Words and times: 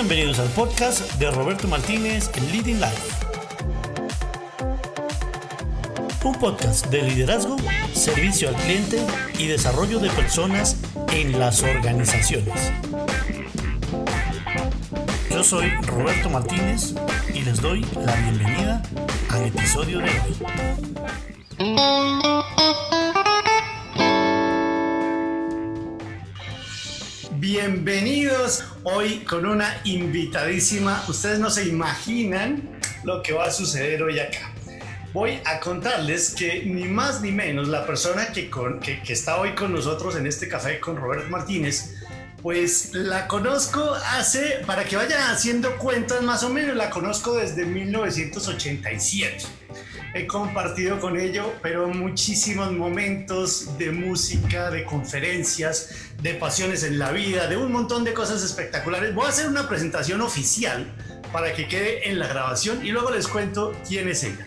Bienvenidos 0.00 0.38
al 0.38 0.46
podcast 0.50 1.12
de 1.14 1.28
Roberto 1.28 1.66
Martínez 1.66 2.30
Leading 2.52 2.80
Life. 2.80 3.26
Un 6.22 6.36
podcast 6.36 6.86
de 6.86 7.02
liderazgo, 7.02 7.56
servicio 7.94 8.48
al 8.48 8.54
cliente 8.54 9.04
y 9.40 9.48
desarrollo 9.48 9.98
de 9.98 10.08
personas 10.10 10.76
en 11.12 11.40
las 11.40 11.64
organizaciones. 11.64 12.72
Yo 15.30 15.42
soy 15.42 15.68
Roberto 15.82 16.30
Martínez 16.30 16.94
y 17.34 17.40
les 17.40 17.60
doy 17.60 17.84
la 17.96 18.14
bienvenida 18.14 18.80
al 19.30 19.46
episodio 19.46 19.98
de 19.98 20.10
hoy. 20.10 20.36
Bienvenidos 27.60 28.62
hoy 28.84 29.24
con 29.24 29.44
una 29.44 29.80
invitadísima. 29.82 31.04
Ustedes 31.08 31.40
no 31.40 31.50
se 31.50 31.66
imaginan 31.66 32.78
lo 33.02 33.20
que 33.20 33.32
va 33.32 33.46
a 33.46 33.50
suceder 33.50 34.00
hoy 34.00 34.20
acá. 34.20 34.52
Voy 35.12 35.40
a 35.44 35.58
contarles 35.58 36.36
que 36.36 36.62
ni 36.64 36.84
más 36.84 37.20
ni 37.20 37.32
menos 37.32 37.66
la 37.66 37.84
persona 37.84 38.28
que, 38.32 38.48
está 39.08 39.40
hoy 39.40 39.56
con 39.56 39.72
nosotros 39.72 40.14
en 40.14 40.28
este 40.28 40.46
café 40.46 40.78
con 40.78 40.98
Roberto 40.98 41.28
Martínez, 41.30 41.96
pues 42.42 42.94
la 42.94 43.26
conozco 43.26 43.92
hace, 43.92 44.60
para 44.64 44.84
que 44.84 44.94
vayan 44.94 45.20
haciendo 45.28 45.78
cuentas 45.78 46.22
más 46.22 46.44
o 46.44 46.50
menos, 46.50 46.76
la 46.76 46.90
conozco 46.90 47.34
desde 47.34 47.64
1987 47.64 49.57
he 50.14 50.26
compartido 50.26 50.98
con 51.00 51.18
ello, 51.18 51.54
pero 51.62 51.88
muchísimos 51.88 52.72
momentos 52.72 53.76
de 53.78 53.90
música, 53.90 54.70
de 54.70 54.84
conferencias, 54.84 55.90
de 56.22 56.34
pasiones 56.34 56.82
en 56.82 56.98
la 56.98 57.12
vida, 57.12 57.46
de 57.46 57.56
un 57.56 57.72
montón 57.72 58.04
de 58.04 58.14
cosas 58.14 58.42
espectaculares. 58.42 59.14
Voy 59.14 59.26
a 59.26 59.28
hacer 59.28 59.48
una 59.48 59.68
presentación 59.68 60.20
oficial 60.20 60.92
para 61.32 61.52
que 61.52 61.68
quede 61.68 62.08
en 62.08 62.18
la 62.18 62.26
grabación 62.26 62.84
y 62.84 62.90
luego 62.90 63.10
les 63.10 63.28
cuento 63.28 63.72
quién 63.86 64.08
es 64.08 64.24
ella. 64.24 64.46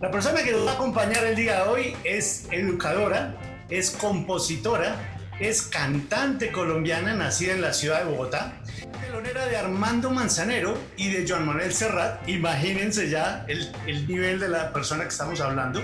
La 0.00 0.10
persona 0.10 0.42
que 0.42 0.52
nos 0.52 0.66
va 0.66 0.72
a 0.72 0.74
acompañar 0.74 1.24
el 1.24 1.36
día 1.36 1.62
de 1.62 1.68
hoy 1.68 1.96
es 2.04 2.46
educadora, 2.50 3.36
es 3.68 3.90
compositora, 3.90 5.20
es 5.40 5.62
cantante 5.62 6.52
colombiana 6.52 7.14
nacida 7.14 7.52
en 7.52 7.60
la 7.60 7.72
ciudad 7.72 8.04
de 8.04 8.10
Bogotá, 8.10 8.60
telonera 9.00 9.46
de 9.46 9.56
Armando 9.56 10.10
Manzanero 10.10 10.76
y 10.96 11.10
de 11.10 11.28
Joan 11.28 11.46
Manuel 11.46 11.72
Serrat. 11.72 12.28
Imagínense 12.28 13.08
ya 13.08 13.44
el, 13.48 13.70
el 13.86 14.06
nivel 14.06 14.40
de 14.40 14.48
la 14.48 14.72
persona 14.72 15.04
que 15.04 15.10
estamos 15.10 15.40
hablando. 15.40 15.82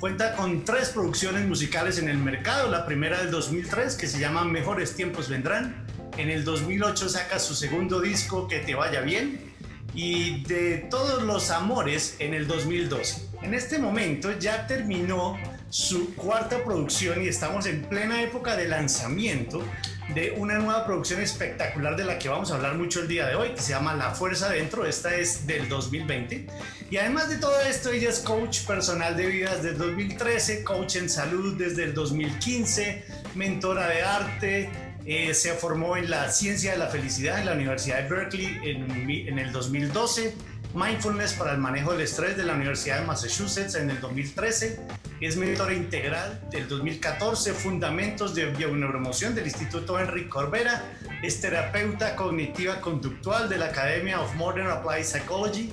Cuenta 0.00 0.34
con 0.34 0.64
tres 0.64 0.90
producciones 0.90 1.46
musicales 1.46 1.98
en 1.98 2.08
el 2.08 2.18
mercado. 2.18 2.70
La 2.70 2.84
primera 2.84 3.18
del 3.18 3.30
2003 3.30 3.94
que 3.96 4.06
se 4.06 4.18
llama 4.18 4.44
Mejores 4.44 4.94
tiempos 4.94 5.28
vendrán. 5.28 5.86
En 6.16 6.30
el 6.30 6.44
2008 6.44 7.08
saca 7.08 7.38
su 7.38 7.54
segundo 7.54 8.00
disco 8.00 8.46
Que 8.46 8.58
te 8.58 8.74
vaya 8.74 9.00
bien. 9.00 9.52
Y 9.94 10.42
de 10.44 10.88
todos 10.90 11.22
los 11.22 11.50
amores 11.50 12.16
en 12.18 12.34
el 12.34 12.46
2012. 12.46 13.28
En 13.42 13.54
este 13.54 13.78
momento 13.78 14.36
ya 14.38 14.66
terminó 14.66 15.38
su 15.70 16.14
cuarta 16.14 16.62
producción 16.64 17.22
y 17.22 17.28
estamos 17.28 17.66
en 17.66 17.82
plena 17.82 18.22
época 18.22 18.56
de 18.56 18.68
lanzamiento 18.68 19.64
de 20.12 20.32
una 20.36 20.58
nueva 20.58 20.84
producción 20.84 21.20
espectacular 21.20 21.96
de 21.96 22.04
la 22.04 22.18
que 22.18 22.28
vamos 22.28 22.50
a 22.50 22.56
hablar 22.56 22.74
mucho 22.76 23.00
el 23.00 23.08
día 23.08 23.26
de 23.26 23.34
hoy, 23.36 23.50
que 23.50 23.60
se 23.60 23.70
llama 23.70 23.94
La 23.94 24.10
Fuerza 24.10 24.50
Dentro. 24.50 24.84
Esta 24.84 25.14
es 25.14 25.46
del 25.46 25.68
2020. 25.68 26.46
Y 26.90 26.96
además 26.96 27.28
de 27.30 27.36
todo 27.36 27.58
esto, 27.62 27.90
ella 27.90 28.10
es 28.10 28.20
coach 28.20 28.64
personal 28.66 29.16
de 29.16 29.26
vida 29.26 29.54
desde 29.56 29.70
el 29.70 29.78
2013, 29.78 30.62
coach 30.64 30.96
en 30.96 31.08
salud 31.08 31.56
desde 31.56 31.84
el 31.84 31.94
2015, 31.94 33.04
mentora 33.34 33.88
de 33.88 34.02
arte. 34.02 34.70
Eh, 35.06 35.34
se 35.34 35.52
formó 35.52 35.96
en 35.96 36.10
la 36.10 36.30
ciencia 36.30 36.72
de 36.72 36.78
la 36.78 36.88
felicidad 36.88 37.38
en 37.38 37.46
la 37.46 37.52
Universidad 37.52 38.02
de 38.02 38.08
Berkeley 38.08 38.58
en, 38.62 39.10
en 39.10 39.38
el 39.38 39.52
2012 39.52 40.34
Mindfulness 40.74 41.34
para 41.34 41.52
el 41.52 41.58
manejo 41.58 41.92
del 41.92 42.00
estrés 42.00 42.36
de 42.36 42.42
la 42.42 42.54
Universidad 42.54 42.98
de 42.98 43.06
Massachusetts 43.06 43.76
en 43.76 43.90
el 43.90 44.00
2013, 44.00 44.80
es 45.20 45.36
mentora 45.36 45.72
integral 45.72 46.40
del 46.50 46.66
2014, 46.66 47.52
Fundamentos 47.52 48.34
de 48.34 48.46
Bioneuromoción 48.46 49.36
del 49.36 49.46
Instituto 49.46 50.00
Henry 50.00 50.28
Corbera, 50.28 50.82
es 51.22 51.40
terapeuta 51.40 52.16
cognitiva 52.16 52.80
conductual 52.80 53.48
de 53.48 53.58
la 53.58 53.66
Academia 53.66 54.20
of 54.20 54.34
Modern 54.34 54.68
Applied 54.68 55.04
Psychology 55.04 55.72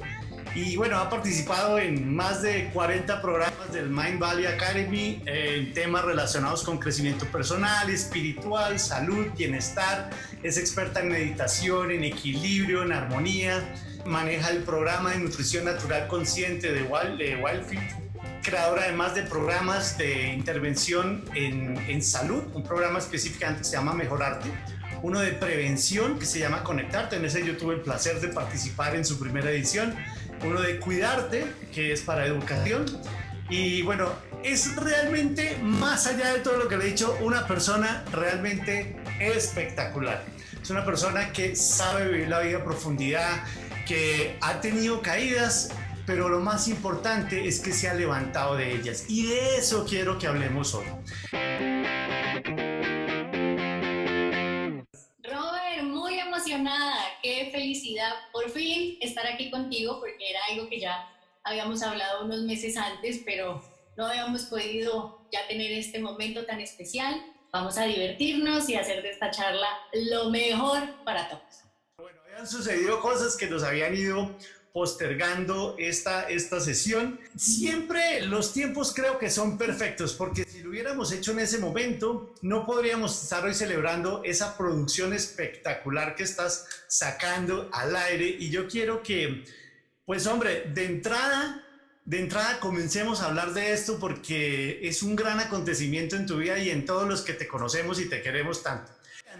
y 0.53 0.75
bueno, 0.75 0.97
ha 0.97 1.09
participado 1.09 1.79
en 1.79 2.13
más 2.13 2.43
de 2.43 2.69
40 2.71 3.23
programas 3.23 3.73
del 3.73 3.89
Mind 3.89 4.19
Valley 4.19 4.45
Academy 4.45 5.23
en 5.25 5.73
temas 5.73 6.05
relacionados 6.05 6.63
con 6.63 6.77
crecimiento 6.77 7.25
personal, 7.25 7.89
espiritual, 7.89 8.77
salud, 8.77 9.27
bienestar, 9.35 10.11
es 10.43 10.59
experta 10.59 10.99
en 10.99 11.09
meditación, 11.09 11.89
en 11.89 12.03
equilibrio, 12.03 12.83
en 12.83 12.91
armonía 12.91 13.73
maneja 14.05 14.49
el 14.49 14.63
programa 14.63 15.11
de 15.11 15.19
nutrición 15.19 15.65
natural 15.65 16.07
consciente 16.07 16.71
de, 16.71 16.83
Wild, 16.83 17.43
Wildfit, 17.43 17.79
creadora 18.43 18.83
además 18.83 19.15
de 19.15 19.23
programas 19.23 19.97
de 19.97 20.33
intervención 20.33 21.23
en, 21.35 21.77
en 21.77 22.01
salud, 22.01 22.43
un 22.53 22.63
programa 22.63 22.99
específicamente 22.99 23.61
que 23.61 23.69
se 23.69 23.75
llama 23.75 23.93
Mejorarte, 23.93 24.49
uno 25.03 25.19
de 25.19 25.31
prevención 25.31 26.19
que 26.19 26.25
se 26.25 26.39
llama 26.39 26.63
Conectarte, 26.63 27.15
en 27.15 27.25
ese 27.25 27.45
yo 27.45 27.57
tuve 27.57 27.75
el 27.75 27.81
placer 27.81 28.19
de 28.19 28.27
participar 28.29 28.95
en 28.95 29.05
su 29.05 29.19
primera 29.19 29.49
edición, 29.49 29.95
uno 30.43 30.61
de 30.61 30.79
Cuidarte, 30.79 31.45
que 31.73 31.91
es 31.91 32.01
para 32.01 32.25
educación, 32.25 32.85
y 33.49 33.81
bueno, 33.81 34.09
es 34.43 34.75
realmente, 34.75 35.57
más 35.61 36.07
allá 36.07 36.33
de 36.33 36.39
todo 36.39 36.57
lo 36.57 36.67
que 36.67 36.77
le 36.77 36.85
he 36.85 36.87
dicho, 36.87 37.17
una 37.21 37.45
persona 37.47 38.03
realmente 38.11 38.95
espectacular. 39.19 40.23
Es 40.61 40.69
una 40.69 40.85
persona 40.85 41.33
que 41.33 41.55
sabe 41.55 42.07
vivir 42.07 42.29
la 42.29 42.39
vida 42.39 42.59
a 42.59 42.63
profundidad, 42.63 43.43
que 43.91 44.37
ha 44.39 44.61
tenido 44.61 45.01
caídas, 45.01 45.75
pero 46.05 46.29
lo 46.29 46.39
más 46.39 46.69
importante 46.69 47.45
es 47.45 47.59
que 47.59 47.73
se 47.73 47.89
ha 47.89 47.93
levantado 47.93 48.55
de 48.55 48.73
ellas. 48.73 49.03
Y 49.09 49.25
de 49.25 49.57
eso 49.57 49.85
quiero 49.85 50.17
que 50.17 50.27
hablemos 50.27 50.73
hoy. 50.73 50.85
Robert, 55.23 55.83
muy 55.83 56.17
emocionada, 56.19 56.95
qué 57.21 57.49
felicidad 57.51 58.13
por 58.31 58.49
fin 58.49 58.97
estar 59.01 59.27
aquí 59.27 59.51
contigo, 59.51 59.99
porque 59.99 60.29
era 60.29 60.39
algo 60.51 60.69
que 60.69 60.79
ya 60.79 61.09
habíamos 61.43 61.83
hablado 61.83 62.23
unos 62.23 62.43
meses 62.43 62.77
antes, 62.77 63.19
pero 63.25 63.61
no 63.97 64.05
habíamos 64.05 64.43
podido 64.43 65.27
ya 65.33 65.45
tener 65.49 65.73
este 65.73 65.99
momento 65.99 66.45
tan 66.45 66.61
especial. 66.61 67.21
Vamos 67.51 67.77
a 67.77 67.83
divertirnos 67.83 68.69
y 68.69 68.75
hacer 68.75 69.03
de 69.03 69.09
esta 69.09 69.31
charla 69.31 69.67
lo 69.91 70.29
mejor 70.29 70.79
para 71.03 71.27
todos 71.27 71.70
han 72.41 72.47
sucedido 72.47 72.99
cosas 72.99 73.35
que 73.35 73.47
nos 73.47 73.61
habían 73.61 73.95
ido 73.95 74.35
postergando 74.73 75.75
esta, 75.77 76.27
esta 76.27 76.59
sesión. 76.59 77.19
Siempre 77.37 78.21
los 78.21 78.51
tiempos 78.51 78.93
creo 78.95 79.19
que 79.19 79.29
son 79.29 79.59
perfectos, 79.59 80.13
porque 80.13 80.43
si 80.45 80.63
lo 80.63 80.71
hubiéramos 80.71 81.11
hecho 81.11 81.33
en 81.33 81.39
ese 81.39 81.59
momento, 81.59 82.33
no 82.41 82.65
podríamos 82.65 83.21
estar 83.21 83.43
hoy 83.43 83.53
celebrando 83.53 84.23
esa 84.23 84.57
producción 84.57 85.13
espectacular 85.13 86.15
que 86.15 86.23
estás 86.23 86.65
sacando 86.87 87.69
al 87.73 87.95
aire. 87.95 88.25
Y 88.25 88.49
yo 88.49 88.67
quiero 88.67 89.03
que, 89.03 89.43
pues 90.05 90.25
hombre, 90.25 90.71
de 90.73 90.85
entrada, 90.85 91.63
de 92.05 92.21
entrada 92.21 92.59
comencemos 92.59 93.21
a 93.21 93.27
hablar 93.27 93.53
de 93.53 93.73
esto 93.73 93.99
porque 93.99 94.79
es 94.81 95.03
un 95.03 95.15
gran 95.15 95.39
acontecimiento 95.39 96.15
en 96.15 96.25
tu 96.25 96.37
vida 96.37 96.57
y 96.57 96.71
en 96.71 96.85
todos 96.85 97.07
los 97.07 97.21
que 97.21 97.33
te 97.33 97.47
conocemos 97.47 97.99
y 97.99 98.09
te 98.09 98.23
queremos 98.23 98.63
tanto. 98.63 98.91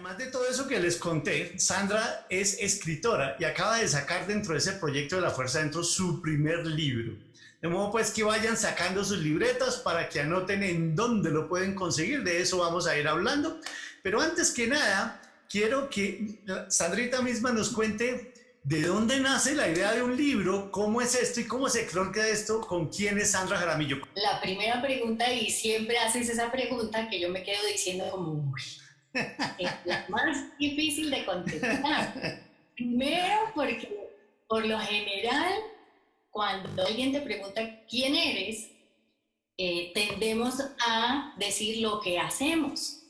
Además 0.02 0.18
de 0.18 0.32
todo 0.32 0.50
eso 0.50 0.68
que 0.68 0.80
les 0.80 0.96
conté, 0.96 1.60
Sandra 1.60 2.26
es 2.28 2.58
escritora 2.60 3.36
y 3.38 3.44
acaba 3.44 3.78
de 3.78 3.88
sacar 3.88 4.26
dentro 4.26 4.54
de 4.54 4.58
ese 4.58 4.72
proyecto 4.74 5.18
de 5.18 5.22
la 5.22 5.30
Fuerza 5.30 5.60
Dentro 5.60 5.84
su 5.84 6.24
primer 6.24 6.66
libro. 6.66 7.20
De 7.62 7.68
modo 7.68 7.92
pues 7.92 8.10
que 8.10 8.24
vayan 8.24 8.58
sacando 8.58 9.06
sus 9.06 9.20
libretas 9.20 9.76
para 9.76 10.10
que 10.10 10.20
anoten 10.20 10.64
en 10.64 10.96
dónde 10.96 11.30
lo 11.30 11.48
pueden 11.48 11.76
conseguir. 11.76 12.24
De 12.24 12.42
eso 12.42 12.58
vamos 12.58 12.88
a 12.88 12.98
ir 12.98 13.08
hablando. 13.08 13.60
Pero 14.02 14.20
antes 14.20 14.50
que 14.50 14.66
nada, 14.66 15.22
quiero 15.48 15.88
que 15.88 16.42
Sandrita 16.68 17.22
misma 17.22 17.52
nos 17.52 17.70
cuente 17.70 18.34
de 18.64 18.82
dónde 18.82 19.20
nace 19.20 19.54
la 19.54 19.70
idea 19.70 19.94
de 19.94 20.02
un 20.02 20.18
libro, 20.18 20.72
cómo 20.72 21.04
es 21.04 21.14
esto 21.14 21.42
y 21.42 21.46
cómo 21.46 21.70
se 21.70 21.86
cronca 21.86 22.28
esto, 22.28 22.62
con 22.62 22.90
quién 22.90 23.20
es 23.20 23.30
Sandra 23.30 23.58
Jaramillo. 23.58 23.98
La 24.16 24.42
primera 24.42 24.82
pregunta, 24.82 25.32
y 25.32 25.52
siempre 25.52 26.00
haces 26.00 26.28
esa 26.28 26.52
pregunta 26.52 27.08
que 27.08 27.20
yo 27.20 27.30
me 27.30 27.44
quedo 27.44 27.64
diciendo 27.72 28.10
como, 28.10 28.52
es 29.14 29.72
la 29.86 30.06
más 30.10 30.58
difícil 30.58 31.10
de 31.10 31.26
contestar. 31.26 32.42
Primero 32.76 33.52
porque 33.54 34.12
por 34.48 34.66
lo 34.66 34.78
general, 34.80 35.54
cuando 36.30 36.86
alguien 36.86 37.12
te 37.12 37.22
pregunta 37.22 37.82
quién 37.90 38.16
eres, 38.16 38.70
eh, 39.58 39.92
tendemos 39.94 40.56
a 40.86 41.34
decir 41.38 41.82
lo 41.82 42.02
que 42.02 42.18
hacemos. 42.18 43.04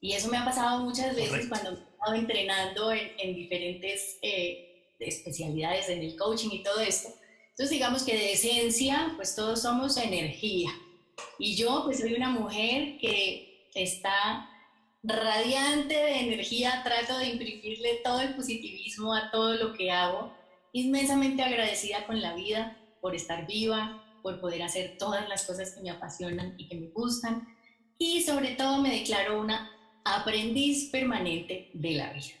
Y 0.00 0.12
eso 0.12 0.28
me 0.28 0.36
ha 0.36 0.44
pasado 0.44 0.82
muchas 0.82 1.14
veces 1.14 1.46
cuando 1.48 1.70
he 1.70 1.74
estado 1.74 2.14
entrenando 2.14 2.92
en, 2.92 3.34
diferentes 3.34 4.18
eh, 4.20 4.84
especialidades 4.98 5.88
en 5.88 6.02
el 6.02 6.16
coaching 6.16 6.50
y 6.50 6.62
todo 6.62 6.80
esto. 6.80 7.08
Entonces 7.50 7.70
digamos 7.70 8.02
que 8.02 8.16
de 8.16 8.32
esencia, 8.32 9.12
pues 9.16 9.34
todos 9.34 9.62
somos 9.62 9.96
energía. 9.96 10.70
Y 11.38 11.54
yo 11.54 11.82
pues 11.84 12.00
soy 12.00 12.14
una 12.14 12.30
mujer 12.30 12.98
que 12.98 13.68
está 13.74 14.48
radiante 15.02 15.94
de 15.94 16.20
energía, 16.20 16.82
trato 16.84 17.18
de 17.18 17.30
imprimirle 17.30 18.00
todo 18.04 18.20
el 18.20 18.34
positivismo 18.34 19.14
a 19.14 19.30
todo 19.30 19.54
lo 19.54 19.72
que 19.72 19.90
hago. 19.90 20.32
Inmensamente 20.72 21.42
agradecida 21.42 22.06
con 22.06 22.20
la 22.20 22.34
vida 22.34 22.78
por 23.00 23.14
estar 23.14 23.46
viva, 23.46 24.02
por 24.22 24.40
poder 24.40 24.62
hacer 24.62 24.96
todas 24.98 25.28
las 25.28 25.44
cosas 25.44 25.72
que 25.74 25.82
me 25.82 25.90
apasionan 25.90 26.54
y 26.56 26.68
que 26.68 26.76
me 26.76 26.88
gustan. 26.88 27.48
Y 27.98 28.22
sobre 28.22 28.54
todo 28.54 28.78
me 28.78 29.00
declaro 29.00 29.40
una 29.40 29.70
aprendiz 30.04 30.90
permanente 30.90 31.70
de 31.74 31.92
la 31.92 32.12
vida. 32.12 32.34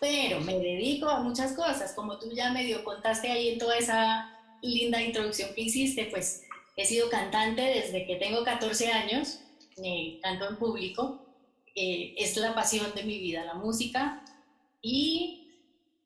Pero 0.00 0.40
me 0.40 0.58
dedico 0.58 1.08
a 1.08 1.22
muchas 1.22 1.52
cosas, 1.52 1.92
como 1.94 2.18
tú 2.18 2.30
ya 2.32 2.52
medio 2.52 2.84
contaste 2.84 3.30
ahí 3.30 3.48
en 3.50 3.58
toda 3.58 3.76
esa 3.78 4.34
linda 4.62 5.00
introducción 5.00 5.54
que 5.54 5.62
hiciste, 5.62 6.06
pues 6.06 6.42
he 6.76 6.84
sido 6.84 7.08
cantante 7.08 7.62
desde 7.62 8.06
que 8.06 8.16
tengo 8.16 8.44
14 8.44 8.92
años, 8.92 9.40
eh, 9.82 10.18
canto 10.22 10.48
en 10.48 10.56
público, 10.56 11.27
eh, 11.80 12.14
es 12.18 12.36
la 12.36 12.56
pasión 12.56 12.92
de 12.96 13.04
mi 13.04 13.20
vida, 13.20 13.44
la 13.44 13.54
música, 13.54 14.24
y 14.82 15.48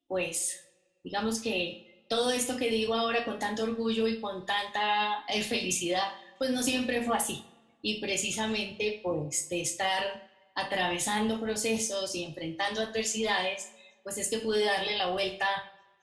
pues 0.06 0.62
digamos 1.02 1.40
que 1.40 2.04
todo 2.10 2.30
esto 2.30 2.58
que 2.58 2.68
digo 2.68 2.92
ahora 2.92 3.24
con 3.24 3.38
tanto 3.38 3.62
orgullo 3.62 4.06
y 4.06 4.20
con 4.20 4.44
tanta 4.44 5.24
eh, 5.30 5.42
felicidad, 5.42 6.12
pues 6.36 6.50
no 6.50 6.62
siempre 6.62 7.00
fue 7.00 7.16
así. 7.16 7.42
Y 7.80 8.02
precisamente 8.02 9.00
pues 9.02 9.48
de 9.48 9.62
estar 9.62 10.30
atravesando 10.54 11.40
procesos 11.40 12.14
y 12.14 12.24
enfrentando 12.24 12.82
adversidades, 12.82 13.72
pues 14.02 14.18
es 14.18 14.28
que 14.28 14.40
pude 14.40 14.66
darle 14.66 14.98
la 14.98 15.06
vuelta 15.06 15.48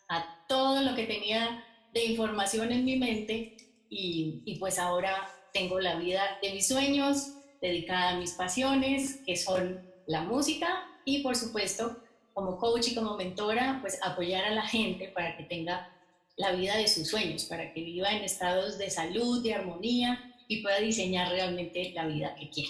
a 0.07 0.48
todo 0.48 0.81
lo 0.81 0.95
que 0.95 1.06
tenía 1.06 1.63
de 1.94 2.06
información 2.06 2.72
en 2.72 2.86
mi 2.86 2.98
mente 2.98 3.56
y, 3.88 4.42
y 4.45 4.57
pues 4.57 4.80
ahora 4.80 5.31
tengo 5.54 5.80
la 5.80 5.95
vida 5.95 6.39
de 6.42 6.54
mis 6.54 6.68
sueños, 6.68 7.33
dedicada 7.62 8.12
a 8.12 8.18
mis 8.18 8.32
pasiones, 8.32 9.22
que 9.26 9.36
son 9.36 9.82
la 10.08 10.22
música 10.22 10.88
y 11.06 11.22
por 11.22 11.36
supuesto 11.36 11.98
como 12.34 12.58
coach 12.58 12.90
y 12.90 12.96
como 12.96 13.18
mentora, 13.18 13.80
pues 13.82 14.00
apoyar 14.02 14.46
a 14.46 14.52
la 14.52 14.62
gente 14.62 15.10
para 15.10 15.36
que 15.36 15.44
tenga 15.44 15.94
la 16.38 16.54
vida 16.54 16.78
de 16.78 16.88
sus 16.88 17.08
sueños, 17.08 17.46
para 17.46 17.74
que 17.74 17.82
viva 17.82 18.12
en 18.12 18.24
estados 18.24 18.78
de 18.78 18.90
salud, 18.90 19.44
de 19.44 19.54
armonía 19.54 20.34
y 20.48 20.62
pueda 20.62 20.80
diseñar 20.80 21.32
realmente 21.32 21.92
la 21.94 22.08
vida 22.08 22.36
que 22.36 22.50
quiere. 22.50 22.70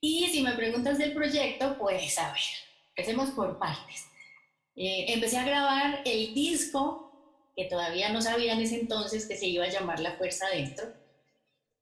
Y 0.00 0.26
si 0.28 0.42
me 0.42 0.52
preguntas 0.52 0.98
del 0.98 1.12
proyecto, 1.12 1.76
pues 1.78 2.16
a 2.18 2.28
ver, 2.28 2.40
empecemos 2.90 3.30
por 3.30 3.58
partes. 3.58 4.06
Eh, 4.76 5.06
empecé 5.08 5.38
a 5.38 5.44
grabar 5.44 6.02
el 6.04 6.34
disco 6.34 7.50
que 7.56 7.64
todavía 7.64 8.10
no 8.10 8.22
sabía 8.22 8.52
en 8.52 8.60
ese 8.60 8.80
entonces 8.80 9.26
que 9.26 9.36
se 9.36 9.46
iba 9.46 9.64
a 9.64 9.70
llamar 9.70 10.00
La 10.00 10.12
Fuerza 10.12 10.46
Dentro, 10.48 10.86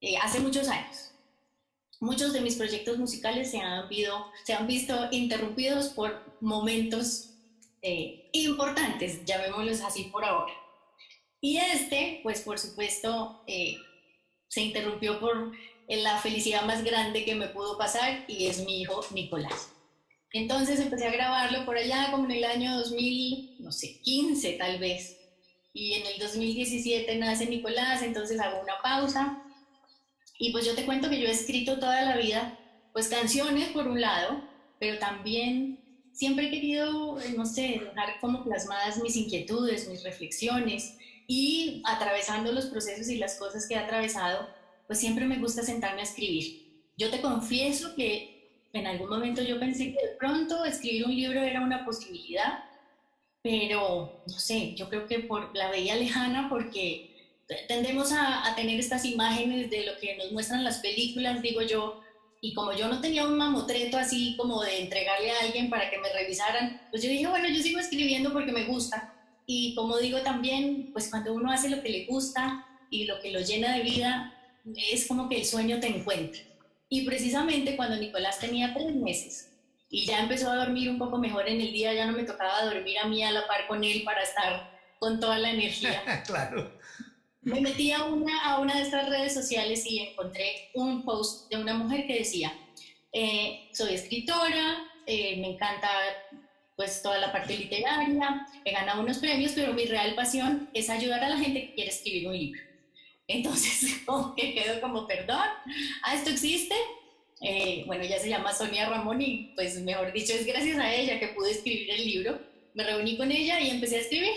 eh, 0.00 0.16
hace 0.18 0.40
muchos 0.40 0.68
años 0.68 1.11
muchos 2.02 2.32
de 2.32 2.40
mis 2.40 2.56
proyectos 2.56 2.98
musicales 2.98 3.52
se 3.52 3.60
han, 3.60 3.88
se 4.44 4.52
han 4.52 4.66
visto 4.66 5.08
interrumpidos 5.12 5.88
por 5.90 6.36
momentos 6.40 7.30
eh, 7.80 8.28
importantes, 8.32 9.24
llamémoslos 9.24 9.80
así 9.82 10.04
por 10.04 10.24
ahora. 10.24 10.52
Y 11.40 11.58
este, 11.58 12.18
pues 12.24 12.40
por 12.40 12.58
supuesto, 12.58 13.44
eh, 13.46 13.76
se 14.48 14.62
interrumpió 14.62 15.20
por 15.20 15.52
la 15.88 16.18
felicidad 16.18 16.64
más 16.64 16.82
grande 16.82 17.24
que 17.24 17.36
me 17.36 17.46
pudo 17.46 17.78
pasar 17.78 18.24
y 18.26 18.46
es 18.46 18.64
mi 18.66 18.82
hijo 18.82 19.00
Nicolás. 19.12 19.70
Entonces 20.32 20.80
empecé 20.80 21.06
a 21.06 21.12
grabarlo 21.12 21.64
por 21.64 21.76
allá 21.76 22.10
como 22.10 22.24
en 22.24 22.32
el 22.32 22.44
año 22.44 22.78
2000, 22.78 23.58
no 23.60 23.70
sé, 23.70 24.00
15 24.00 24.54
tal 24.54 24.80
vez. 24.80 25.18
Y 25.72 25.94
en 25.94 26.06
el 26.06 26.18
2017 26.18 27.14
nace 27.16 27.46
Nicolás, 27.46 28.02
entonces 28.02 28.40
hago 28.40 28.60
una 28.60 28.82
pausa 28.82 29.44
y 30.38 30.52
pues 30.52 30.64
yo 30.66 30.74
te 30.74 30.84
cuento 30.84 31.08
que 31.10 31.20
yo 31.20 31.28
he 31.28 31.32
escrito 31.32 31.78
toda 31.78 32.02
la 32.02 32.16
vida, 32.16 32.58
pues 32.92 33.08
canciones 33.08 33.68
por 33.68 33.88
un 33.88 34.00
lado, 34.00 34.42
pero 34.78 34.98
también 34.98 35.82
siempre 36.12 36.46
he 36.46 36.50
querido, 36.50 37.20
eh, 37.20 37.34
no 37.36 37.46
sé, 37.46 37.80
dejar 37.84 38.20
como 38.20 38.44
plasmadas 38.44 39.02
mis 39.02 39.16
inquietudes, 39.16 39.88
mis 39.88 40.02
reflexiones 40.02 40.96
y 41.26 41.82
atravesando 41.86 42.52
los 42.52 42.66
procesos 42.66 43.08
y 43.08 43.16
las 43.16 43.36
cosas 43.36 43.66
que 43.66 43.74
he 43.74 43.78
atravesado, 43.78 44.48
pues 44.86 44.98
siempre 44.98 45.24
me 45.24 45.38
gusta 45.38 45.62
sentarme 45.62 46.00
a 46.00 46.04
escribir. 46.04 46.90
Yo 46.96 47.10
te 47.10 47.20
confieso 47.20 47.94
que 47.94 48.66
en 48.72 48.86
algún 48.86 49.08
momento 49.08 49.42
yo 49.42 49.58
pensé 49.58 49.92
que 49.92 50.06
de 50.06 50.16
pronto 50.18 50.64
escribir 50.64 51.04
un 51.06 51.14
libro 51.14 51.40
era 51.40 51.60
una 51.60 51.84
posibilidad, 51.84 52.64
pero 53.42 54.22
no 54.26 54.38
sé, 54.38 54.74
yo 54.74 54.88
creo 54.88 55.06
que 55.06 55.20
por 55.20 55.54
la 55.56 55.70
veía 55.70 55.96
lejana 55.96 56.48
porque 56.48 57.11
tendemos 57.68 58.12
a, 58.12 58.54
tener 58.56 58.78
estas 58.78 59.04
imágenes 59.04 59.70
de 59.70 59.86
lo 59.86 59.98
que 59.98 60.16
nos 60.16 60.32
muestran 60.32 60.64
las 60.64 60.78
películas, 60.78 61.42
digo 61.42 61.62
yo, 61.62 62.00
y 62.40 62.54
como 62.54 62.72
yo 62.72 62.88
no 62.88 63.00
tenía 63.00 63.24
un 63.24 63.36
mamotreto 63.36 63.96
así 63.96 64.36
como 64.36 64.62
de 64.62 64.82
entregarle 64.82 65.30
a 65.30 65.40
alguien 65.40 65.70
para 65.70 65.88
que 65.90 65.98
me 65.98 66.12
revisaran, 66.12 66.80
pues 66.90 67.02
yo 67.02 67.08
dije, 67.08 67.26
bueno, 67.26 67.48
yo 67.48 67.62
sigo 67.62 67.78
escribiendo 67.78 68.32
porque 68.32 68.52
me 68.52 68.64
gusta. 68.64 69.14
Y 69.46 69.74
como 69.74 69.98
digo 69.98 70.20
también, 70.22 70.90
pues 70.92 71.08
cuando 71.08 71.32
uno 71.32 71.52
hace 71.52 71.70
lo 71.70 71.82
que 71.82 71.88
le 71.88 72.06
gusta 72.06 72.66
y 72.90 73.04
lo 73.04 73.20
que 73.20 73.30
lo 73.30 73.40
llena 73.40 73.76
de 73.76 73.82
vida, 73.82 74.34
es 74.74 75.06
como 75.06 75.28
que 75.28 75.38
el 75.38 75.44
sueño 75.44 75.78
te 75.78 75.86
encuentra. 75.86 76.42
Y 76.88 77.06
precisamente 77.06 77.76
cuando 77.76 77.96
Nicolás 77.96 78.38
tenía 78.38 78.74
tres 78.74 78.94
meses 78.94 79.52
y 79.88 80.04
ya 80.04 80.20
empezó 80.20 80.50
a 80.50 80.56
dormir 80.56 80.90
un 80.90 80.98
poco 80.98 81.18
mejor 81.18 81.48
en 81.48 81.60
el 81.60 81.72
día, 81.72 81.94
ya 81.94 82.06
no 82.06 82.12
me 82.12 82.24
tocaba 82.24 82.64
dormir 82.64 82.98
a 82.98 83.06
mí 83.06 83.22
a 83.22 83.30
la 83.30 83.46
par 83.46 83.66
con 83.68 83.84
él 83.84 84.02
para 84.04 84.22
estar 84.22 84.78
con 84.98 85.20
toda 85.20 85.38
la 85.38 85.50
energía. 85.50 86.22
claro 86.26 86.81
me 87.42 87.60
metí 87.60 87.92
a 87.92 88.04
una, 88.04 88.40
a 88.44 88.60
una 88.60 88.76
de 88.76 88.82
estas 88.82 89.08
redes 89.08 89.34
sociales 89.34 89.84
y 89.86 89.98
encontré 89.98 90.70
un 90.74 91.04
post 91.04 91.50
de 91.50 91.56
una 91.56 91.74
mujer 91.74 92.06
que 92.06 92.18
decía, 92.20 92.52
eh, 93.12 93.68
soy 93.72 93.94
escritora, 93.94 94.84
eh, 95.06 95.36
me 95.40 95.54
encanta 95.54 95.88
pues 96.76 97.02
toda 97.02 97.18
la 97.18 97.32
parte 97.32 97.56
literaria, 97.56 98.46
he 98.64 98.72
ganado 98.72 99.02
unos 99.02 99.18
premios, 99.18 99.52
pero 99.54 99.74
mi 99.74 99.84
real 99.86 100.14
pasión 100.14 100.70
es 100.72 100.88
ayudar 100.88 101.22
a 101.22 101.28
la 101.28 101.38
gente 101.38 101.66
que 101.66 101.74
quiere 101.74 101.90
escribir 101.90 102.28
un 102.28 102.38
libro. 102.38 102.60
Entonces, 103.28 104.00
como 104.06 104.34
que 104.34 104.54
quedo 104.54 104.80
como, 104.80 105.06
perdón, 105.06 105.48
¿ah, 106.02 106.14
esto 106.14 106.30
existe? 106.30 106.74
Eh, 107.40 107.82
bueno, 107.86 108.04
ya 108.04 108.20
se 108.20 108.28
llama 108.28 108.52
Sonia 108.52 108.88
Ramón 108.88 109.20
y 109.20 109.52
pues 109.56 109.80
mejor 109.80 110.12
dicho, 110.12 110.32
es 110.32 110.46
gracias 110.46 110.78
a 110.78 110.94
ella 110.94 111.18
que 111.18 111.28
pude 111.28 111.50
escribir 111.50 111.90
el 111.90 112.06
libro. 112.06 112.40
Me 112.74 112.84
reuní 112.84 113.16
con 113.16 113.32
ella 113.32 113.60
y 113.60 113.70
empecé 113.70 113.96
a 113.96 114.00
escribir. 114.00 114.32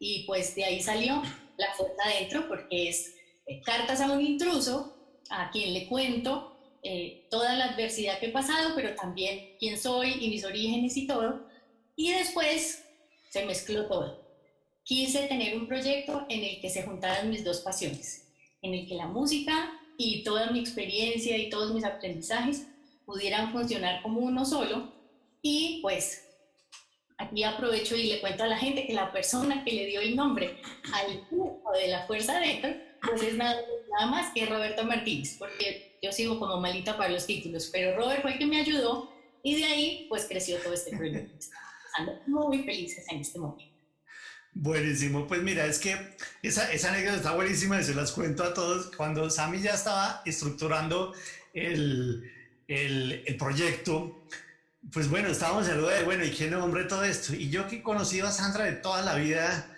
Y 0.00 0.24
pues 0.26 0.56
de 0.56 0.64
ahí 0.64 0.82
salió 0.82 1.22
la 1.62 1.74
fuerza 1.74 2.02
adentro 2.04 2.46
porque 2.48 2.88
es 2.88 3.14
eh, 3.46 3.62
cartas 3.62 4.00
a 4.00 4.10
un 4.12 4.20
intruso, 4.20 4.96
a 5.30 5.50
quien 5.50 5.72
le 5.72 5.86
cuento 5.86 6.56
eh, 6.82 7.26
toda 7.30 7.56
la 7.56 7.66
adversidad 7.66 8.18
que 8.18 8.26
he 8.26 8.32
pasado, 8.32 8.72
pero 8.74 8.94
también 8.94 9.56
quién 9.58 9.78
soy 9.78 10.12
y 10.20 10.28
mis 10.28 10.44
orígenes 10.44 10.96
y 10.96 11.06
todo. 11.06 11.46
Y 11.96 12.12
después 12.12 12.84
se 13.30 13.46
mezcló 13.46 13.86
todo. 13.86 14.20
Quise 14.84 15.28
tener 15.28 15.56
un 15.56 15.68
proyecto 15.68 16.26
en 16.28 16.42
el 16.42 16.60
que 16.60 16.68
se 16.68 16.82
juntaran 16.82 17.30
mis 17.30 17.44
dos 17.44 17.60
pasiones, 17.60 18.28
en 18.62 18.74
el 18.74 18.86
que 18.86 18.96
la 18.96 19.06
música 19.06 19.70
y 19.96 20.24
toda 20.24 20.50
mi 20.50 20.58
experiencia 20.58 21.36
y 21.36 21.48
todos 21.48 21.72
mis 21.72 21.84
aprendizajes 21.84 22.66
pudieran 23.06 23.52
funcionar 23.52 24.02
como 24.02 24.20
uno 24.20 24.44
solo 24.44 24.92
y 25.40 25.80
pues 25.82 26.31
Aquí 27.22 27.44
aprovecho 27.44 27.94
y 27.94 28.04
le 28.04 28.20
cuento 28.20 28.42
a 28.42 28.48
la 28.48 28.58
gente 28.58 28.84
que 28.86 28.94
la 28.94 29.12
persona 29.12 29.62
que 29.64 29.72
le 29.72 29.86
dio 29.86 30.00
el 30.00 30.16
nombre 30.16 30.56
al 30.92 31.24
grupo 31.30 31.70
de 31.72 31.88
la 31.88 32.04
Fuerza 32.06 32.40
Dentro, 32.40 32.70
pues 33.00 33.22
es 33.22 33.34
nada, 33.36 33.60
más 34.10 34.32
que 34.34 34.46
Roberto 34.46 34.84
Martínez, 34.84 35.36
porque 35.38 35.98
yo 36.02 36.10
sigo 36.10 36.40
como 36.40 36.60
malita 36.60 36.96
para 36.96 37.10
los 37.10 37.26
títulos, 37.26 37.68
pero 37.72 37.96
Robert 37.96 38.22
fue 38.22 38.32
el 38.32 38.38
que 38.38 38.46
me 38.46 38.58
ayudó 38.58 39.12
y 39.44 39.56
de 39.56 39.64
ahí 39.64 40.06
pues 40.08 40.26
creció 40.28 40.58
todo 40.58 40.72
este 40.74 40.96
proyecto. 40.96 41.32
Estamos 41.38 42.26
muy 42.26 42.64
felices 42.64 43.04
en 43.08 43.20
este 43.20 43.38
momento. 43.38 43.70
Buenísimo, 44.54 45.26
pues 45.26 45.42
mira, 45.42 45.64
es 45.66 45.78
que 45.78 45.96
esa, 46.42 46.72
esa 46.72 46.92
anécdota 46.92 47.16
está 47.16 47.34
buenísima 47.34 47.80
y 47.80 47.84
se 47.84 47.94
las 47.94 48.12
cuento 48.12 48.42
a 48.42 48.52
todos. 48.52 48.94
Cuando 48.96 49.30
Sammy 49.30 49.62
ya 49.62 49.74
estaba 49.74 50.22
estructurando 50.26 51.14
el, 51.54 52.30
el, 52.66 53.22
el 53.26 53.36
proyecto, 53.36 54.24
pues 54.90 55.08
bueno, 55.08 55.28
estábamos 55.28 55.68
en 55.68 55.80
de, 55.80 56.02
bueno, 56.04 56.24
¿y 56.24 56.30
qué 56.30 56.50
nombre 56.50 56.84
todo 56.84 57.04
esto? 57.04 57.34
Y 57.34 57.50
yo 57.50 57.68
que 57.68 57.76
he 57.76 57.82
conocido 57.82 58.26
a 58.26 58.32
Sandra 58.32 58.64
de 58.64 58.72
toda 58.72 59.02
la 59.02 59.14
vida, 59.14 59.68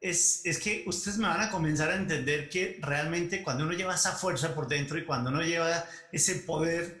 es, 0.00 0.42
es, 0.44 0.58
que 0.58 0.84
ustedes 0.86 1.16
me 1.16 1.28
van 1.28 1.40
a 1.40 1.50
comenzar 1.50 1.90
a 1.90 1.96
entender 1.96 2.48
que 2.48 2.78
realmente 2.82 3.42
cuando 3.42 3.64
uno 3.64 3.72
lleva 3.72 3.94
esa 3.94 4.12
fuerza 4.12 4.54
por 4.54 4.68
dentro 4.68 4.98
y 4.98 5.04
cuando 5.04 5.30
uno 5.30 5.42
lleva 5.42 5.84
ese 6.10 6.36
poder, 6.36 7.00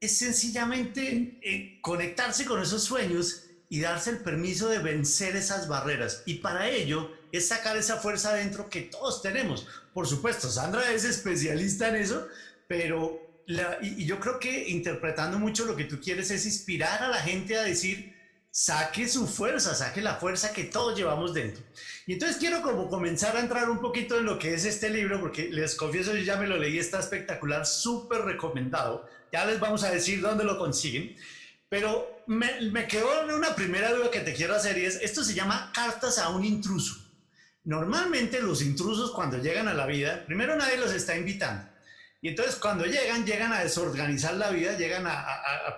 es 0.00 0.18
sencillamente 0.18 1.38
eh, 1.42 1.78
conectarse 1.80 2.44
con 2.44 2.60
esos 2.60 2.82
sueños 2.82 3.44
y 3.68 3.80
darse 3.80 4.10
el 4.10 4.18
permiso 4.18 4.68
de 4.68 4.80
vencer 4.80 5.34
esas 5.36 5.68
barreras. 5.68 6.22
Y 6.26 6.34
para 6.34 6.68
ello 6.68 7.10
es 7.30 7.48
sacar 7.48 7.76
esa 7.76 7.96
fuerza 7.96 8.30
adentro 8.30 8.68
que 8.68 8.82
todos 8.82 9.22
tenemos. 9.22 9.66
Por 9.94 10.06
supuesto, 10.06 10.50
Sandra 10.50 10.92
es 10.92 11.04
especialista 11.04 11.88
en 11.88 11.96
eso, 11.96 12.26
pero 12.68 13.31
y, 13.46 14.04
yo 14.04 14.20
creo 14.20 14.38
que 14.38 14.68
interpretando 14.68 15.38
mucho 15.38 15.64
lo 15.64 15.76
que 15.76 15.84
tú 15.84 16.00
quieres 16.00 16.30
es 16.30 16.46
inspirar 16.46 17.02
a 17.02 17.08
la 17.08 17.18
gente 17.18 17.56
a 17.56 17.62
decir, 17.62 18.14
saque 18.50 19.08
su 19.08 19.26
fuerza, 19.26 19.74
saque 19.74 20.00
la 20.00 20.16
fuerza 20.16 20.52
que 20.52 20.64
todos 20.64 20.96
llevamos 20.96 21.34
dentro. 21.34 21.62
Y 22.06 22.14
entonces 22.14 22.36
quiero 22.36 22.62
como 22.62 22.88
comenzar 22.88 23.36
a 23.36 23.40
entrar 23.40 23.70
un 23.70 23.80
poquito 23.80 24.18
en 24.18 24.26
lo 24.26 24.38
que 24.38 24.54
es 24.54 24.64
este 24.64 24.90
libro, 24.90 25.20
porque 25.20 25.48
les 25.50 25.74
confieso, 25.74 26.14
yo 26.14 26.22
ya 26.22 26.36
me 26.36 26.46
lo 26.46 26.56
leí, 26.56 26.78
está 26.78 27.00
espectacular, 27.00 27.66
súper 27.66 28.22
recomendado. 28.22 29.06
Ya 29.32 29.44
les 29.46 29.58
vamos 29.58 29.82
a 29.84 29.90
decir 29.90 30.20
dónde 30.20 30.44
lo 30.44 30.58
consiguen. 30.58 31.16
Pero 31.68 32.22
me, 32.26 32.60
me 32.70 32.86
quedó 32.86 33.08
una 33.34 33.54
primera 33.54 33.92
duda 33.92 34.10
que 34.10 34.20
te 34.20 34.34
quiero 34.34 34.54
hacer 34.54 34.76
y 34.76 34.84
es, 34.84 34.96
esto 35.00 35.24
se 35.24 35.32
llama 35.32 35.70
cartas 35.74 36.18
a 36.18 36.28
un 36.28 36.44
intruso. 36.44 36.96
Normalmente 37.64 38.42
los 38.42 38.60
intrusos 38.60 39.12
cuando 39.12 39.38
llegan 39.38 39.68
a 39.68 39.74
la 39.74 39.86
vida, 39.86 40.24
primero 40.26 40.56
nadie 40.56 40.76
los 40.76 40.92
está 40.92 41.16
invitando. 41.16 41.71
Y 42.22 42.28
entonces 42.28 42.54
cuando 42.54 42.86
llegan, 42.86 43.26
llegan 43.26 43.52
a 43.52 43.64
desorganizar 43.64 44.34
la 44.34 44.50
vida, 44.50 44.78
llegan 44.78 45.08
a, 45.08 45.26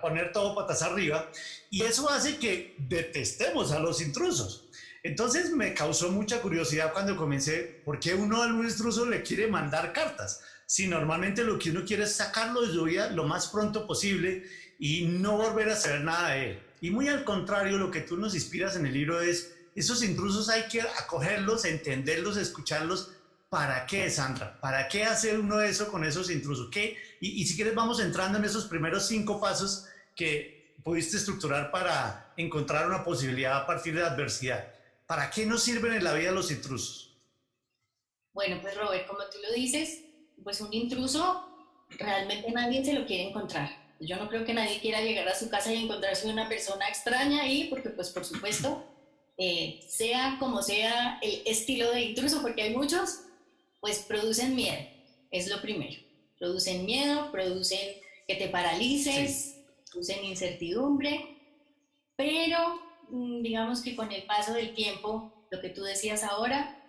poner 0.02 0.30
todo 0.30 0.54
patas 0.54 0.82
arriba 0.82 1.30
y 1.70 1.82
eso 1.82 2.10
hace 2.10 2.36
que 2.36 2.76
detestemos 2.78 3.72
a 3.72 3.78
los 3.78 4.02
intrusos. 4.02 4.68
Entonces 5.02 5.52
me 5.52 5.72
causó 5.72 6.10
mucha 6.10 6.42
curiosidad 6.42 6.92
cuando 6.92 7.16
comencé, 7.16 7.80
¿por 7.82 7.98
qué 7.98 8.14
uno 8.14 8.42
a 8.42 8.46
un 8.48 8.68
intruso 8.68 9.06
le 9.06 9.22
quiere 9.22 9.46
mandar 9.46 9.94
cartas? 9.94 10.42
Si 10.66 10.86
normalmente 10.86 11.44
lo 11.44 11.58
que 11.58 11.70
uno 11.70 11.82
quiere 11.86 12.04
es 12.04 12.14
sacarlo 12.14 12.60
de 12.60 12.74
su 12.74 12.84
vida 12.84 13.08
lo 13.10 13.24
más 13.24 13.48
pronto 13.48 13.86
posible 13.86 14.44
y 14.78 15.06
no 15.06 15.38
volver 15.38 15.70
a 15.70 15.76
saber 15.76 16.02
nada 16.02 16.30
de 16.30 16.50
él. 16.50 16.62
Y 16.82 16.90
muy 16.90 17.08
al 17.08 17.24
contrario, 17.24 17.78
lo 17.78 17.90
que 17.90 18.02
tú 18.02 18.18
nos 18.18 18.34
inspiras 18.34 18.76
en 18.76 18.84
el 18.84 18.92
libro 18.92 19.22
es, 19.22 19.54
esos 19.74 20.02
intrusos 20.02 20.50
hay 20.50 20.68
que 20.68 20.82
acogerlos, 20.82 21.64
entenderlos, 21.64 22.36
escucharlos. 22.36 23.13
¿Para 23.54 23.86
qué, 23.86 24.10
Sandra? 24.10 24.58
¿Para 24.60 24.88
qué 24.88 25.04
hacer 25.04 25.38
uno 25.38 25.60
eso 25.60 25.88
con 25.88 26.02
esos 26.02 26.28
intrusos? 26.28 26.70
¿Qué? 26.72 26.98
Y, 27.20 27.40
y 27.40 27.46
si 27.46 27.54
quieres 27.54 27.72
vamos 27.72 28.00
entrando 28.00 28.36
en 28.36 28.44
esos 28.44 28.64
primeros 28.64 29.06
cinco 29.06 29.40
pasos 29.40 29.86
que 30.16 30.74
pudiste 30.82 31.18
estructurar 31.18 31.70
para 31.70 32.34
encontrar 32.36 32.88
una 32.88 33.04
posibilidad 33.04 33.58
a 33.58 33.64
partir 33.64 33.94
de 33.94 34.00
la 34.00 34.08
adversidad. 34.08 34.74
¿Para 35.06 35.30
qué 35.30 35.46
nos 35.46 35.62
sirven 35.62 35.92
en 35.92 36.02
la 36.02 36.14
vida 36.14 36.32
los 36.32 36.50
intrusos? 36.50 37.16
Bueno, 38.32 38.58
pues 38.60 38.76
Robert, 38.76 39.06
como 39.06 39.20
tú 39.30 39.38
lo 39.40 39.54
dices, 39.54 40.00
pues 40.42 40.60
un 40.60 40.74
intruso 40.74 41.48
realmente 41.90 42.50
nadie 42.50 42.84
se 42.84 42.94
lo 42.94 43.06
quiere 43.06 43.28
encontrar. 43.28 43.70
Yo 44.00 44.16
no 44.16 44.28
creo 44.28 44.44
que 44.44 44.52
nadie 44.52 44.80
quiera 44.80 45.00
llegar 45.00 45.28
a 45.28 45.38
su 45.38 45.48
casa 45.48 45.72
y 45.72 45.84
encontrarse 45.84 46.26
una 46.26 46.48
persona 46.48 46.88
extraña 46.88 47.42
ahí, 47.42 47.68
porque 47.70 47.90
pues 47.90 48.10
por 48.10 48.24
supuesto, 48.24 48.84
eh, 49.38 49.78
sea 49.88 50.38
como 50.40 50.60
sea 50.60 51.20
el 51.22 51.42
estilo 51.46 51.92
de 51.92 52.02
intruso, 52.02 52.42
porque 52.42 52.62
hay 52.62 52.74
muchos, 52.74 53.20
pues 53.84 53.98
producen 53.98 54.56
miedo, 54.56 54.78
es 55.30 55.46
lo 55.50 55.60
primero. 55.60 56.00
Producen 56.38 56.86
miedo, 56.86 57.30
producen 57.30 58.00
que 58.26 58.34
te 58.34 58.48
paralices, 58.48 59.60
producen 59.90 60.24
incertidumbre, 60.24 61.36
pero 62.16 62.80
mm, 63.10 63.42
digamos 63.42 63.82
que 63.82 63.94
con 63.94 64.10
el 64.10 64.22
paso 64.22 64.54
del 64.54 64.72
tiempo, 64.72 65.34
lo 65.50 65.60
que 65.60 65.68
tú 65.68 65.82
decías 65.82 66.22
ahora, 66.22 66.82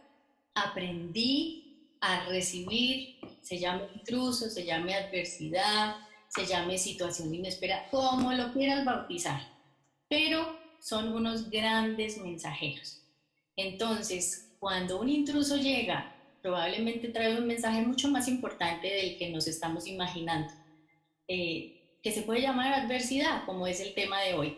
aprendí 0.54 1.98
a 2.00 2.28
recibir 2.30 3.18
se 3.42 3.60
llame 3.60 3.90
intruso, 3.94 4.50
se 4.50 4.64
llame 4.64 4.96
adversidad, 4.96 5.98
se 6.30 6.46
llame 6.46 6.78
situación 6.78 7.36
inesperada, 7.36 7.90
como 7.92 8.32
lo 8.32 8.54
quieras 8.54 8.86
bautizar, 8.86 9.42
pero 10.08 10.58
son 10.80 11.12
unos 11.12 11.50
grandes 11.50 12.18
mensajeros. 12.20 13.02
Entonces, 13.58 14.56
cuando 14.62 15.02
un 15.02 15.10
intruso 15.10 15.58
llega, 15.58 16.15
probablemente 16.46 17.08
trae 17.08 17.40
un 17.40 17.48
mensaje 17.48 17.82
mucho 17.82 18.08
más 18.08 18.28
importante 18.28 18.88
del 18.88 19.18
que 19.18 19.32
nos 19.32 19.48
estamos 19.48 19.88
imaginando, 19.88 20.54
eh, 21.28 21.98
que 22.04 22.12
se 22.12 22.22
puede 22.22 22.42
llamar 22.42 22.72
adversidad, 22.72 23.46
como 23.48 23.66
es 23.66 23.80
el 23.80 23.96
tema 23.96 24.22
de 24.22 24.36
hoy. 24.36 24.58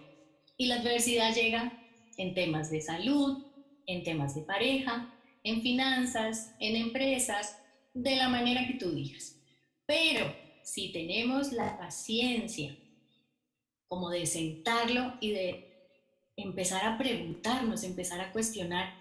Y 0.57 0.65
la 0.65 0.81
adversidad 0.81 1.33
llega 1.33 1.71
en 2.17 2.33
temas 2.33 2.69
de 2.69 2.81
salud, 2.81 3.41
en 3.85 4.03
temas 4.03 4.35
de 4.35 4.41
pareja, 4.41 5.13
en 5.45 5.61
finanzas, 5.61 6.53
en 6.59 6.75
empresas, 6.75 7.57
de 7.93 8.17
la 8.17 8.27
manera 8.27 8.67
que 8.67 8.73
tú 8.73 8.91
digas. 8.91 9.37
Pero 9.85 10.35
si 10.63 10.91
tenemos 10.91 11.53
la 11.53 11.77
paciencia 11.77 12.75
como 13.87 14.09
de 14.09 14.25
sentarlo 14.25 15.13
y 15.21 15.31
de 15.31 15.87
empezar 16.35 16.85
a 16.85 16.97
preguntarnos, 16.97 17.85
empezar 17.85 18.19
a 18.19 18.33
cuestionar, 18.33 18.93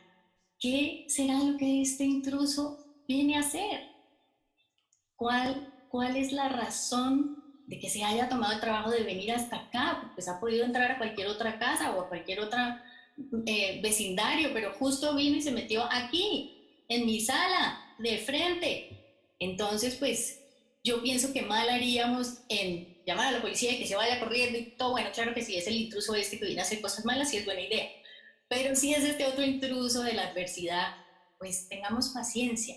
¿qué 0.58 1.06
será 1.08 1.38
lo 1.42 1.56
que 1.56 1.82
este 1.82 2.04
intruso 2.04 3.02
viene 3.06 3.36
a 3.36 3.40
hacer? 3.40 3.80
¿Cuál, 5.14 5.72
cuál 5.88 6.16
es 6.16 6.32
la 6.32 6.48
razón 6.48 7.42
de 7.66 7.78
que 7.78 7.88
se 7.88 8.04
haya 8.04 8.28
tomado 8.28 8.52
el 8.52 8.60
trabajo 8.60 8.90
de 8.90 9.02
venir 9.02 9.32
hasta 9.32 9.56
acá? 9.56 10.10
Pues 10.14 10.28
ha 10.28 10.40
podido 10.40 10.64
entrar 10.64 10.92
a 10.92 10.98
cualquier 10.98 11.28
otra 11.28 11.58
casa 11.58 11.92
o 11.92 12.00
a 12.02 12.08
cualquier 12.08 12.40
otro 12.40 12.58
eh, 13.46 13.80
vecindario, 13.82 14.50
pero 14.52 14.72
justo 14.74 15.14
vino 15.14 15.36
y 15.36 15.42
se 15.42 15.50
metió 15.50 15.84
aquí, 15.90 16.84
en 16.88 17.06
mi 17.06 17.20
sala, 17.20 17.94
de 17.98 18.18
frente. 18.18 19.24
Entonces, 19.38 19.96
pues 19.96 20.42
yo 20.84 21.02
pienso 21.02 21.32
que 21.32 21.42
mal 21.42 21.68
haríamos 21.68 22.38
en 22.48 23.02
llamar 23.06 23.28
a 23.28 23.32
la 23.32 23.42
policía 23.42 23.72
y 23.72 23.78
que 23.78 23.86
se 23.86 23.96
vaya 23.96 24.20
corriendo 24.20 24.58
y 24.58 24.76
todo. 24.76 24.92
Bueno, 24.92 25.10
claro 25.12 25.34
que 25.34 25.42
si 25.42 25.56
es 25.56 25.66
el 25.66 25.76
intruso 25.76 26.14
este 26.14 26.38
que 26.38 26.46
viene 26.46 26.60
a 26.60 26.64
hacer 26.64 26.80
cosas 26.80 27.04
malas, 27.04 27.30
sí 27.30 27.38
es 27.38 27.44
buena 27.44 27.60
idea. 27.60 27.88
Pero 28.48 28.76
si 28.76 28.94
es 28.94 29.04
este 29.04 29.26
otro 29.26 29.44
intruso 29.44 30.02
de 30.02 30.14
la 30.14 30.28
adversidad, 30.28 30.94
pues 31.38 31.68
tengamos 31.68 32.10
paciencia. 32.10 32.76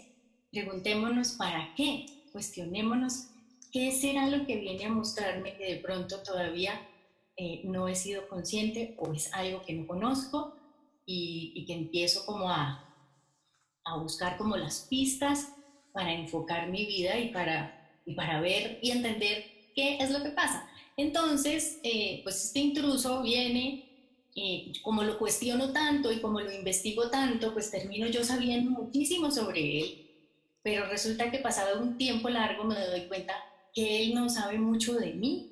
Preguntémonos 0.51 1.33
para 1.33 1.73
qué. 1.75 2.05
Cuestionémonos 2.31 3.29
qué 3.71 3.91
será 3.91 4.27
lo 4.27 4.45
que 4.45 4.57
viene 4.57 4.85
a 4.85 4.89
mostrarme 4.89 5.55
que 5.55 5.75
de 5.75 5.79
pronto 5.79 6.21
todavía 6.23 6.79
eh, 7.37 7.61
no 7.63 7.87
he 7.87 7.95
sido 7.95 8.27
consciente 8.27 8.95
o 8.97 9.13
es 9.13 9.33
algo 9.33 9.61
que 9.61 9.73
no 9.73 9.87
conozco 9.87 10.55
y, 11.05 11.65
que 11.65 11.73
empiezo 11.73 12.25
como 12.25 12.49
a, 12.49 12.85
a 13.85 13.97
buscar 13.97 14.37
como 14.37 14.57
las 14.57 14.87
pistas 14.89 15.49
para 15.91 16.13
enfocar 16.13 16.69
mi 16.69 16.85
vida 16.85 17.17
y 17.17 17.29
para, 17.29 18.01
y 18.05 18.13
para 18.13 18.41
ver 18.41 18.79
y 18.81 18.91
entender 18.91 19.45
qué 19.75 19.97
es 19.99 20.11
lo 20.11 20.21
que 20.23 20.29
pasa. 20.29 20.69
Entonces, 20.97 21.79
eh, 21.83 22.21
pues 22.23 22.43
este 22.45 22.59
intruso 22.59 23.21
viene, 23.21 23.88
y 24.33 24.73
como 24.81 25.03
lo 25.03 25.17
cuestiono 25.17 25.71
tanto 25.71 26.11
y 26.11 26.21
como 26.21 26.39
lo 26.39 26.51
investigo 26.51 27.09
tanto, 27.09 27.53
pues 27.53 27.71
termino 27.71 28.07
yo 28.07 28.23
sabiendo 28.23 28.71
muchísimo 28.71 29.31
sobre 29.31 29.79
él, 29.79 30.09
pero 30.61 30.85
resulta 30.87 31.31
que 31.31 31.39
pasado 31.39 31.81
un 31.81 31.97
tiempo 31.97 32.29
largo 32.29 32.63
me 32.63 32.75
doy 32.75 33.07
cuenta 33.07 33.33
que 33.73 34.03
él 34.03 34.13
no 34.13 34.29
sabe 34.29 34.57
mucho 34.57 34.95
de 34.95 35.13
mí. 35.13 35.51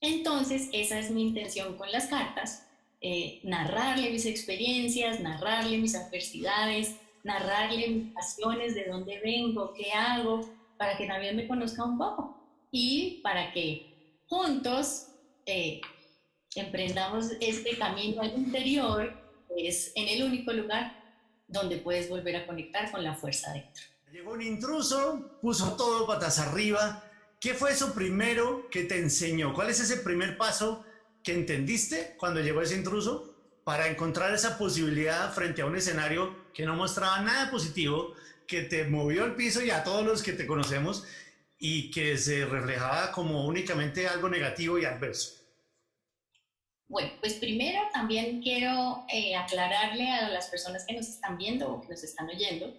Entonces, 0.00 0.68
esa 0.72 0.98
es 0.98 1.10
mi 1.10 1.22
intención 1.22 1.76
con 1.76 1.90
las 1.90 2.06
cartas, 2.06 2.66
eh, 3.00 3.40
narrarle 3.42 4.10
mis 4.10 4.26
experiencias, 4.26 5.20
narrarle 5.20 5.78
mis 5.78 5.94
adversidades, 5.94 6.96
narrarle 7.24 7.88
mis 7.88 8.12
pasiones, 8.12 8.74
de 8.74 8.84
dónde 8.84 9.20
vengo, 9.20 9.72
qué 9.74 9.92
hago, 9.92 10.48
para 10.76 10.96
que 10.96 11.06
también 11.06 11.36
me 11.36 11.48
conozca 11.48 11.84
un 11.84 11.98
poco 11.98 12.36
y 12.70 13.20
para 13.22 13.52
que 13.52 14.20
juntos 14.28 15.08
eh, 15.46 15.80
emprendamos 16.60 17.32
este 17.40 17.76
camino 17.76 18.22
al 18.22 18.34
interior, 18.34 19.12
es 19.56 19.92
en 19.94 20.08
el 20.08 20.24
único 20.24 20.52
lugar 20.52 21.02
donde 21.48 21.78
puedes 21.78 22.08
volver 22.08 22.36
a 22.36 22.46
conectar 22.46 22.90
con 22.90 23.02
la 23.02 23.14
fuerza 23.14 23.52
dentro. 23.52 23.82
Llegó 24.12 24.32
un 24.32 24.42
intruso, 24.42 25.38
puso 25.40 25.76
todo 25.76 26.06
patas 26.06 26.38
arriba. 26.38 27.04
¿Qué 27.40 27.54
fue 27.54 27.72
eso 27.72 27.92
primero 27.94 28.68
que 28.70 28.84
te 28.84 28.98
enseñó? 28.98 29.52
¿Cuál 29.54 29.70
es 29.70 29.80
ese 29.80 29.98
primer 29.98 30.36
paso 30.36 30.84
que 31.22 31.32
entendiste 31.32 32.14
cuando 32.18 32.40
llegó 32.40 32.62
ese 32.62 32.76
intruso? 32.76 33.36
para 33.66 33.88
encontrar 33.88 34.32
esa 34.32 34.58
posibilidad 34.58 35.34
frente 35.34 35.60
a 35.60 35.66
un 35.66 35.74
escenario 35.74 36.52
que 36.54 36.64
no 36.64 36.76
mostraba 36.76 37.20
nada 37.22 37.50
positivo, 37.50 38.14
que 38.46 38.62
te 38.62 38.84
movió 38.84 39.24
el 39.24 39.34
piso 39.34 39.60
y 39.60 39.70
a 39.70 39.82
todos 39.82 40.06
los 40.06 40.22
que 40.22 40.34
te 40.34 40.46
conocemos 40.46 41.02
y 41.58 41.90
que 41.90 42.16
se 42.16 42.46
reflejaba 42.46 43.10
como 43.10 43.44
únicamente 43.44 44.06
algo 44.06 44.28
negativo 44.28 44.78
y 44.78 44.84
adverso? 44.84 45.35
Bueno, 46.88 47.10
pues 47.20 47.34
primero 47.34 47.80
también 47.92 48.40
quiero 48.42 49.04
eh, 49.12 49.34
aclararle 49.34 50.08
a 50.08 50.28
las 50.28 50.48
personas 50.48 50.84
que 50.86 50.94
nos 50.94 51.08
están 51.08 51.36
viendo 51.36 51.72
o 51.72 51.80
que 51.80 51.88
nos 51.88 52.04
están 52.04 52.28
oyendo 52.28 52.72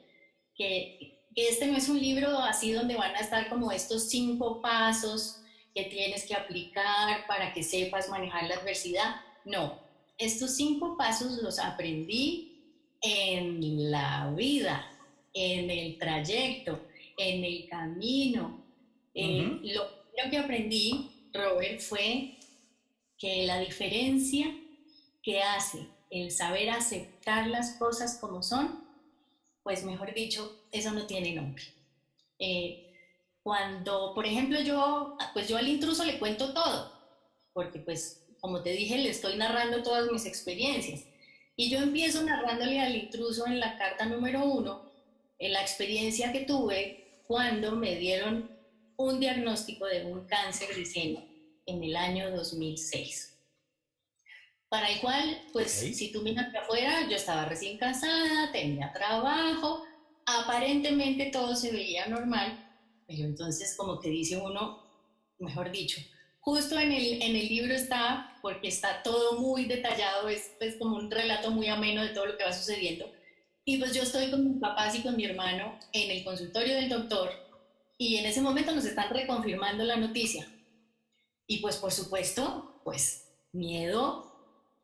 que, 0.58 1.22
que 1.36 1.50
este 1.50 1.68
no 1.68 1.78
es 1.78 1.88
un 1.88 2.00
libro 2.00 2.40
así 2.40 2.72
donde 2.72 2.96
van 2.96 3.16
a 3.16 3.20
estar 3.20 3.48
como 3.48 3.72
estos 3.72 4.10
cinco 4.10 4.62
pasos 4.62 5.42
que 5.74 5.84
tienes 5.84 6.26
que 6.26 6.34
aplicar 6.34 7.28
para 7.28 7.54
que 7.54 7.62
sepas 7.64 8.10
manejar 8.10 8.48
la 8.48 8.56
adversidad. 8.56 9.18
No, 9.46 9.80
estos 10.18 10.56
cinco 10.56 10.98
pasos 10.98 11.44
los 11.44 11.60
aprendí 11.60 12.48
en 13.02 13.92
la 13.92 14.34
vida, 14.36 14.90
en 15.34 15.70
el 15.70 16.00
trayecto, 16.00 16.88
en 17.16 17.44
el 17.44 17.70
camino. 17.70 18.66
Eh, 19.14 19.60
lo 19.62 19.88
primero 20.10 20.32
que 20.32 20.38
aprendí, 20.40 21.30
Robert, 21.32 21.80
fue 21.80 22.40
que 23.18 23.46
la 23.46 23.60
diferencia 23.60 24.56
que 25.24 25.42
hace 25.42 25.88
el 26.10 26.32
saber 26.32 26.70
aceptar 26.70 27.48
las 27.48 27.72
cosas 27.72 28.18
como 28.20 28.44
son, 28.44 28.84
pues 29.64 29.84
mejor 29.84 30.14
dicho, 30.14 30.64
eso 30.72 30.92
no 30.92 31.06
tiene 31.06 31.34
nombre. 31.34 31.64
Eh, 32.40 32.94
cuando, 33.44 34.14
por 34.14 34.26
ejemplo, 34.26 34.60
yo, 34.62 35.18
pues 35.34 35.48
yo 35.48 35.58
al 35.58 35.68
intruso 35.68 36.04
le 36.06 36.20
cuento 36.20 36.54
todo, 36.54 36.92
porque 37.54 37.80
pues 37.80 38.24
como 38.40 38.62
te 38.62 38.72
dije, 38.72 38.98
le 38.98 39.10
estoy 39.10 39.36
narrando 39.36 39.84
todas 39.84 40.12
mis 40.12 40.26
experiencias. 40.26 41.04
Y 41.56 41.70
yo 41.70 41.80
empiezo 41.80 42.24
narrándole 42.24 42.80
al 42.80 42.96
intruso 42.96 43.48
en 43.48 43.60
la 43.60 43.78
carta 43.78 44.06
número 44.06 44.46
uno, 44.46 44.92
en 45.40 45.54
la 45.54 45.62
experiencia 45.62 46.32
que 46.32 46.42
tuve 46.42 47.24
cuando 47.28 47.76
me 47.76 47.96
dieron 47.96 48.50
un 48.96 49.20
diagnóstico 49.20 49.86
de 49.86 50.06
un 50.06 50.26
cáncer 50.28 50.76
de 50.76 50.86
seno. 50.86 51.37
En 51.68 51.84
el 51.84 51.96
año 51.96 52.32
2006. 52.32 53.38
Para 54.70 54.90
el 54.90 55.00
cual, 55.00 55.44
pues 55.54 55.72
si 55.72 56.12
tú 56.12 56.24
miras 56.24 56.52
que 56.52 56.58
afuera, 56.58 57.08
yo 57.10 57.16
estaba 57.16 57.46
recién 57.46 57.78
casada, 57.78 58.52
tenía 58.52 58.92
trabajo, 58.92 59.84
aparentemente 60.26 61.28
todo 61.32 61.56
se 61.56 61.72
veía 61.72 62.08
normal, 62.08 62.68
pero 63.08 63.24
entonces 63.24 63.76
como 63.78 64.00
que 64.00 64.10
dice 64.10 64.38
uno, 64.38 64.84
mejor 65.40 65.72
dicho, 65.72 66.02
justo 66.42 66.78
en 66.78 66.92
el, 66.92 67.22
en 67.22 67.36
el 67.36 67.48
libro 67.48 67.74
está, 67.74 68.38
porque 68.42 68.68
está 68.68 69.04
todo 69.04 69.40
muy 69.40 69.66
detallado, 69.66 70.28
es, 70.28 70.52
es 70.60 70.76
como 70.76 70.98
un 70.98 71.10
relato 71.10 71.50
muy 71.52 71.68
ameno 71.68 72.04
de 72.04 72.10
todo 72.10 72.26
lo 72.26 72.38
que 72.38 72.44
va 72.44 72.52
sucediendo, 72.52 73.10
y 73.64 73.78
pues 73.78 73.94
yo 73.94 74.04
estoy 74.04 74.30
con 74.32 74.50
mis 74.50 74.60
papás 74.60 74.96
y 74.96 75.02
con 75.02 75.16
mi 75.16 75.24
hermano 75.24 75.80
en 75.94 76.12
el 76.12 76.26
consultorio 76.26 76.76
del 76.76 76.90
doctor, 76.90 77.32
y 77.98 78.18
en 78.18 78.26
ese 78.26 78.42
momento 78.42 78.76
nos 78.76 78.86
están 78.86 79.10
reconfirmando 79.10 79.86
la 79.86 79.96
noticia. 79.96 80.46
Y 81.48 81.60
pues 81.60 81.78
por 81.78 81.92
supuesto, 81.92 82.82
pues 82.84 83.30
miedo, 83.54 84.32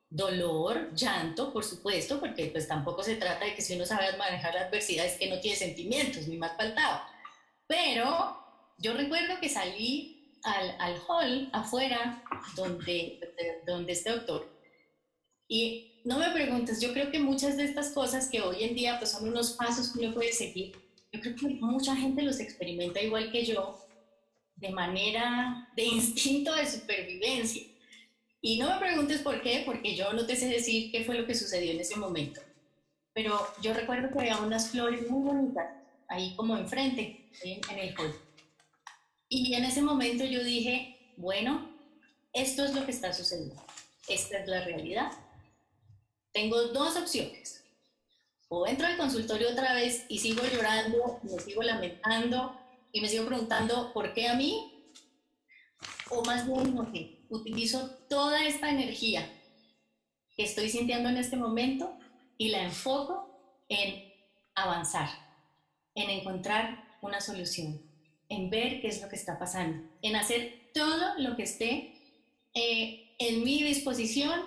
dolor, 0.10 0.94
llanto, 0.96 1.52
por 1.52 1.64
supuesto, 1.64 2.20
porque 2.20 2.48
pues 2.48 2.68
tampoco 2.68 3.04
se 3.04 3.18
trata 3.18 3.46
de 3.46 3.56
que 3.56 3.62
si 3.62 3.76
uno 3.76 3.86
sabe 3.86 4.18
manejar 4.18 4.54
la 4.56 4.62
adversidad 4.62 5.06
es 5.06 5.18
que 5.18 5.30
no 5.30 5.40
tiene 5.40 5.58
sentimientos, 5.58 6.28
ni 6.28 6.38
más 6.38 6.56
faltaba. 6.56 7.08
Pero 7.68 8.38
yo 8.78 8.94
recuerdo 8.94 9.40
que 9.42 9.50
salí 9.50 10.40
al, 10.44 10.76
al 10.80 11.02
hall 11.08 11.50
afuera 11.54 12.24
donde, 12.56 13.20
donde 13.66 13.94
este 13.94 14.12
doctor 14.12 14.54
y 15.48 16.02
no 16.06 16.18
me 16.20 16.32
preguntes, 16.32 16.82
yo 16.82 16.94
creo 16.94 17.12
que 17.12 17.20
muchas 17.20 17.58
de 17.58 17.66
estas 17.66 17.92
cosas 17.92 18.30
que 18.30 18.42
hoy 18.42 18.64
en 18.64 18.76
día 18.76 18.98
pues 18.98 19.12
son 19.12 19.28
unos 19.28 19.52
pasos 19.52 19.92
que 19.92 20.00
uno 20.00 20.14
puede 20.14 20.34
seguir, 20.34 20.76
yo 21.12 21.22
creo 21.22 21.36
que 21.36 21.48
mucha 21.62 21.96
gente 21.96 22.24
los 22.24 22.40
experimenta 22.40 23.02
igual 23.02 23.32
que 23.32 23.46
yo, 23.46 23.78
de 24.64 24.70
manera, 24.70 25.70
de 25.76 25.84
instinto 25.84 26.56
de 26.56 26.66
supervivencia. 26.66 27.64
Y 28.40 28.58
no 28.58 28.70
me 28.70 28.80
preguntes 28.80 29.22
por 29.22 29.42
qué, 29.42 29.64
porque 29.66 29.94
yo 29.94 30.14
no 30.14 30.26
te 30.26 30.38
sé 30.38 30.48
decir 30.48 30.90
qué 30.90 31.04
fue 31.04 31.16
lo 31.16 31.28
que 31.28 31.36
sucedió 31.36 31.74
en 31.74 31.82
ese 31.82 31.98
momento. 31.98 32.40
Pero 33.14 33.46
yo 33.62 33.74
recuerdo 33.74 34.10
que 34.10 34.20
había 34.20 34.38
unas 34.38 34.70
flores 34.70 35.10
muy 35.10 35.22
bonitas 35.22 35.66
ahí 36.08 36.34
como 36.38 36.58
enfrente, 36.58 37.30
en 37.44 37.78
el 37.78 37.94
hall. 38.00 38.16
Y 39.28 39.54
en 39.54 39.66
ese 39.66 39.82
momento 39.82 40.24
yo 40.24 40.42
dije, 40.42 41.14
bueno, 41.18 41.70
esto 42.32 42.64
es 42.64 42.74
lo 42.74 42.86
que 42.86 42.92
está 42.92 43.12
sucediendo. 43.12 43.62
Esta 44.08 44.38
es 44.38 44.48
la 44.48 44.64
realidad. 44.64 45.12
Tengo 46.32 46.68
dos 46.68 46.96
opciones. 46.96 47.66
O 48.48 48.66
entro 48.66 48.88
al 48.88 48.96
consultorio 48.96 49.50
otra 49.50 49.74
vez 49.74 50.06
y 50.08 50.20
sigo 50.20 50.42
llorando, 50.46 51.20
me 51.24 51.38
sigo 51.40 51.64
lamentando 51.64 52.63
y 52.94 53.02
me 53.02 53.10
sigo 53.10 53.26
preguntando 53.26 53.92
por 53.92 54.14
qué 54.14 54.30
a 54.30 54.36
mí. 54.36 54.70
O 56.10 56.24
más 56.24 56.48
bien, 56.48 56.76
no 56.76 56.88
utilizo 57.30 57.90
toda 58.08 58.46
esta 58.46 58.70
energía 58.70 59.28
que 60.38 60.44
estoy 60.44 60.70
sintiendo 60.70 61.10
en 61.10 61.18
este 61.18 61.36
momento 61.36 61.98
y 62.38 62.50
la 62.50 62.64
enfoco 62.64 63.66
en 63.68 64.14
avanzar, 64.56 65.10
en 65.96 66.10
encontrar 66.12 66.98
una 67.02 67.20
solución, 67.20 67.82
en 68.30 68.50
ver 68.52 68.80
qué 68.80 68.88
es 68.88 69.02
lo 69.02 69.10
que 69.10 69.16
está 69.16 69.40
pasando, 69.40 69.84
en 70.02 70.16
hacer 70.16 70.70
todo 70.74 71.18
lo 71.18 71.36
que 71.36 71.44
esté 71.44 71.96
eh, 72.54 73.16
en 73.18 73.44
mi 73.44 73.64
disposición 73.64 74.40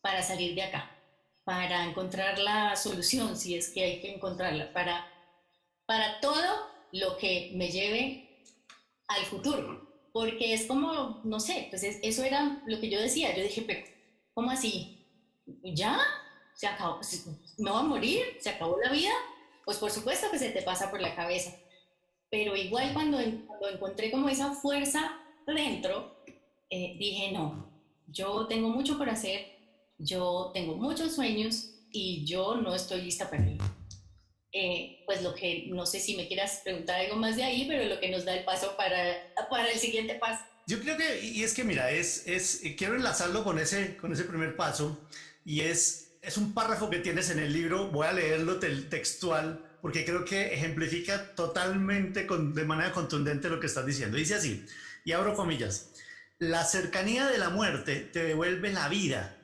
para 0.00 0.22
salir 0.22 0.56
de 0.56 0.62
acá, 0.62 0.90
para 1.44 1.84
encontrar 1.84 2.38
la 2.40 2.74
solución, 2.74 3.36
si 3.36 3.54
es 3.54 3.70
que 3.70 3.84
hay 3.84 4.00
que 4.00 4.12
encontrarla, 4.12 4.72
para, 4.72 5.06
para 5.86 6.20
todo 6.20 6.69
lo 6.92 7.16
que 7.16 7.52
me 7.54 7.70
lleve 7.70 8.42
al 9.08 9.24
futuro 9.24 9.90
porque 10.12 10.54
es 10.54 10.66
como, 10.66 11.20
no 11.24 11.40
sé, 11.40 11.68
pues 11.70 11.82
eso 11.84 12.24
era 12.24 12.62
lo 12.66 12.80
que 12.80 12.90
yo 12.90 13.00
decía, 13.00 13.34
yo 13.36 13.42
dije, 13.42 13.62
pero, 13.62 13.80
¿cómo 14.34 14.50
así? 14.50 15.06
¿Ya? 15.62 15.98
¿Se 16.54 16.66
acabó? 16.66 17.00
¿Me 17.58 17.70
va 17.70 17.80
a 17.80 17.84
morir? 17.84 18.22
¿Se 18.40 18.50
acabó 18.50 18.78
la 18.82 18.90
vida? 18.90 19.12
Pues 19.64 19.78
por 19.78 19.90
supuesto 19.90 20.30
que 20.30 20.38
se 20.38 20.50
te 20.50 20.62
pasa 20.62 20.90
por 20.90 21.00
la 21.00 21.14
cabeza, 21.14 21.52
pero 22.28 22.56
igual 22.56 22.92
cuando, 22.92 23.18
cuando 23.46 23.68
encontré 23.68 24.10
como 24.10 24.28
esa 24.28 24.52
fuerza 24.52 25.16
dentro, 25.46 26.16
eh, 26.70 26.96
dije, 26.98 27.32
no, 27.32 27.70
yo 28.08 28.46
tengo 28.46 28.68
mucho 28.68 28.98
por 28.98 29.08
hacer, 29.08 29.46
yo 29.98 30.50
tengo 30.52 30.74
muchos 30.74 31.14
sueños 31.14 31.70
y 31.92 32.24
yo 32.24 32.56
no 32.56 32.74
estoy 32.74 33.02
lista 33.02 33.30
para 33.30 33.46
ello. 33.46 33.62
Eh, 34.52 35.02
pues 35.06 35.22
lo 35.22 35.32
que, 35.34 35.66
no 35.68 35.86
sé 35.86 36.00
si 36.00 36.16
me 36.16 36.26
quieras 36.26 36.60
preguntar 36.64 37.00
algo 37.00 37.16
más 37.16 37.36
de 37.36 37.44
ahí, 37.44 37.66
pero 37.68 37.84
lo 37.84 38.00
que 38.00 38.10
nos 38.10 38.24
da 38.24 38.34
el 38.34 38.44
paso 38.44 38.76
para, 38.76 39.32
para 39.48 39.70
el 39.70 39.78
siguiente 39.78 40.14
paso. 40.16 40.42
Yo 40.66 40.80
creo 40.80 40.96
que, 40.96 41.20
y 41.20 41.44
es 41.44 41.54
que 41.54 41.62
mira, 41.62 41.90
es, 41.90 42.26
es, 42.26 42.60
quiero 42.76 42.96
enlazarlo 42.96 43.44
con 43.44 43.58
ese, 43.60 43.96
con 43.96 44.12
ese 44.12 44.24
primer 44.24 44.56
paso, 44.56 44.98
y 45.44 45.60
es, 45.60 46.14
es 46.20 46.36
un 46.36 46.52
párrafo 46.52 46.90
que 46.90 46.98
tienes 46.98 47.30
en 47.30 47.38
el 47.38 47.52
libro, 47.52 47.90
voy 47.90 48.08
a 48.08 48.12
leerlo 48.12 48.58
textual, 48.58 49.64
porque 49.80 50.04
creo 50.04 50.24
que 50.24 50.52
ejemplifica 50.52 51.34
totalmente, 51.36 52.26
con, 52.26 52.52
de 52.52 52.64
manera 52.64 52.92
contundente 52.92 53.48
lo 53.48 53.60
que 53.60 53.66
estás 53.66 53.86
diciendo. 53.86 54.16
Dice 54.16 54.34
así, 54.34 54.66
y 55.04 55.12
abro 55.12 55.34
comillas, 55.34 55.92
la 56.38 56.64
cercanía 56.64 57.26
de 57.28 57.38
la 57.38 57.50
muerte 57.50 58.00
te 58.00 58.24
devuelve 58.24 58.72
la 58.72 58.88
vida, 58.88 59.36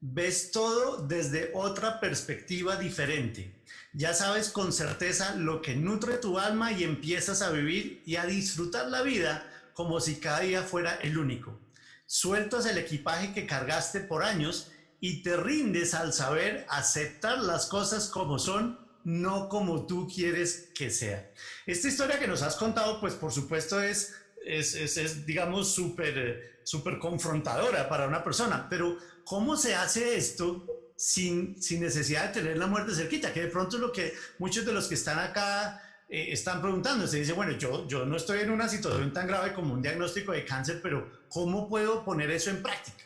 ves 0.00 0.50
todo 0.50 1.06
desde 1.06 1.50
otra 1.54 1.98
perspectiva 1.98 2.76
diferente 2.76 3.53
ya 3.92 4.14
sabes 4.14 4.48
con 4.48 4.72
certeza 4.72 5.34
lo 5.36 5.62
que 5.62 5.76
nutre 5.76 6.18
tu 6.18 6.38
alma 6.38 6.72
y 6.72 6.84
empiezas 6.84 7.42
a 7.42 7.50
vivir 7.50 8.02
y 8.04 8.16
a 8.16 8.26
disfrutar 8.26 8.88
la 8.88 9.02
vida 9.02 9.50
como 9.74 10.00
si 10.00 10.16
cada 10.16 10.40
día 10.40 10.62
fuera 10.62 10.94
el 11.02 11.18
único. 11.18 11.60
Sueltas 12.06 12.66
el 12.66 12.78
equipaje 12.78 13.32
que 13.32 13.46
cargaste 13.46 14.00
por 14.00 14.22
años 14.22 14.70
y 15.00 15.22
te 15.22 15.36
rindes 15.36 15.94
al 15.94 16.12
saber 16.12 16.66
aceptar 16.68 17.38
las 17.38 17.66
cosas 17.66 18.08
como 18.08 18.38
son, 18.38 18.78
no 19.04 19.48
como 19.48 19.86
tú 19.86 20.08
quieres 20.08 20.70
que 20.74 20.90
sea. 20.90 21.30
Esta 21.66 21.88
historia 21.88 22.18
que 22.18 22.28
nos 22.28 22.42
has 22.42 22.56
contado, 22.56 23.00
pues 23.00 23.14
por 23.14 23.32
supuesto 23.32 23.80
es, 23.80 24.14
es, 24.44 24.74
es, 24.74 25.26
digamos, 25.26 25.74
súper, 25.74 26.60
súper 26.64 26.98
confrontadora 26.98 27.88
para 27.88 28.06
una 28.06 28.24
persona, 28.24 28.66
pero 28.68 28.96
¿cómo 29.24 29.56
se 29.56 29.74
hace 29.74 30.16
esto 30.16 30.66
sin, 30.96 31.60
sin 31.60 31.80
necesidad 31.80 32.28
de 32.28 32.40
tener 32.40 32.58
la 32.58 32.66
muerte 32.66 32.94
cerquita, 32.94 33.32
que 33.32 33.42
de 33.42 33.48
pronto 33.48 33.76
es 33.76 33.82
lo 33.82 33.92
que 33.92 34.14
muchos 34.38 34.64
de 34.64 34.72
los 34.72 34.88
que 34.88 34.94
están 34.94 35.18
acá 35.18 35.82
eh, 36.08 36.32
están 36.32 36.60
preguntando. 36.60 37.06
Se 37.06 37.18
dice, 37.18 37.32
bueno, 37.32 37.52
yo, 37.58 37.86
yo 37.88 38.04
no 38.04 38.16
estoy 38.16 38.40
en 38.40 38.50
una 38.50 38.68
situación 38.68 39.12
tan 39.12 39.26
grave 39.26 39.52
como 39.52 39.74
un 39.74 39.82
diagnóstico 39.82 40.32
de 40.32 40.44
cáncer, 40.44 40.80
pero 40.82 41.10
¿cómo 41.28 41.68
puedo 41.68 42.04
poner 42.04 42.30
eso 42.30 42.50
en 42.50 42.62
práctica? 42.62 43.04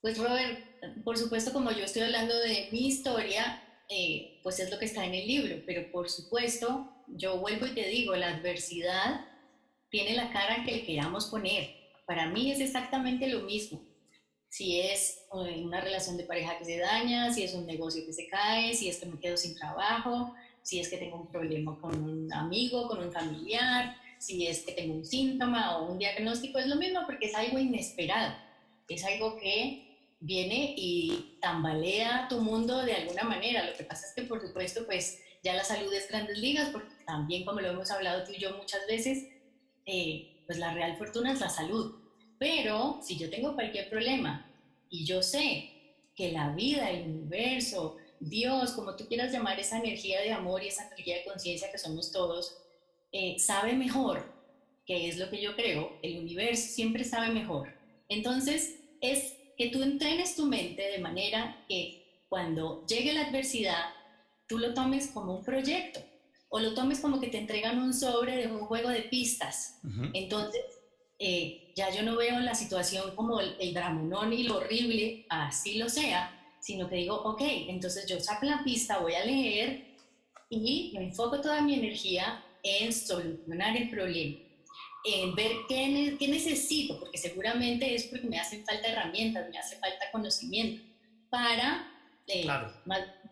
Pues 0.00 0.18
Robert, 0.18 0.58
por 1.04 1.16
supuesto, 1.16 1.52
como 1.52 1.70
yo 1.70 1.84
estoy 1.84 2.02
hablando 2.02 2.36
de 2.36 2.68
mi 2.72 2.88
historia, 2.88 3.62
eh, 3.88 4.40
pues 4.42 4.58
es 4.58 4.70
lo 4.70 4.78
que 4.78 4.86
está 4.86 5.04
en 5.04 5.14
el 5.14 5.28
libro, 5.28 5.62
pero 5.64 5.92
por 5.92 6.10
supuesto, 6.10 6.92
yo 7.06 7.38
vuelvo 7.38 7.66
y 7.66 7.74
te 7.74 7.86
digo, 7.86 8.16
la 8.16 8.34
adversidad 8.34 9.26
tiene 9.90 10.16
la 10.16 10.32
cara 10.32 10.64
que 10.64 10.72
le 10.72 10.84
queramos 10.84 11.26
poner. 11.26 11.70
Para 12.04 12.26
mí 12.26 12.50
es 12.50 12.58
exactamente 12.58 13.28
lo 13.28 13.42
mismo 13.42 13.91
si 14.52 14.80
es 14.80 15.24
eh, 15.32 15.62
una 15.64 15.80
relación 15.80 16.18
de 16.18 16.24
pareja 16.24 16.58
que 16.58 16.66
se 16.66 16.76
daña, 16.76 17.32
si 17.32 17.42
es 17.42 17.54
un 17.54 17.66
negocio 17.66 18.04
que 18.04 18.12
se 18.12 18.26
cae, 18.26 18.74
si 18.74 18.86
es 18.90 18.98
que 18.98 19.06
me 19.06 19.18
quedo 19.18 19.34
sin 19.34 19.56
trabajo, 19.56 20.34
si 20.60 20.78
es 20.78 20.90
que 20.90 20.98
tengo 20.98 21.16
un 21.16 21.28
problema 21.28 21.80
con 21.80 22.04
un 22.04 22.30
amigo, 22.34 22.86
con 22.86 23.02
un 23.02 23.10
familiar, 23.10 23.96
si 24.18 24.46
es 24.46 24.60
que 24.60 24.72
tengo 24.72 24.92
un 24.92 25.06
síntoma 25.06 25.78
o 25.78 25.90
un 25.90 25.98
diagnóstico, 25.98 26.58
es 26.58 26.66
lo 26.66 26.76
mismo 26.76 27.00
porque 27.06 27.28
es 27.28 27.34
algo 27.34 27.58
inesperado, 27.58 28.34
es 28.90 29.02
algo 29.06 29.38
que 29.38 30.16
viene 30.20 30.74
y 30.76 31.38
tambalea 31.40 32.26
tu 32.28 32.38
mundo 32.42 32.84
de 32.84 32.92
alguna 32.92 33.22
manera. 33.22 33.64
Lo 33.64 33.74
que 33.74 33.84
pasa 33.84 34.06
es 34.06 34.12
que, 34.12 34.28
por 34.28 34.42
supuesto, 34.42 34.84
pues 34.84 35.18
ya 35.42 35.54
la 35.54 35.64
salud 35.64 35.90
es 35.94 36.10
grandes 36.10 36.36
ligas, 36.36 36.68
porque 36.68 36.92
también, 37.06 37.46
como 37.46 37.62
lo 37.62 37.70
hemos 37.70 37.90
hablado 37.90 38.22
tú 38.24 38.32
y 38.32 38.38
yo 38.38 38.54
muchas 38.58 38.86
veces, 38.86 39.28
eh, 39.86 40.44
pues 40.44 40.58
la 40.58 40.74
real 40.74 40.98
fortuna 40.98 41.32
es 41.32 41.40
la 41.40 41.48
salud 41.48 42.01
pero 42.42 42.98
si 43.00 43.16
yo 43.16 43.30
tengo 43.30 43.54
cualquier 43.54 43.88
problema 43.88 44.50
y 44.90 45.04
yo 45.04 45.22
sé 45.22 45.70
que 46.16 46.32
la 46.32 46.52
vida, 46.56 46.90
el 46.90 47.08
universo, 47.08 47.98
Dios, 48.18 48.72
como 48.72 48.96
tú 48.96 49.06
quieras 49.06 49.32
llamar 49.32 49.60
esa 49.60 49.78
energía 49.78 50.20
de 50.20 50.32
amor 50.32 50.60
y 50.60 50.66
esa 50.66 50.88
energía 50.88 51.18
de 51.18 51.24
conciencia 51.24 51.70
que 51.70 51.78
somos 51.78 52.10
todos, 52.10 52.58
eh, 53.12 53.38
sabe 53.38 53.74
mejor, 53.74 54.24
que 54.84 55.06
es 55.08 55.18
lo 55.18 55.30
que 55.30 55.40
yo 55.40 55.54
creo, 55.54 55.96
el 56.02 56.18
universo 56.18 56.66
siempre 56.66 57.04
sabe 57.04 57.28
mejor. 57.28 57.68
Entonces, 58.08 58.74
es 59.00 59.36
que 59.56 59.68
tú 59.68 59.84
entrenes 59.84 60.34
tu 60.34 60.46
mente 60.46 60.82
de 60.82 60.98
manera 60.98 61.64
que 61.68 62.24
cuando 62.28 62.84
llegue 62.86 63.12
la 63.12 63.28
adversidad, 63.28 63.84
tú 64.48 64.58
lo 64.58 64.74
tomes 64.74 65.06
como 65.14 65.36
un 65.36 65.44
proyecto 65.44 66.00
o 66.48 66.58
lo 66.58 66.74
tomes 66.74 66.98
como 66.98 67.20
que 67.20 67.28
te 67.28 67.38
entregan 67.38 67.78
un 67.78 67.94
sobre 67.94 68.36
de 68.36 68.48
un 68.48 68.66
juego 68.66 68.88
de 68.88 69.02
pistas. 69.02 69.78
Entonces, 70.12 70.81
eh, 71.24 71.72
ya 71.76 71.88
yo 71.90 72.02
no 72.02 72.16
veo 72.16 72.40
la 72.40 72.52
situación 72.52 73.14
como 73.14 73.38
el, 73.38 73.54
el 73.60 73.72
dramonón 73.72 74.32
y 74.32 74.42
lo 74.42 74.56
horrible, 74.56 75.24
así 75.28 75.78
lo 75.78 75.88
sea, 75.88 76.36
sino 76.60 76.88
que 76.88 76.96
digo, 76.96 77.14
ok, 77.14 77.40
entonces 77.68 78.06
yo 78.08 78.18
saco 78.18 78.44
la 78.44 78.64
pista, 78.64 78.98
voy 78.98 79.14
a 79.14 79.24
leer 79.24 79.84
y 80.50 80.92
me 80.94 81.04
enfoco 81.04 81.40
toda 81.40 81.62
mi 81.62 81.74
energía 81.74 82.44
en 82.64 82.92
solucionar 82.92 83.76
el 83.76 83.88
problema. 83.88 84.36
en 85.04 85.34
ver 85.36 85.52
qué, 85.68 86.16
qué 86.18 86.26
necesito, 86.26 86.98
porque 86.98 87.18
seguramente 87.18 87.94
es 87.94 88.04
porque 88.04 88.26
me 88.26 88.40
hacen 88.40 88.64
falta 88.64 88.88
herramientas, 88.88 89.48
me 89.48 89.58
hace 89.58 89.76
falta 89.76 90.10
conocimiento 90.10 90.82
para 91.30 91.88
eh, 92.26 92.48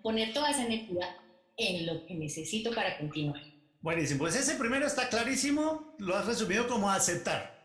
poner 0.00 0.32
toda 0.32 0.50
esa 0.50 0.64
energía 0.64 1.16
en 1.56 1.86
lo 1.86 2.06
que 2.06 2.14
necesito 2.14 2.72
para 2.72 2.98
continuar. 2.98 3.42
Buenísimo, 3.80 4.20
pues 4.20 4.36
ese 4.36 4.54
primero 4.54 4.86
está 4.86 5.08
clarísimo, 5.08 5.94
lo 5.98 6.16
has 6.16 6.26
resumido 6.26 6.68
como 6.68 6.88
aceptar. 6.88 7.59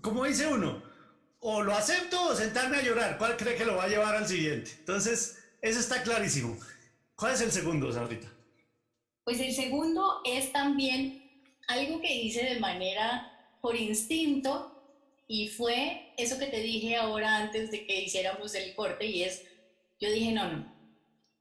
Como 0.00 0.24
dice 0.24 0.46
uno, 0.46 0.82
o 1.40 1.62
lo 1.62 1.74
acepto 1.74 2.22
o 2.28 2.34
sentarme 2.34 2.78
a 2.78 2.82
llorar, 2.82 3.18
¿cuál 3.18 3.36
cree 3.36 3.56
que 3.56 3.64
lo 3.64 3.76
va 3.76 3.84
a 3.84 3.88
llevar 3.88 4.14
al 4.16 4.26
siguiente? 4.26 4.72
Entonces, 4.78 5.38
eso 5.60 5.80
está 5.80 6.02
clarísimo. 6.02 6.58
¿Cuál 7.14 7.34
es 7.34 7.40
el 7.40 7.52
segundo, 7.52 7.92
Sabrita? 7.92 8.28
Pues 9.24 9.40
el 9.40 9.54
segundo 9.54 10.20
es 10.24 10.52
también 10.52 11.42
algo 11.68 12.00
que 12.00 12.14
hice 12.14 12.44
de 12.44 12.60
manera 12.60 13.30
por 13.62 13.76
instinto 13.76 14.70
y 15.26 15.48
fue 15.48 16.12
eso 16.18 16.38
que 16.38 16.46
te 16.46 16.60
dije 16.60 16.96
ahora 16.96 17.38
antes 17.38 17.70
de 17.70 17.86
que 17.86 18.02
hiciéramos 18.02 18.54
el 18.54 18.74
corte 18.74 19.06
y 19.06 19.22
es, 19.22 19.42
yo 20.00 20.10
dije, 20.10 20.32
no, 20.32 20.52
no, 20.52 20.74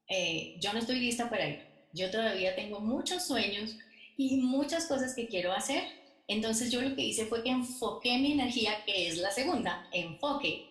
eh, 0.08 0.56
yo 0.62 0.72
no 0.74 0.80
estoy 0.80 1.00
lista 1.00 1.30
para 1.30 1.48
ir. 1.48 1.68
Yo 1.92 2.10
todavía 2.10 2.56
tengo 2.56 2.80
muchos 2.80 3.28
sueños 3.28 3.76
y 4.18 4.38
muchas 4.38 4.86
cosas 4.86 5.14
que 5.16 5.28
quiero 5.28 5.52
hacer. 5.52 5.84
Entonces 6.28 6.72
yo 6.72 6.82
lo 6.82 6.96
que 6.96 7.04
hice 7.04 7.26
fue 7.26 7.44
que 7.44 7.50
enfoqué 7.50 8.18
mi 8.18 8.32
energía, 8.32 8.84
que 8.86 9.08
es 9.08 9.18
la 9.18 9.32
segunda, 9.32 9.88
enfoque, 9.92 10.70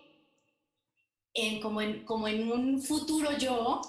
en 1.35 1.61
como, 1.61 1.81
en 1.81 2.05
como 2.05 2.29
en 2.29 2.51
un 2.51 2.83
futuro 2.83 3.37
yo, 3.39 3.81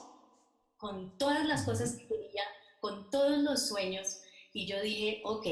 con 0.77 1.17
todas 1.17 1.45
las 1.45 1.63
cosas 1.63 1.95
que 1.95 2.07
quería, 2.07 2.43
con 2.81 3.09
todos 3.09 3.37
los 3.39 3.67
sueños. 3.67 4.19
Y 4.53 4.67
yo 4.67 4.81
dije, 4.81 5.21
ok, 5.23 5.47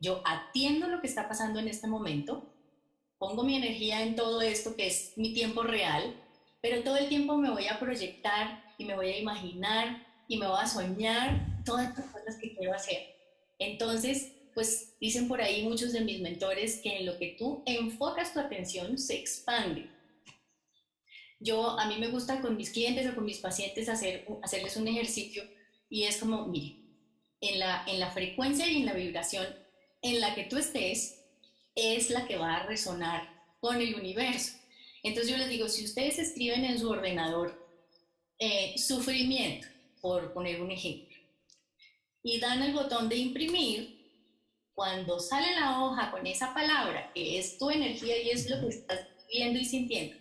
yo 0.00 0.22
atiendo 0.24 0.88
lo 0.88 1.00
que 1.00 1.08
está 1.08 1.28
pasando 1.28 1.58
en 1.58 1.68
este 1.68 1.88
momento, 1.88 2.52
pongo 3.18 3.42
mi 3.42 3.56
energía 3.56 4.02
en 4.02 4.14
todo 4.14 4.42
esto 4.42 4.76
que 4.76 4.86
es 4.86 5.12
mi 5.16 5.34
tiempo 5.34 5.62
real, 5.62 6.22
pero 6.60 6.82
todo 6.82 6.96
el 6.96 7.08
tiempo 7.08 7.36
me 7.36 7.50
voy 7.50 7.66
a 7.66 7.78
proyectar 7.78 8.62
y 8.78 8.84
me 8.84 8.94
voy 8.94 9.08
a 9.08 9.18
imaginar 9.18 10.06
y 10.28 10.38
me 10.38 10.46
voy 10.46 10.58
a 10.60 10.66
soñar 10.66 11.64
todas 11.64 11.96
las 11.96 12.10
cosas 12.10 12.36
que 12.40 12.54
quiero 12.54 12.74
hacer. 12.74 13.14
Entonces, 13.58 14.32
pues 14.56 14.94
dicen 14.98 15.28
por 15.28 15.42
ahí 15.42 15.64
muchos 15.64 15.92
de 15.92 16.00
mis 16.00 16.22
mentores 16.22 16.80
que 16.82 16.96
en 16.96 17.04
lo 17.04 17.18
que 17.18 17.36
tú 17.38 17.62
enfocas 17.66 18.32
tu 18.32 18.40
atención 18.40 18.96
se 18.96 19.14
expande. 19.18 19.90
Yo, 21.38 21.78
a 21.78 21.86
mí 21.86 21.96
me 21.98 22.08
gusta 22.08 22.40
con 22.40 22.56
mis 22.56 22.70
clientes 22.70 23.06
o 23.06 23.14
con 23.14 23.26
mis 23.26 23.36
pacientes 23.36 23.86
hacer, 23.90 24.26
hacerles 24.42 24.78
un 24.78 24.88
ejercicio 24.88 25.44
y 25.90 26.04
es 26.04 26.16
como, 26.16 26.46
mire, 26.46 26.76
en 27.42 27.58
la, 27.58 27.84
en 27.86 28.00
la 28.00 28.10
frecuencia 28.12 28.66
y 28.66 28.78
en 28.78 28.86
la 28.86 28.94
vibración 28.94 29.46
en 30.00 30.22
la 30.22 30.34
que 30.34 30.44
tú 30.44 30.56
estés 30.56 31.22
es 31.74 32.08
la 32.08 32.26
que 32.26 32.38
va 32.38 32.56
a 32.56 32.66
resonar 32.66 33.28
con 33.60 33.78
el 33.78 33.94
universo. 33.94 34.56
Entonces 35.02 35.30
yo 35.30 35.36
les 35.36 35.50
digo, 35.50 35.68
si 35.68 35.84
ustedes 35.84 36.18
escriben 36.18 36.64
en 36.64 36.78
su 36.78 36.88
ordenador 36.88 37.62
eh, 38.38 38.72
sufrimiento, 38.78 39.68
por 40.00 40.32
poner 40.32 40.62
un 40.62 40.70
ejemplo, 40.70 41.14
y 42.22 42.40
dan 42.40 42.62
el 42.62 42.72
botón 42.72 43.10
de 43.10 43.16
imprimir, 43.16 43.95
cuando 44.76 45.18
sale 45.18 45.58
la 45.58 45.80
hoja 45.80 46.10
con 46.10 46.26
esa 46.26 46.52
palabra, 46.52 47.10
que 47.14 47.38
es 47.38 47.56
tu 47.56 47.70
energía 47.70 48.22
y 48.22 48.28
es 48.28 48.48
lo 48.50 48.60
que 48.60 48.68
estás 48.68 49.00
viendo 49.32 49.58
y 49.58 49.64
sintiendo, 49.64 50.14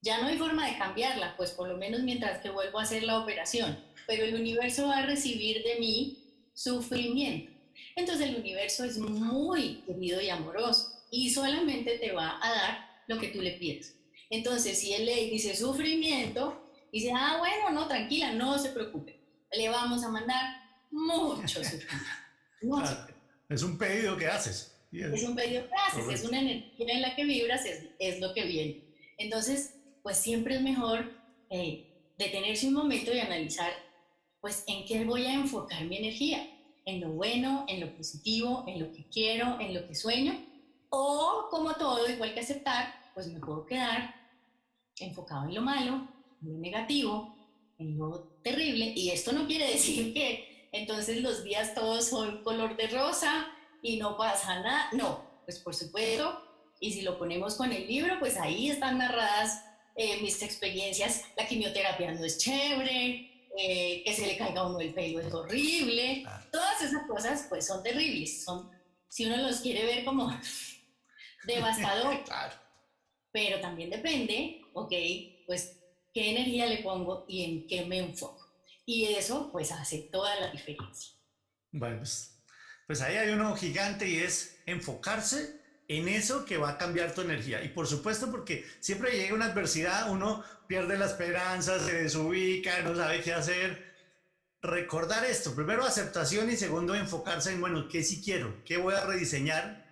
ya 0.00 0.18
no 0.18 0.28
hay 0.28 0.38
forma 0.38 0.66
de 0.66 0.78
cambiarla, 0.78 1.36
pues 1.36 1.50
por 1.50 1.68
lo 1.68 1.76
menos 1.76 2.00
mientras 2.02 2.40
que 2.40 2.48
vuelvo 2.48 2.78
a 2.78 2.84
hacer 2.84 3.02
la 3.02 3.18
operación, 3.18 3.78
pero 4.06 4.24
el 4.24 4.34
universo 4.34 4.88
va 4.88 4.98
a 4.98 5.06
recibir 5.06 5.62
de 5.62 5.78
mí 5.78 6.50
sufrimiento. 6.54 7.52
Entonces 7.96 8.28
el 8.28 8.36
universo 8.36 8.82
es 8.82 8.96
muy 8.96 9.82
querido 9.86 10.22
y 10.22 10.30
amoroso 10.30 10.92
y 11.10 11.28
solamente 11.28 11.98
te 11.98 12.12
va 12.12 12.38
a 12.42 12.50
dar 12.50 12.90
lo 13.08 13.18
que 13.18 13.28
tú 13.28 13.42
le 13.42 13.52
pides. 13.52 13.94
Entonces, 14.30 14.80
si 14.80 14.94
él 14.94 15.04
le 15.04 15.26
dice 15.26 15.54
sufrimiento, 15.54 16.70
dice, 16.90 17.12
ah, 17.14 17.36
bueno, 17.38 17.70
no, 17.70 17.86
tranquila, 17.86 18.32
no 18.32 18.58
se 18.58 18.70
preocupe. 18.70 19.20
Le 19.52 19.68
vamos 19.68 20.02
a 20.02 20.08
mandar 20.08 20.62
mucho 20.90 21.62
sufrimiento. 21.62 23.06
Es 23.48 23.62
un 23.62 23.78
pedido 23.78 24.16
que 24.16 24.26
haces. 24.26 24.72
Es 24.92 25.24
un 25.24 25.34
pedido 25.34 25.66
que 25.66 25.74
haces, 25.74 26.20
es 26.20 26.28
una 26.28 26.40
energía 26.40 26.94
en 26.94 27.02
la 27.02 27.14
que 27.14 27.24
vibras, 27.24 27.62
es, 27.98 28.20
lo 28.20 28.32
que 28.32 28.44
viene. 28.44 28.84
Entonces, 29.18 29.74
pues 30.02 30.16
siempre 30.16 30.56
es 30.56 30.62
mejor 30.62 31.12
eh, 31.50 32.12
detenerse 32.18 32.68
un 32.68 32.74
momento 32.74 33.12
y 33.12 33.18
analizar, 33.18 33.72
pues, 34.40 34.64
en 34.66 34.86
qué 34.86 35.04
voy 35.04 35.26
a 35.26 35.34
enfocar 35.34 35.84
mi 35.84 35.96
energía. 35.98 36.48
En 36.86 37.00
lo 37.00 37.10
bueno, 37.10 37.64
en 37.68 37.80
lo 37.80 37.96
positivo, 37.96 38.64
en 38.68 38.80
lo 38.80 38.92
que 38.92 39.08
quiero, 39.08 39.60
en 39.60 39.74
lo 39.74 39.86
que 39.86 39.94
sueño. 39.94 40.40
O, 40.88 41.48
como 41.50 41.74
todo, 41.74 42.08
igual 42.08 42.32
que 42.32 42.40
aceptar, 42.40 42.94
pues 43.12 43.26
me 43.26 43.40
puedo 43.40 43.66
quedar 43.66 44.14
enfocado 44.98 45.46
en 45.48 45.54
lo 45.54 45.62
malo, 45.62 46.08
muy 46.40 46.58
negativo, 46.58 47.34
en 47.78 47.98
lo 47.98 48.38
terrible, 48.42 48.92
y 48.96 49.10
esto 49.10 49.32
no 49.32 49.46
quiere 49.46 49.70
decir 49.72 50.14
que 50.14 50.55
entonces 50.76 51.22
los 51.22 51.44
días 51.44 51.74
todos 51.74 52.08
son 52.08 52.42
color 52.42 52.76
de 52.76 52.88
rosa 52.88 53.48
y 53.82 53.96
no 53.98 54.16
pasa 54.16 54.60
nada, 54.60 54.88
no, 54.92 55.24
pues 55.44 55.58
por 55.58 55.74
supuesto, 55.74 56.42
y 56.80 56.92
si 56.92 57.02
lo 57.02 57.18
ponemos 57.18 57.54
con 57.54 57.72
el 57.72 57.86
libro, 57.86 58.18
pues 58.18 58.36
ahí 58.36 58.70
están 58.70 58.98
narradas 58.98 59.64
eh, 59.94 60.20
mis 60.20 60.42
experiencias, 60.42 61.24
la 61.36 61.46
quimioterapia 61.46 62.12
no 62.12 62.24
es 62.24 62.38
chévere, 62.38 63.48
eh, 63.56 64.02
que 64.04 64.12
se 64.12 64.26
le 64.26 64.36
caiga 64.36 64.60
a 64.60 64.66
uno 64.66 64.80
el 64.80 64.92
pelo 64.92 65.20
es 65.20 65.32
horrible, 65.32 66.24
todas 66.52 66.82
esas 66.82 67.06
cosas 67.06 67.46
pues 67.48 67.66
son 67.66 67.82
terribles, 67.82 68.44
son, 68.44 68.70
si 69.08 69.24
uno 69.24 69.38
los 69.38 69.60
quiere 69.60 69.84
ver 69.86 70.04
como 70.04 70.30
devastador. 71.46 72.22
Pero 73.32 73.60
también 73.60 73.88
depende, 73.88 74.62
ok, 74.74 74.92
pues 75.46 75.78
qué 76.12 76.30
energía 76.30 76.66
le 76.66 76.78
pongo 76.78 77.24
y 77.28 77.44
en 77.44 77.66
qué 77.66 77.84
me 77.86 77.98
enfoco. 77.98 78.45
Y 78.86 79.14
eso 79.14 79.50
pues 79.52 79.70
hace 79.72 80.08
toda 80.10 80.40
la 80.40 80.50
diferencia. 80.50 81.12
Bueno, 81.72 81.98
pues, 81.98 82.38
pues 82.86 83.02
ahí 83.02 83.16
hay 83.16 83.30
uno 83.30 83.54
gigante 83.54 84.08
y 84.08 84.16
es 84.16 84.56
enfocarse 84.64 85.60
en 85.88 86.08
eso 86.08 86.46
que 86.46 86.56
va 86.56 86.70
a 86.70 86.78
cambiar 86.78 87.14
tu 87.14 87.20
energía. 87.20 87.62
Y 87.62 87.68
por 87.68 87.86
supuesto, 87.86 88.30
porque 88.30 88.64
siempre 88.80 89.12
llega 89.12 89.34
una 89.34 89.46
adversidad, 89.46 90.10
uno 90.10 90.42
pierde 90.66 90.96
la 90.96 91.06
esperanza, 91.06 91.78
se 91.84 91.92
desubica, 92.04 92.80
no 92.80 92.96
sabe 92.96 93.20
qué 93.20 93.34
hacer. 93.34 93.94
Recordar 94.62 95.24
esto, 95.26 95.54
primero 95.54 95.84
aceptación 95.84 96.50
y 96.50 96.56
segundo 96.56 96.94
enfocarse 96.94 97.52
en, 97.52 97.60
bueno, 97.60 97.88
¿qué 97.88 98.02
sí 98.02 98.22
quiero? 98.22 98.64
¿Qué 98.64 98.78
voy 98.78 98.94
a 98.94 99.04
rediseñar? 99.04 99.86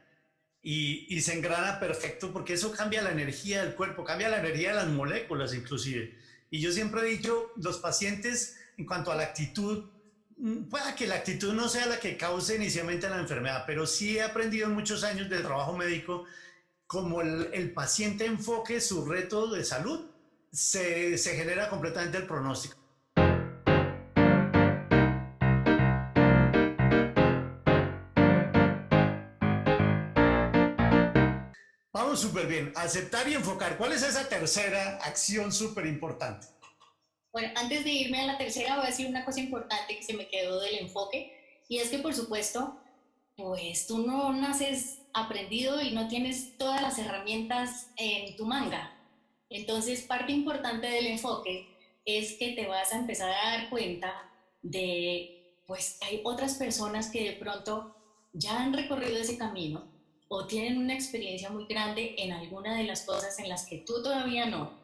y, 0.64 1.20
se 1.20 1.34
engrana 1.34 1.78
perfecto 1.78 2.32
porque 2.32 2.54
eso 2.54 2.72
cambia 2.72 3.02
la 3.02 3.12
energía 3.12 3.62
del 3.62 3.74
cuerpo, 3.74 4.02
cambia 4.02 4.30
la 4.30 4.38
energía 4.38 4.70
de 4.70 4.76
las 4.76 4.88
moléculas 4.88 5.54
inclusive. 5.54 6.18
Y 6.50 6.60
yo 6.60 6.72
siempre 6.72 7.02
he 7.02 7.04
dicho, 7.04 7.52
los 7.56 7.78
pacientes 7.78 8.56
en 8.76 8.86
cuanto 8.86 9.12
a 9.12 9.16
la 9.16 9.24
actitud, 9.24 9.84
mm, 10.36 10.64
pueda 10.64 10.94
que 10.94 11.06
la 11.06 11.16
actitud 11.16 11.52
no 11.52 11.68
sea 11.68 11.86
la 11.86 11.98
que 11.98 12.16
cause 12.16 12.56
inicialmente 12.56 13.08
la 13.08 13.18
enfermedad, 13.18 13.64
pero 13.66 13.86
sí 13.86 14.18
he 14.18 14.22
aprendido 14.22 14.66
en 14.66 14.74
muchos 14.74 15.04
años 15.04 15.28
de 15.28 15.40
trabajo 15.40 15.76
médico 15.76 16.24
como 16.86 17.22
el, 17.22 17.72
paciente 17.72 18.26
enfoque 18.26 18.80
su 18.80 19.04
reto 19.04 19.48
de 19.48 19.64
salud, 19.64 20.06
se, 20.52 21.18
se 21.18 21.36
genera 21.36 21.68
completamente 21.68 22.18
el 22.18 22.26
pronóstico. 22.26 22.84
súper 32.16 32.46
bien. 32.46 32.72
Aceptar 32.74 33.28
y 33.28 33.34
enfocar. 33.34 33.76
¿Cuál 33.76 33.92
es 33.92 34.02
esa 34.02 34.28
tercera 34.28 34.98
acción 35.02 35.52
súper 35.52 35.86
importante? 35.86 36.46
Bueno, 37.34 37.48
antes 37.56 37.82
de 37.82 37.90
irme 37.90 38.20
a 38.20 38.26
la 38.26 38.38
tercera 38.38 38.76
voy 38.76 38.84
a 38.84 38.90
decir 38.90 39.08
una 39.08 39.24
cosa 39.24 39.40
importante 39.40 39.96
que 39.96 40.04
se 40.04 40.14
me 40.14 40.28
quedó 40.28 40.60
del 40.60 40.76
enfoque 40.76 41.36
y 41.68 41.78
es 41.78 41.88
que 41.88 41.98
por 41.98 42.14
supuesto, 42.14 42.78
pues 43.34 43.88
tú 43.88 44.06
no 44.06 44.32
naces 44.32 45.00
aprendido 45.12 45.82
y 45.82 45.90
no 45.90 46.06
tienes 46.06 46.56
todas 46.56 46.80
las 46.80 46.96
herramientas 46.96 47.90
en 47.96 48.36
tu 48.36 48.46
manga. 48.46 48.96
Entonces, 49.50 50.02
parte 50.02 50.30
importante 50.30 50.86
del 50.86 51.08
enfoque 51.08 51.66
es 52.04 52.34
que 52.34 52.52
te 52.52 52.68
vas 52.68 52.92
a 52.92 52.98
empezar 52.98 53.32
a 53.32 53.58
dar 53.58 53.68
cuenta 53.68 54.12
de, 54.62 55.58
pues 55.66 55.98
hay 56.02 56.20
otras 56.22 56.54
personas 56.54 57.10
que 57.10 57.24
de 57.24 57.32
pronto 57.32 57.96
ya 58.32 58.62
han 58.62 58.72
recorrido 58.72 59.18
ese 59.18 59.36
camino 59.36 59.90
o 60.28 60.46
tienen 60.46 60.78
una 60.78 60.94
experiencia 60.94 61.50
muy 61.50 61.66
grande 61.66 62.14
en 62.16 62.32
alguna 62.32 62.76
de 62.76 62.84
las 62.84 63.02
cosas 63.02 63.40
en 63.40 63.48
las 63.48 63.66
que 63.66 63.78
tú 63.78 64.04
todavía 64.04 64.46
no. 64.46 64.78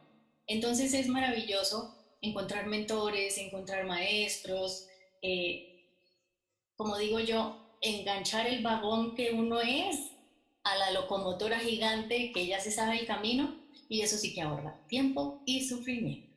Entonces 0.48 0.92
es 0.94 1.06
maravilloso 1.06 1.99
encontrar 2.20 2.66
mentores, 2.66 3.38
encontrar 3.38 3.84
maestros, 3.86 4.86
eh, 5.22 5.84
como 6.76 6.96
digo 6.98 7.20
yo, 7.20 7.76
enganchar 7.80 8.46
el 8.46 8.62
vagón 8.62 9.14
que 9.14 9.32
uno 9.32 9.60
es 9.60 10.12
a 10.64 10.76
la 10.76 10.90
locomotora 10.90 11.58
gigante 11.58 12.32
que 12.32 12.46
ya 12.46 12.60
se 12.60 12.70
sabe 12.70 13.00
el 13.00 13.06
camino 13.06 13.58
y 13.88 14.02
eso 14.02 14.16
sí 14.16 14.34
que 14.34 14.42
ahorra 14.42 14.78
tiempo 14.86 15.42
y 15.46 15.66
sufrimiento. 15.66 16.28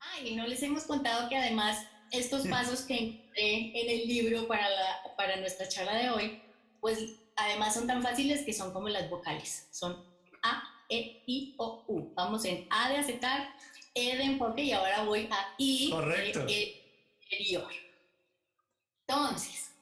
Ah, 0.00 0.20
y 0.24 0.34
no 0.34 0.46
les 0.46 0.62
hemos 0.62 0.84
contado 0.84 1.28
que 1.28 1.36
además 1.36 1.84
estos 2.10 2.46
pasos 2.46 2.82
que 2.82 2.96
encontré 2.96 3.80
en 3.80 3.90
el 3.90 4.08
libro 4.08 4.46
para, 4.46 4.68
la, 4.68 5.16
para 5.16 5.36
nuestra 5.36 5.68
charla 5.68 5.96
de 5.96 6.10
hoy, 6.10 6.42
pues 6.80 6.98
además 7.36 7.74
son 7.74 7.86
tan 7.86 8.02
fáciles 8.02 8.44
que 8.44 8.52
son 8.52 8.72
como 8.72 8.88
las 8.88 9.08
vocales. 9.10 9.68
Son 9.70 10.04
A, 10.42 10.62
E, 10.88 11.22
I, 11.26 11.54
O, 11.58 11.84
U. 11.88 12.12
Vamos 12.14 12.44
en 12.44 12.66
A 12.70 12.90
de 12.90 12.96
aceptar, 12.96 13.48
E 13.98 14.16
de 14.16 14.22
enfoque 14.24 14.62
y 14.62 14.72
ahora 14.72 15.02
voy 15.02 15.28
a 15.30 15.54
I 15.58 15.90
Correcto. 15.90 16.44
de 16.46 16.76
interior. 17.22 17.72
Entonces, 19.06 19.72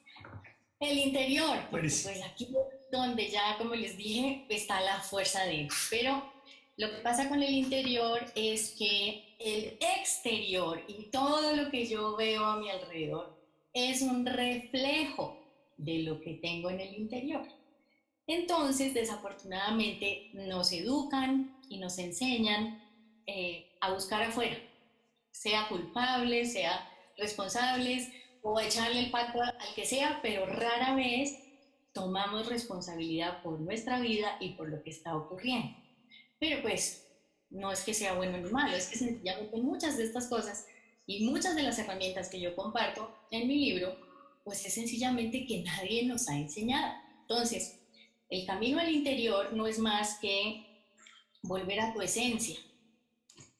el 0.79 0.97
interior, 0.97 1.59
pues 1.69 2.07
aquí 2.25 2.47
donde 2.91 3.29
ya, 3.29 3.57
como 3.57 3.75
les 3.75 3.97
dije, 3.97 4.45
está 4.49 4.81
la 4.81 4.99
fuerza 5.01 5.43
dentro. 5.45 5.75
Pero 5.89 6.31
lo 6.77 6.89
que 6.89 6.97
pasa 6.97 7.29
con 7.29 7.43
el 7.43 7.53
interior 7.53 8.25
es 8.35 8.71
que 8.71 9.35
el 9.39 9.77
exterior 9.99 10.81
y 10.87 11.05
todo 11.05 11.55
lo 11.55 11.69
que 11.69 11.85
yo 11.85 12.15
veo 12.15 12.43
a 12.45 12.57
mi 12.57 12.69
alrededor 12.69 13.37
es 13.73 14.01
un 14.01 14.25
reflejo 14.25 15.37
de 15.77 15.99
lo 15.99 16.19
que 16.21 16.35
tengo 16.35 16.69
en 16.69 16.79
el 16.79 16.95
interior. 16.95 17.45
Entonces, 18.25 18.93
desafortunadamente, 18.93 20.31
nos 20.33 20.71
educan 20.71 21.59
y 21.69 21.77
nos 21.77 21.97
enseñan 21.97 22.81
eh, 23.25 23.66
a 23.81 23.93
buscar 23.93 24.23
afuera, 24.23 24.57
sea 25.31 25.67
culpables, 25.67 26.53
sea 26.53 26.89
responsables 27.17 28.09
o 28.41 28.59
echarle 28.59 28.99
el 28.99 29.11
pato 29.11 29.41
al 29.41 29.73
que 29.75 29.85
sea, 29.85 30.19
pero 30.21 30.45
rara 30.45 30.95
vez 30.95 31.37
tomamos 31.93 32.47
responsabilidad 32.47 33.41
por 33.41 33.59
nuestra 33.59 33.99
vida 33.99 34.37
y 34.39 34.49
por 34.51 34.69
lo 34.69 34.83
que 34.83 34.91
está 34.91 35.15
ocurriendo. 35.15 35.75
Pero 36.39 36.61
pues 36.61 37.07
no 37.49 37.71
es 37.71 37.81
que 37.81 37.93
sea 37.93 38.13
bueno 38.13 38.37
ni 38.37 38.49
malo, 38.49 38.75
es 38.75 38.87
que 38.87 38.97
sencillamente 38.97 39.57
muchas 39.57 39.97
de 39.97 40.03
estas 40.03 40.27
cosas 40.27 40.67
y 41.05 41.25
muchas 41.25 41.55
de 41.55 41.63
las 41.63 41.79
herramientas 41.79 42.29
que 42.29 42.39
yo 42.39 42.55
comparto 42.55 43.11
en 43.31 43.47
mi 43.47 43.55
libro, 43.55 43.97
pues 44.43 44.65
es 44.65 44.73
sencillamente 44.73 45.45
que 45.45 45.63
nadie 45.63 46.05
nos 46.05 46.27
ha 46.29 46.37
enseñado. 46.37 46.93
Entonces, 47.21 47.79
el 48.29 48.45
camino 48.45 48.79
al 48.79 48.91
interior 48.91 49.53
no 49.53 49.67
es 49.67 49.79
más 49.79 50.19
que 50.19 50.85
volver 51.43 51.79
a 51.79 51.93
tu 51.93 52.01
esencia. 52.01 52.57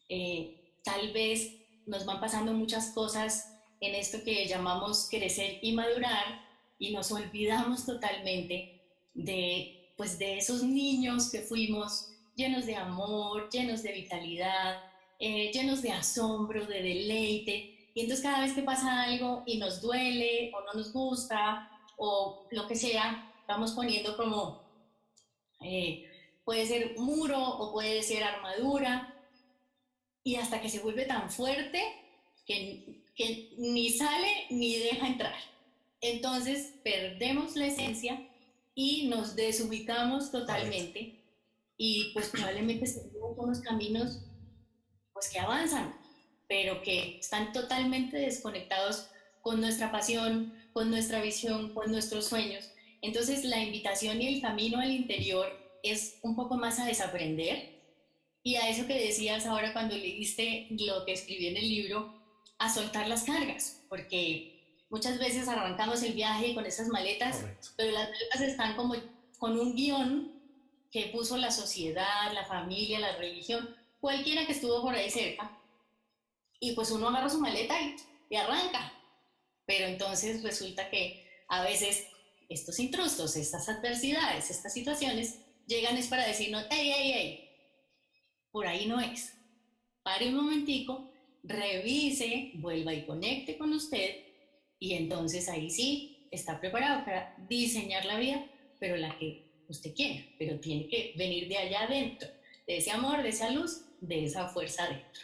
Eh, 0.09 0.79
tal 0.83 1.11
vez 1.11 1.53
nos 1.85 2.05
van 2.05 2.19
pasando 2.19 2.53
muchas 2.53 2.91
cosas 2.91 3.53
en 3.79 3.95
esto 3.95 4.19
que 4.23 4.47
llamamos 4.47 5.07
crecer 5.09 5.59
y 5.61 5.73
madurar 5.73 6.45
y 6.79 6.91
nos 6.91 7.11
olvidamos 7.11 7.85
totalmente 7.85 8.81
de, 9.13 9.91
pues, 9.97 10.19
de 10.19 10.37
esos 10.37 10.63
niños 10.63 11.29
que 11.31 11.41
fuimos 11.41 12.09
llenos 12.35 12.65
de 12.65 12.75
amor, 12.75 13.49
llenos 13.49 13.81
de 13.83 13.93
vitalidad, 13.93 14.79
eh, 15.19 15.51
llenos 15.51 15.81
de 15.81 15.91
asombro, 15.91 16.65
de 16.65 16.83
deleite. 16.83 17.89
Y 17.95 18.01
entonces 18.01 18.23
cada 18.23 18.41
vez 18.41 18.53
que 18.53 18.61
pasa 18.61 19.03
algo 19.03 19.43
y 19.47 19.57
nos 19.57 19.81
duele 19.81 20.51
o 20.53 20.61
no 20.61 20.73
nos 20.73 20.93
gusta 20.93 21.69
o 21.97 22.47
lo 22.51 22.67
que 22.67 22.75
sea, 22.75 23.33
vamos 23.47 23.71
poniendo 23.71 24.15
como, 24.15 24.61
eh, 25.61 26.05
puede 26.45 26.65
ser 26.67 26.97
muro 26.99 27.43
o 27.43 27.73
puede 27.73 28.03
ser 28.03 28.23
armadura, 28.23 29.16
y 30.27 30.35
hasta 30.35 30.59
que 30.59 30.67
se 30.67 30.79
vuelve 30.79 31.05
tan 31.05 31.31
fuerte 31.31 31.81
que, 32.45 33.01
que 33.15 33.53
ni 33.59 33.91
sale 33.91 34.27
ni 34.49 34.75
deja 34.75 35.07
entrar. 35.07 35.39
Entonces 36.01 36.73
perdemos 36.83 37.55
la 37.55 37.67
esencia 37.67 38.27
y 38.75 39.07
nos 39.07 39.37
desubicamos 39.37 40.29
totalmente 40.29 41.23
y 41.77 42.11
pues 42.13 42.27
probablemente 42.27 42.87
seguimos 42.87 43.37
unos 43.37 43.61
caminos 43.61 44.19
pues 45.13 45.29
que 45.29 45.39
avanzan, 45.39 45.95
pero 46.49 46.81
que 46.81 47.19
están 47.19 47.53
totalmente 47.53 48.17
desconectados 48.17 49.07
con 49.41 49.61
nuestra 49.61 49.93
pasión, 49.93 50.53
con 50.73 50.89
nuestra 50.91 51.21
visión, 51.21 51.73
con 51.73 51.89
nuestros 51.89 52.25
sueños. 52.25 52.69
Entonces 53.01 53.45
la 53.45 53.63
invitación 53.63 54.21
y 54.21 54.27
el 54.27 54.41
camino 54.41 54.81
al 54.81 54.91
interior 54.91 55.47
es 55.83 56.19
un 56.21 56.35
poco 56.35 56.57
más 56.57 56.79
a 56.79 56.85
desaprender 56.85 57.76
y 58.47 58.55
a 58.55 58.69
eso 58.69 58.87
que 58.87 58.93
decías 58.93 59.45
ahora 59.45 59.73
cuando 59.73 59.93
leíste 59.93 60.67
lo 60.69 61.03
que 61.03 61.11
escribí 61.11 61.47
en 61.47 61.57
el 61.57 61.67
libro, 61.67 62.13
a 62.57 62.73
soltar 62.73 63.05
las 63.09 63.23
cargas, 63.23 63.83
porque 63.89 64.85
muchas 64.89 65.19
veces 65.19 65.49
arrancamos 65.49 66.01
el 66.03 66.13
viaje 66.13 66.55
con 66.55 66.65
esas 66.65 66.87
maletas, 66.87 67.35
Correcto. 67.35 67.67
pero 67.75 67.91
las 67.91 68.09
maletas 68.09 68.39
están 68.39 68.77
como 68.77 68.95
con 69.37 69.59
un 69.59 69.75
guion 69.75 70.31
que 70.89 71.07
puso 71.07 71.35
la 71.35 71.51
sociedad, 71.51 72.31
la 72.33 72.45
familia, 72.45 73.01
la 73.01 73.17
religión, 73.17 73.75
cualquiera 73.99 74.45
que 74.45 74.53
estuvo 74.53 74.81
por 74.81 74.95
ahí 74.95 75.09
cerca. 75.09 75.51
Y 76.61 76.71
pues 76.71 76.89
uno 76.91 77.09
agarra 77.09 77.27
su 77.27 77.41
maleta 77.41 77.81
y, 77.81 77.97
y 78.29 78.37
arranca. 78.37 78.93
Pero 79.65 79.87
entonces 79.87 80.41
resulta 80.41 80.89
que 80.89 81.29
a 81.49 81.63
veces 81.63 82.07
estos 82.47 82.79
intrusos, 82.79 83.35
estas 83.35 83.67
adversidades, 83.67 84.51
estas 84.51 84.73
situaciones, 84.73 85.39
llegan 85.65 85.97
es 85.97 86.07
para 86.07 86.25
decirnos, 86.25 86.63
hey, 86.69 86.93
hey, 86.95 87.11
hey, 87.13 87.46
por 88.57 88.65
ahí 88.65 88.87
no 88.87 88.99
es. 88.99 89.35
Pare 90.01 90.29
un 90.29 90.35
momentico, 90.37 91.11
revise, 91.43 92.53
vuelva 92.55 92.91
y 92.91 93.05
conecte 93.05 93.55
con 93.55 93.71
usted 93.71 94.15
y 94.79 94.95
entonces 94.95 95.47
ahí 95.47 95.69
sí 95.69 96.27
está 96.31 96.59
preparado 96.59 97.05
para 97.05 97.35
diseñar 97.47 98.03
la 98.05 98.17
vida, 98.17 98.43
pero 98.79 98.97
la 98.97 99.15
que 99.19 99.63
usted 99.67 99.93
quiere, 99.93 100.33
pero 100.39 100.59
tiene 100.59 100.87
que 100.87 101.13
venir 101.15 101.47
de 101.47 101.55
allá 101.55 101.83
adentro, 101.83 102.27
de 102.65 102.77
ese 102.77 102.89
amor, 102.89 103.21
de 103.21 103.29
esa 103.29 103.51
luz, 103.51 103.83
de 104.01 104.25
esa 104.25 104.49
fuerza 104.49 104.85
adentro. 104.85 105.21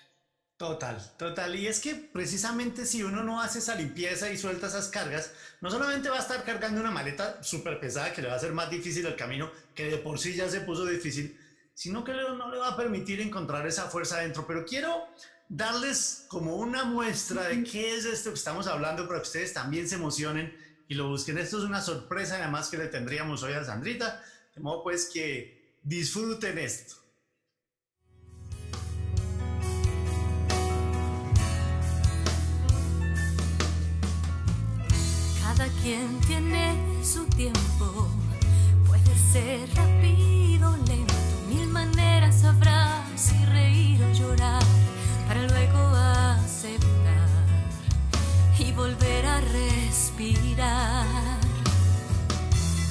Total, 0.56 0.98
total. 1.18 1.56
Y 1.56 1.66
es 1.66 1.80
que 1.80 1.96
precisamente 1.96 2.86
si 2.86 3.02
uno 3.02 3.24
no 3.24 3.42
hace 3.42 3.58
esa 3.58 3.74
limpieza 3.74 4.32
y 4.32 4.38
suelta 4.38 4.68
esas 4.68 4.90
cargas, 4.90 5.34
no 5.60 5.72
solamente 5.72 6.08
va 6.08 6.18
a 6.18 6.22
estar 6.22 6.44
cargando 6.44 6.82
una 6.82 6.92
maleta 6.92 7.42
súper 7.42 7.80
pesada 7.80 8.14
que 8.14 8.22
le 8.22 8.28
va 8.28 8.36
a 8.36 8.38
hacer 8.38 8.52
más 8.52 8.70
difícil 8.70 9.08
el 9.08 9.16
camino, 9.16 9.50
que 9.74 9.86
de 9.86 9.98
por 9.98 10.20
sí 10.20 10.36
ya 10.36 10.48
se 10.48 10.62
puso 10.62 10.86
difícil, 10.86 11.36
sino 11.74 12.04
que 12.04 12.14
no 12.14 12.52
le 12.52 12.58
va 12.58 12.70
a 12.70 12.78
permitir 12.78 13.22
encontrar 13.22 13.66
esa 13.68 13.90
fuerza 13.90 14.18
adentro. 14.18 14.46
Pero 14.48 14.66
quiero 14.66 15.08
darles 15.50 16.26
como 16.30 16.56
una 16.56 16.84
muestra 16.86 17.44
de 17.44 17.64
qué 17.64 17.96
es 17.96 18.06
esto 18.06 18.30
que 18.32 18.36
estamos 18.36 18.68
hablando 18.68 19.08
para 19.08 19.20
que 19.20 19.28
ustedes 19.28 19.54
también 19.54 19.88
se 19.88 19.96
emocionen 19.96 20.56
y 20.88 20.96
lo 20.96 21.08
busquen. 21.10 21.38
Esto 21.38 21.58
es 21.58 21.64
una 21.64 21.82
sorpresa 21.82 22.38
además 22.38 22.70
que 22.70 22.78
le 22.78 22.88
tendríamos 22.88 23.44
hoy 23.44 23.54
a 23.54 23.64
Sandrita, 23.64 24.24
de 24.56 24.62
modo 24.62 24.84
pues 24.84 25.10
que 25.12 25.78
disfruten 25.84 26.58
esto. 26.58 26.96
Cada 35.42 35.68
quien 35.84 36.20
tiene 36.22 37.04
su 37.04 37.26
tiempo, 37.26 38.10
puede 38.88 39.18
ser 39.32 39.70
rápido, 39.76 40.76
lento, 40.88 41.03
habrá, 42.46 43.04
si 43.16 43.46
reír 43.46 44.04
o 44.04 44.12
llorar, 44.14 44.64
para 45.28 45.42
luego 45.44 45.80
aceptar 45.80 47.30
y 48.60 48.72
volver 48.72 49.26
a 49.26 49.42
respirar, 49.42 51.06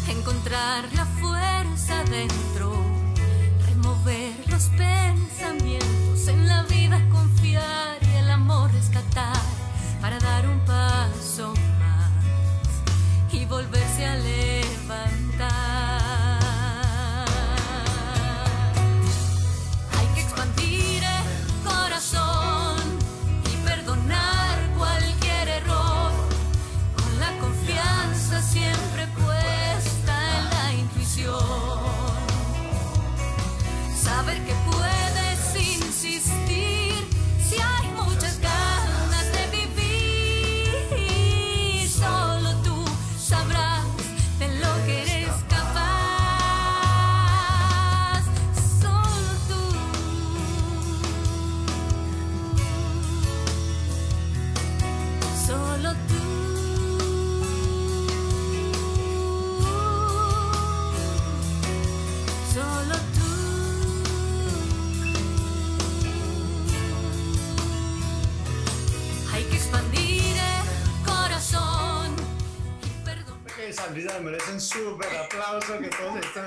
encontrar 0.08 0.84
la 0.94 1.06
fuerza 1.06 2.02
dentro, 2.04 2.72
remover 3.66 4.32
los 4.48 4.64
pensamientos 4.70 6.28
en 6.28 6.48
la 6.48 6.62
vida, 6.64 7.00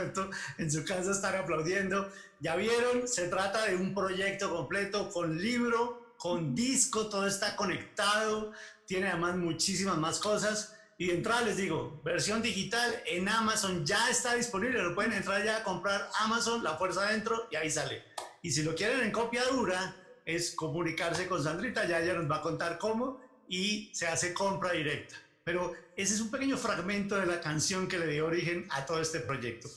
momento 0.05 0.29
en 0.57 0.71
su 0.71 0.83
casa 0.83 1.11
están 1.11 1.35
aplaudiendo. 1.35 2.11
Ya 2.39 2.55
vieron, 2.55 3.07
se 3.07 3.27
trata 3.27 3.65
de 3.65 3.75
un 3.75 3.93
proyecto 3.93 4.49
completo 4.49 5.09
con 5.09 5.41
libro, 5.41 6.13
con 6.17 6.55
disco, 6.55 7.07
todo 7.07 7.27
está 7.27 7.55
conectado, 7.55 8.51
tiene 8.85 9.09
además 9.09 9.37
muchísimas 9.37 9.97
más 9.97 10.19
cosas. 10.19 10.75
Y 10.97 11.07
de 11.07 11.15
entrada 11.15 11.41
les 11.41 11.57
digo, 11.57 12.01
versión 12.05 12.41
digital 12.41 13.01
en 13.05 13.27
Amazon 13.27 13.85
ya 13.85 14.09
está 14.09 14.35
disponible, 14.35 14.81
lo 14.81 14.95
pueden 14.95 15.11
entrar 15.11 15.43
ya 15.43 15.57
a 15.57 15.63
comprar 15.63 16.09
Amazon, 16.19 16.63
la 16.63 16.77
fuerza 16.77 17.07
adentro 17.07 17.47
y 17.51 17.57
ahí 17.57 17.69
sale. 17.69 18.03
Y 18.41 18.51
si 18.51 18.63
lo 18.63 18.75
quieren 18.75 19.01
en 19.01 19.11
copia 19.11 19.43
dura, 19.45 19.95
es 20.23 20.55
comunicarse 20.55 21.27
con 21.27 21.43
Sandrita, 21.43 21.85
ya 21.85 21.99
ella 21.99 22.13
nos 22.13 22.31
va 22.31 22.37
a 22.37 22.41
contar 22.41 22.77
cómo 22.77 23.19
y 23.49 23.91
se 23.93 24.07
hace 24.07 24.33
compra 24.33 24.71
directa. 24.71 25.15
Pero 25.43 25.73
ese 25.95 26.15
es 26.15 26.21
un 26.21 26.31
pequeño 26.31 26.57
fragmento 26.57 27.17
de 27.17 27.25
la 27.25 27.41
canción 27.41 27.87
que 27.87 27.99
le 27.99 28.07
dio 28.07 28.25
origen 28.25 28.65
a 28.71 28.85
todo 28.85 29.01
este 29.01 29.19
proyecto. 29.19 29.69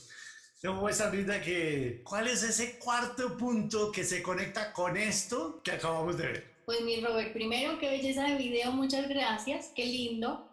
Yo 0.61 0.73
voy 0.73 0.91
Sandrita 0.91 1.41
que, 1.41 2.01
¿cuál 2.03 2.27
es 2.27 2.43
ese 2.43 2.77
cuarto 2.79 3.37
punto 3.37 3.93
que 3.93 4.03
se 4.03 4.21
conecta 4.21 4.73
con 4.73 4.97
esto 4.97 5.61
que 5.63 5.71
acabamos 5.71 6.17
de 6.17 6.27
ver? 6.27 6.55
Pues 6.65 6.81
mi 6.81 6.99
Robert, 6.99 7.31
primero, 7.31 7.79
qué 7.79 7.89
belleza 7.89 8.25
de 8.25 8.35
video, 8.35 8.73
muchas 8.73 9.07
gracias, 9.07 9.71
qué 9.73 9.85
lindo. 9.85 10.49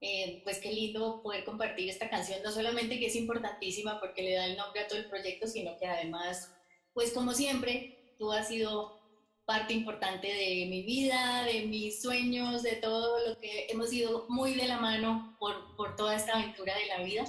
Eh, 0.00 0.40
pues 0.42 0.58
qué 0.58 0.72
lindo 0.72 1.22
poder 1.22 1.44
compartir 1.44 1.88
esta 1.88 2.10
canción, 2.10 2.42
no 2.42 2.50
solamente 2.50 2.98
que 2.98 3.06
es 3.06 3.14
importantísima 3.14 4.00
porque 4.00 4.22
le 4.22 4.34
da 4.34 4.46
el 4.46 4.56
nombre 4.56 4.80
a 4.80 4.88
todo 4.88 4.98
el 4.98 5.08
proyecto, 5.08 5.46
sino 5.46 5.78
que 5.78 5.86
además, 5.86 6.52
pues 6.92 7.12
como 7.12 7.32
siempre, 7.32 8.16
tú 8.18 8.32
has 8.32 8.48
sido 8.48 8.98
parte 9.46 9.72
importante 9.72 10.26
de 10.26 10.66
mi 10.68 10.82
vida, 10.82 11.44
de 11.44 11.66
mis 11.66 12.02
sueños, 12.02 12.64
de 12.64 12.72
todo 12.72 13.28
lo 13.28 13.38
que 13.38 13.68
hemos 13.68 13.92
ido 13.92 14.26
muy 14.28 14.54
de 14.54 14.66
la 14.66 14.78
mano 14.78 15.36
por, 15.38 15.76
por 15.76 15.94
toda 15.94 16.16
esta 16.16 16.32
aventura 16.32 16.74
de 16.76 16.86
la 16.86 17.04
vida. 17.04 17.24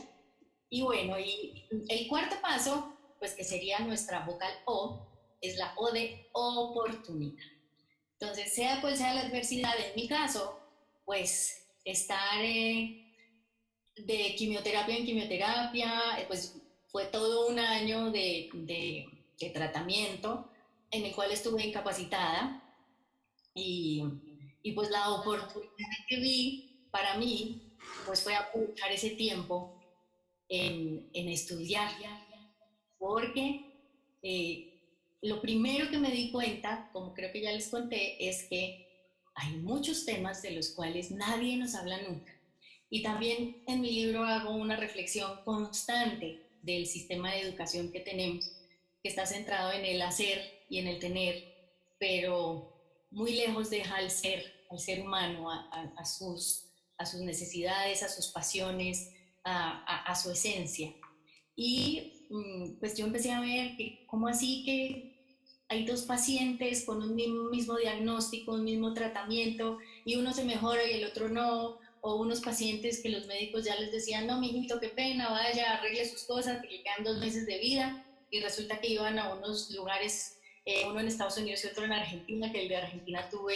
Y 0.75 0.81
bueno, 0.81 1.17
y 1.17 1.63
el 1.87 2.05
cuarto 2.09 2.35
paso, 2.41 2.97
pues 3.17 3.33
que 3.33 3.45
sería 3.45 3.79
nuestra 3.79 4.25
vocal 4.25 4.51
O, 4.65 5.07
es 5.39 5.55
la 5.55 5.73
O 5.77 5.89
de 5.93 6.27
oportunidad. 6.33 7.45
Entonces, 8.19 8.53
sea 8.53 8.81
cual 8.81 8.97
sea 8.97 9.13
la 9.13 9.21
adversidad, 9.21 9.73
en 9.79 9.95
mi 9.95 10.05
caso, 10.05 10.59
pues 11.05 11.65
estar 11.85 12.41
eh, 12.41 13.09
de 13.95 14.35
quimioterapia 14.35 14.97
en 14.97 15.05
quimioterapia, 15.05 16.19
eh, 16.19 16.25
pues 16.27 16.57
fue 16.89 17.05
todo 17.05 17.47
un 17.47 17.57
año 17.57 18.11
de, 18.11 18.49
de, 18.53 19.49
tratamiento 19.51 20.51
en 20.91 21.05
el 21.05 21.15
cual 21.15 21.31
estuve 21.31 21.67
incapacitada 21.67 22.61
y, 23.53 24.03
y, 24.61 24.73
pues 24.73 24.89
la 24.89 25.11
oportunidad 25.11 25.71
que 26.09 26.19
vi 26.19 26.85
para 26.91 27.15
mí 27.15 27.77
pues 28.05 28.21
fue 28.21 28.35
aprovechar 28.35 28.91
ese 28.91 29.11
tiempo 29.11 29.74
en, 30.49 31.09
en 31.13 31.29
estudiar 31.29 31.91
porque 32.97 33.61
eh, 34.23 34.79
lo 35.21 35.41
primero 35.41 35.89
que 35.89 35.99
me 35.99 36.11
di 36.11 36.31
cuenta, 36.31 36.89
como 36.91 37.13
creo 37.13 37.31
que 37.31 37.41
ya 37.41 37.51
les 37.51 37.67
conté, 37.67 38.27
es 38.27 38.45
que 38.49 38.85
hay 39.35 39.57
muchos 39.57 40.05
temas 40.05 40.41
de 40.41 40.51
los 40.51 40.69
cuales 40.69 41.11
nadie 41.11 41.57
nos 41.57 41.75
habla 41.75 42.01
nunca. 42.01 42.33
Y 42.89 43.03
también 43.03 43.63
en 43.67 43.81
mi 43.81 43.91
libro 43.91 44.23
hago 44.23 44.55
una 44.55 44.75
reflexión 44.75 45.43
constante 45.43 46.41
del 46.61 46.87
sistema 46.87 47.31
de 47.31 47.41
educación 47.41 47.91
que 47.91 47.99
tenemos, 47.99 48.51
que 49.03 49.09
está 49.09 49.25
centrado 49.25 49.71
en 49.71 49.85
el 49.85 50.01
hacer 50.01 50.65
y 50.69 50.79
en 50.79 50.87
el 50.87 50.99
tener, 50.99 51.43
pero 51.99 52.73
muy 53.11 53.33
lejos 53.33 53.69
deja 53.69 53.97
al 53.97 54.09
ser, 54.09 54.65
al 54.71 54.79
ser 54.79 55.01
humano, 55.01 55.51
a, 55.51 56.05
sus, 56.05 56.71
a 56.97 57.05
sus 57.05 57.21
necesidades, 57.21 58.01
a 58.01 58.09
sus 58.09 58.27
pasiones, 58.27 59.11
a, 59.45 60.15
su 60.15 60.31
esencia. 60.31 60.93
Y 61.55 62.27
mm, 62.29 62.79
pues 62.79 62.97
yo 62.97 63.05
empecé 63.05 63.31
a 63.31 63.41
ver 63.41 63.77
que, 63.77 64.05
¿cómo 64.07 64.27
así 64.27 64.63
que 64.65 65.15
hay 65.67 65.85
dos 65.85 66.03
pacientes 66.03 66.85
con 66.85 67.01
un 67.01 67.15
mismo 67.15 67.77
diagnóstico, 67.77 68.53
un 68.53 68.63
mismo 68.63 68.93
tratamiento, 68.93 69.77
y 70.03 70.15
uno 70.15 70.33
se 70.33 70.45
mejora 70.45 70.83
y 70.83 70.93
el 70.93 71.05
otro 71.05 71.29
no, 71.29 71.79
o 72.01 72.15
unos 72.15 72.41
pacientes 72.41 73.01
que 73.01 73.09
los 73.09 73.25
médicos 73.25 73.65
ya 73.65 73.75
les 73.75 73.91
decían, 73.91 74.27
no, 74.27 74.39
mijito, 74.39 74.79
qué 74.79 74.89
pena, 74.89 75.29
vaya, 75.29 75.73
arregle 75.73 76.07
sus 76.07 76.23
cosas, 76.23 76.61
que 76.61 76.67
le 76.69 76.83
quedan 76.83 77.03
dos 77.03 77.17
meses 77.17 77.47
de 77.47 77.57
vida, 77.57 78.05
y 78.29 78.41
resulta 78.41 78.79
que 78.79 78.89
iban 78.89 79.17
a 79.17 79.33
unos 79.33 79.71
lugares, 79.71 80.37
eh, 80.65 80.85
uno 80.87 80.99
en 80.99 81.07
Estados 81.07 81.37
Unidos 81.37 81.63
y 81.63 81.67
otro 81.67 81.85
en 81.85 81.93
Argentina, 81.93 82.51
que 82.51 82.61
el 82.61 82.69
de 82.69 82.77
Argentina 82.77 83.27
tuve 83.29 83.55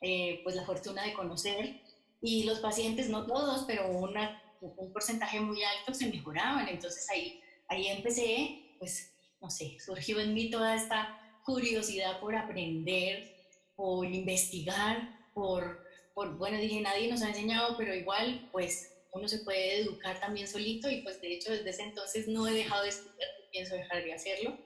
eh, 0.00 0.40
pues 0.44 0.54
la 0.54 0.64
fortuna 0.64 1.04
de 1.04 1.12
conocer, 1.12 1.80
y 2.20 2.44
los 2.44 2.60
pacientes, 2.60 3.08
no 3.08 3.26
todos, 3.26 3.64
pero 3.66 3.88
una, 3.88 4.41
un 4.62 4.92
porcentaje 4.92 5.40
muy 5.40 5.62
alto 5.62 5.92
se 5.92 6.06
mejoraban, 6.06 6.68
entonces 6.68 7.08
ahí, 7.10 7.40
ahí 7.68 7.88
empecé, 7.88 8.76
pues, 8.78 9.12
no 9.40 9.50
sé, 9.50 9.76
surgió 9.84 10.20
en 10.20 10.34
mí 10.34 10.50
toda 10.50 10.76
esta 10.76 11.18
curiosidad 11.44 12.20
por 12.20 12.36
aprender, 12.36 13.34
por 13.74 14.06
investigar, 14.06 15.30
por, 15.34 15.84
por, 16.14 16.36
bueno, 16.38 16.58
dije, 16.58 16.80
nadie 16.80 17.10
nos 17.10 17.22
ha 17.22 17.28
enseñado, 17.28 17.76
pero 17.76 17.94
igual, 17.94 18.48
pues 18.52 18.92
uno 19.12 19.28
se 19.28 19.38
puede 19.40 19.80
educar 19.80 20.20
también 20.20 20.48
solito 20.48 20.90
y 20.90 21.02
pues 21.02 21.20
de 21.20 21.34
hecho 21.34 21.52
desde 21.52 21.70
ese 21.70 21.82
entonces 21.82 22.28
no 22.28 22.46
he 22.46 22.52
dejado 22.52 22.82
de 22.82 22.90
estudiar, 22.90 23.28
pienso 23.50 23.74
dejar 23.74 24.02
de 24.02 24.14
hacerlo. 24.14 24.58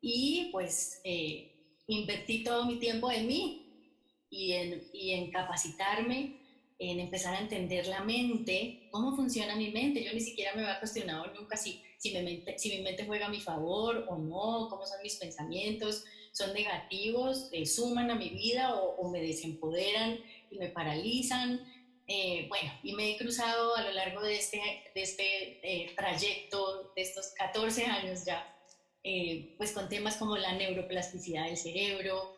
Y 0.00 0.48
pues 0.50 1.00
eh, 1.04 1.78
invertí 1.86 2.42
todo 2.42 2.64
mi 2.64 2.78
tiempo 2.78 3.10
en 3.10 3.26
mí 3.26 4.26
y 4.30 4.52
en, 4.52 4.82
y 4.92 5.12
en 5.12 5.30
capacitarme, 5.30 6.41
en 6.90 7.00
empezar 7.00 7.34
a 7.34 7.40
entender 7.40 7.86
la 7.86 8.02
mente, 8.02 8.88
cómo 8.90 9.14
funciona 9.14 9.56
mi 9.56 9.70
mente. 9.70 10.04
Yo 10.04 10.12
ni 10.12 10.20
siquiera 10.20 10.54
me 10.54 10.62
había 10.62 10.78
cuestionado 10.78 11.26
nunca 11.34 11.56
si 11.56 11.82
si, 12.02 12.10
mente, 12.10 12.58
si 12.58 12.70
mi 12.70 12.82
mente 12.82 13.06
juega 13.06 13.26
a 13.26 13.30
mi 13.30 13.40
favor 13.40 14.06
o 14.08 14.18
no, 14.18 14.66
cómo 14.68 14.84
son 14.84 15.00
mis 15.04 15.16
pensamientos, 15.16 16.04
son 16.32 16.52
negativos, 16.52 17.48
eh, 17.52 17.64
suman 17.64 18.10
a 18.10 18.16
mi 18.16 18.30
vida 18.30 18.74
o, 18.74 19.08
me 19.08 19.20
desempoderan 19.20 20.18
y 20.50 20.58
me 20.58 20.68
paralizan. 20.68 21.60
Eh, 22.08 22.46
bueno, 22.48 22.72
y 22.82 22.94
me 22.94 23.12
he 23.12 23.16
cruzado 23.16 23.76
a 23.76 23.82
lo 23.82 23.92
largo 23.92 24.20
de 24.20 24.34
este, 24.34 24.60
de 24.92 25.02
este 25.02 25.60
eh, 25.62 25.94
trayecto, 25.94 26.92
de 26.96 27.02
estos 27.02 27.28
14 27.38 27.84
años 27.84 28.24
ya, 28.24 28.48
pues 29.56 29.70
con 29.70 29.88
temas 29.88 30.16
como 30.16 30.36
la 30.36 30.54
neuroplasticidad 30.54 31.46
del 31.46 31.56
cerebro, 31.56 32.34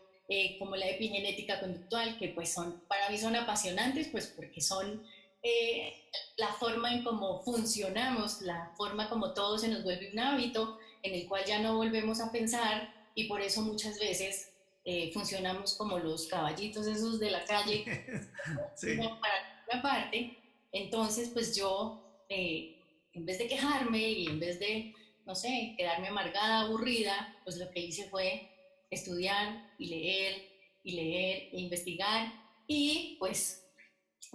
como 0.59 0.77
la 0.77 0.89
epigenética 0.89 1.61
conductual, 1.61 2.19
que 2.19 2.29
pues 2.29 2.53
son, 2.53 2.83
para 2.89 3.09
mí 3.11 3.19
son 3.19 3.37
apasionantes, 3.37 4.09
pues 4.09 4.27
porque 4.29 4.61
son 4.61 5.03
eh, 5.47 5.93
la 6.39 6.49
forma 6.55 6.91
en 6.95 7.05
cómo 7.05 7.43
funcionamos, 7.43 8.41
la 8.41 8.73
forma 8.79 9.11
como 9.11 9.35
todo 9.35 9.59
se 9.59 9.69
nos 9.69 9.85
vuelve 9.85 10.11
un 10.11 10.19
hábito 10.19 10.79
en 11.03 11.15
el 11.15 11.29
cual 11.29 11.45
ya 11.45 11.59
no 11.59 11.77
volvemos 11.77 12.21
a 12.23 12.33
pensar 12.33 12.95
y 13.15 13.29
por 13.29 13.43
eso 13.43 13.61
muchas 13.61 13.99
veces 13.99 14.55
eh, 14.87 15.11
funcionamos 15.13 15.75
como 15.75 15.99
los 15.99 16.27
caballitos 16.29 16.87
esos 16.87 17.21
de 17.21 17.31
la 17.31 17.45
calle, 17.45 17.85
para 19.21 19.65
una 19.71 19.83
parte. 19.83 20.39
Entonces, 20.73 21.29
pues 21.29 21.55
yo, 21.55 22.25
eh, 22.31 22.83
en 23.13 23.27
vez 23.27 23.39
de 23.39 23.47
quejarme 23.47 24.01
y 24.01 24.27
en 24.27 24.41
vez 24.41 24.59
de, 24.59 24.95
no 25.27 25.35
sé, 25.35 25.75
quedarme 25.77 26.09
amargada, 26.09 26.63
aburrida, 26.63 27.37
pues 27.45 27.59
lo 27.59 27.71
que 27.71 27.81
hice 27.81 28.09
fue 28.09 28.51
estudiar 28.95 29.73
y 29.79 29.87
leer 29.87 30.55
y 30.83 30.93
leer 30.93 31.49
e 31.53 31.61
investigar 31.61 32.33
y 32.67 33.17
pues 33.19 33.65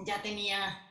ya 0.05 0.21
tenía 0.21 0.85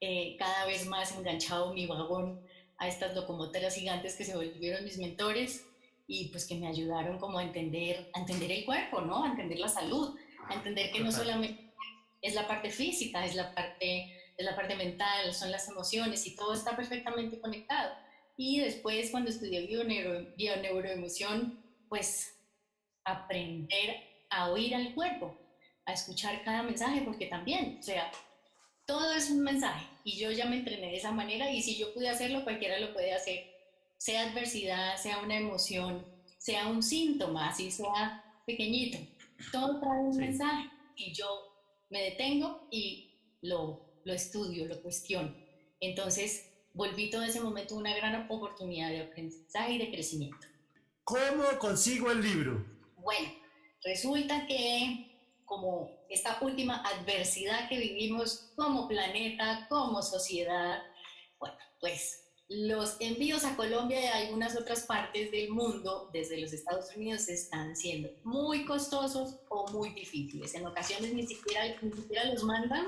eh, 0.00 0.36
cada 0.38 0.66
vez 0.66 0.86
más 0.86 1.16
enganchado 1.16 1.72
mi 1.72 1.86
vagón 1.86 2.40
a 2.78 2.88
estas 2.88 3.14
locomotoras 3.14 3.74
gigantes 3.74 4.16
que 4.16 4.24
se 4.24 4.34
volvieron 4.34 4.84
mis 4.84 4.98
mentores 4.98 5.64
y 6.06 6.28
pues 6.28 6.46
que 6.46 6.56
me 6.56 6.66
ayudaron 6.66 7.18
como 7.18 7.38
a 7.38 7.42
entender, 7.42 8.10
a 8.12 8.20
entender 8.20 8.50
el 8.50 8.64
cuerpo, 8.64 9.00
¿no? 9.00 9.24
A 9.24 9.28
entender 9.28 9.58
la 9.58 9.68
salud, 9.68 10.16
a 10.48 10.54
entender 10.54 10.90
que 10.90 11.00
no 11.00 11.12
solamente 11.12 11.72
es 12.20 12.34
la 12.34 12.46
parte 12.46 12.70
física, 12.70 13.24
es 13.24 13.34
la 13.34 13.54
parte, 13.54 14.12
es 14.36 14.44
la 14.44 14.56
parte 14.56 14.76
mental, 14.76 15.32
son 15.32 15.50
las 15.50 15.68
emociones 15.68 16.26
y 16.26 16.36
todo 16.36 16.54
está 16.54 16.76
perfectamente 16.76 17.40
conectado. 17.40 17.94
Y 18.36 18.60
después 18.60 19.10
cuando 19.10 19.30
estudié 19.30 19.66
bioneuroemoción, 19.66 20.62
neuroemoción, 20.62 21.64
pues 21.88 22.34
aprender 23.04 23.96
a 24.30 24.50
oír 24.50 24.74
al 24.74 24.94
cuerpo, 24.94 25.36
a 25.84 25.92
escuchar 25.92 26.42
cada 26.44 26.62
mensaje, 26.62 27.02
porque 27.02 27.26
también, 27.26 27.78
o 27.80 27.82
sea, 27.82 28.10
todo 28.86 29.12
es 29.12 29.30
un 29.30 29.40
mensaje 29.40 29.86
y 30.04 30.18
yo 30.18 30.30
ya 30.32 30.46
me 30.46 30.56
entrené 30.56 30.88
de 30.88 30.96
esa 30.96 31.12
manera 31.12 31.50
y 31.50 31.62
si 31.62 31.76
yo 31.76 31.92
pude 31.94 32.08
hacerlo, 32.08 32.44
cualquiera 32.44 32.78
lo 32.78 32.92
puede 32.92 33.12
hacer. 33.12 33.46
Sea 33.98 34.28
adversidad, 34.28 34.96
sea 34.96 35.18
una 35.20 35.36
emoción, 35.36 36.04
sea 36.38 36.66
un 36.66 36.82
síntoma, 36.82 37.50
así 37.50 37.70
sea 37.70 38.24
pequeñito. 38.46 38.98
Todo 39.52 39.80
trae 39.80 40.00
un 40.00 40.16
mensaje 40.16 40.68
y 40.96 41.12
yo 41.12 41.26
me 41.90 42.02
detengo 42.02 42.66
y 42.70 43.14
lo, 43.42 44.00
lo 44.04 44.12
estudio, 44.12 44.66
lo 44.66 44.82
cuestiono. 44.82 45.34
Entonces, 45.80 46.48
volví 46.74 47.10
todo 47.10 47.22
ese 47.22 47.40
momento 47.40 47.76
una 47.76 47.94
gran 47.94 48.28
oportunidad 48.28 48.88
de 48.88 49.02
aprendizaje 49.02 49.72
y 49.72 49.78
de 49.78 49.90
crecimiento. 49.90 50.46
¿Cómo 51.04 51.44
consigo 51.58 52.10
el 52.10 52.22
libro? 52.22 52.64
Bueno, 53.02 53.28
resulta 53.84 54.46
que 54.46 55.12
como 55.44 55.90
esta 56.08 56.38
última 56.40 56.82
adversidad 56.82 57.68
que 57.68 57.78
vivimos 57.78 58.52
como 58.56 58.88
planeta, 58.88 59.66
como 59.68 60.02
sociedad, 60.02 60.82
Bueno, 61.38 61.56
pues 61.80 62.22
los 62.48 62.96
envíos 63.00 63.44
a 63.44 63.56
Colombia 63.56 64.00
y 64.00 64.06
a 64.06 64.16
algunas 64.16 64.56
otras 64.56 64.82
partes 64.82 65.30
del 65.30 65.50
mundo 65.50 66.10
desde 66.12 66.38
los 66.38 66.52
Estados 66.52 66.94
Unidos 66.94 67.28
están 67.28 67.74
siendo 67.76 68.10
muy 68.24 68.64
costosos 68.64 69.40
o 69.48 69.66
muy 69.72 69.90
difíciles. 69.90 70.54
En 70.54 70.66
ocasiones 70.66 71.12
ni 71.14 71.26
siquiera, 71.26 71.64
ni 71.80 71.92
siquiera 71.92 72.24
los 72.26 72.44
mandan 72.44 72.86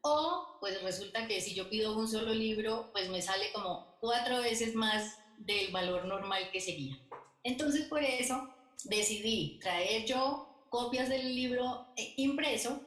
o 0.00 0.58
pues 0.60 0.82
resulta 0.82 1.26
que 1.26 1.40
si 1.40 1.54
yo 1.54 1.68
pido 1.68 1.96
un 1.96 2.08
solo 2.08 2.34
libro 2.34 2.90
pues 2.92 3.08
me 3.10 3.22
sale 3.22 3.52
como 3.52 3.96
cuatro 4.00 4.40
veces 4.40 4.74
más 4.74 5.18
del 5.38 5.70
valor 5.70 6.06
normal 6.06 6.50
que 6.52 6.60
sería. 6.60 6.98
Entonces 7.42 7.86
por 7.86 8.02
eso 8.02 8.48
decidí 8.84 9.58
traer 9.62 10.04
yo 10.04 10.66
copias 10.70 11.08
del 11.08 11.34
libro 11.34 11.86
eh, 11.96 12.14
impreso 12.16 12.80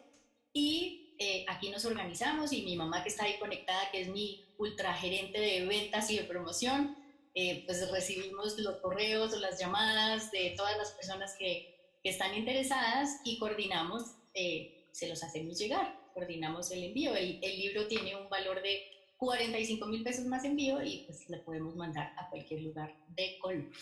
y 0.54 1.08
eh, 1.20 1.46
aquí 1.48 1.70
nos 1.70 1.84
organizamos 1.86 2.54
y 2.54 2.62
mi 2.62 2.76
mamá 2.76 3.02
que 3.02 3.10
está 3.10 3.26
ahí 3.26 3.38
conectada, 3.40 3.90
que 3.92 4.02
es 4.02 4.08
mi 4.10 4.46
ultra 4.58 4.94
gerente 4.94 5.40
de 5.40 5.66
ventas 5.66 6.12
y 6.12 6.18
de 6.18 6.24
promoción, 6.24 6.96
eh, 7.34 7.64
pues 7.66 7.90
recibimos 7.92 8.58
los 8.60 8.78
correos 8.78 9.34
o 9.34 9.40
las 9.40 9.60
llamadas 9.60 10.32
de 10.32 10.54
todas 10.56 10.78
las 10.78 10.92
personas 10.92 11.36
que, 11.38 11.76
están 12.04 12.34
interesadas 12.36 13.20
y 13.26 13.38
coordinamos, 13.38 14.16
eh, 14.34 14.88
se 14.94 15.10
los 15.10 15.22
hacemos 15.24 15.60
llegar, 15.60 15.94
coordinamos 16.14 16.72
el 16.72 16.84
envío. 16.84 17.14
El, 17.14 17.38
el 17.44 17.60
libro 17.60 17.86
tiene 17.88 18.16
un 18.16 18.30
valor 18.30 18.62
de 18.62 18.82
45 19.18 19.86
mil 19.88 20.04
pesos 20.04 20.24
más 20.26 20.46
envío 20.46 20.82
y 20.82 21.00
pues 21.00 21.30
le 21.30 21.40
podemos 21.40 21.76
mandar 21.76 22.14
a 22.16 22.30
cualquier 22.30 22.62
lugar 22.62 22.96
de 23.10 23.38
Colombia. 23.40 23.78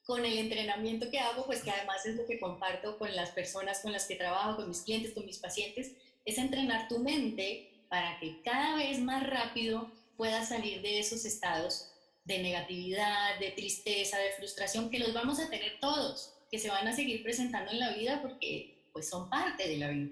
con 0.05 0.26
el 0.26 0.39
entrenamiento 0.39 1.11
que 1.11 1.20
hago, 1.20 1.45
pues 1.45 1.61
que 1.61 1.70
además 1.70 2.03
es 2.07 2.15
lo 2.15 2.26
que 2.26 2.39
comparto 2.39 2.97
con 2.97 3.15
las 3.15 3.30
personas 3.30 3.82
con 3.82 3.91
las 3.91 4.07
que 4.07 4.15
trabajo, 4.15 4.55
con 4.55 4.70
mis 4.70 4.82
clientes, 4.82 5.13
con 5.13 5.28
mis 5.28 5.38
pacientes, 5.38 5.91
es 6.26 6.38
entrenar 6.39 6.88
tu 6.88 6.97
mente 6.97 7.86
para 7.89 8.20
que 8.20 8.41
cada 8.41 8.76
vez 8.76 8.99
más 8.99 9.28
rápido 9.28 9.91
puedas 10.20 10.49
salir 10.49 10.82
de 10.82 10.99
esos 10.99 11.24
estados 11.24 11.93
de 12.26 12.39
negatividad, 12.39 13.39
de 13.39 13.51
tristeza, 13.51 14.17
de 14.17 14.34
frustración, 14.34 14.89
que 14.89 14.99
los 14.99 15.13
vamos 15.13 15.39
a 15.39 15.49
tener 15.49 15.80
todos, 15.80 16.34
que 16.51 16.59
se 16.59 16.70
van 16.70 16.86
a 16.89 16.93
seguir 16.93 17.24
presentando 17.24 17.72
en 17.72 17.80
la 17.80 17.93
vida 17.93 18.22
porque 18.22 18.89
pues 18.91 19.09
son 19.09 19.30
parte 19.30 19.70
de 19.70 19.78
la 19.78 19.88
vida. 19.88 20.11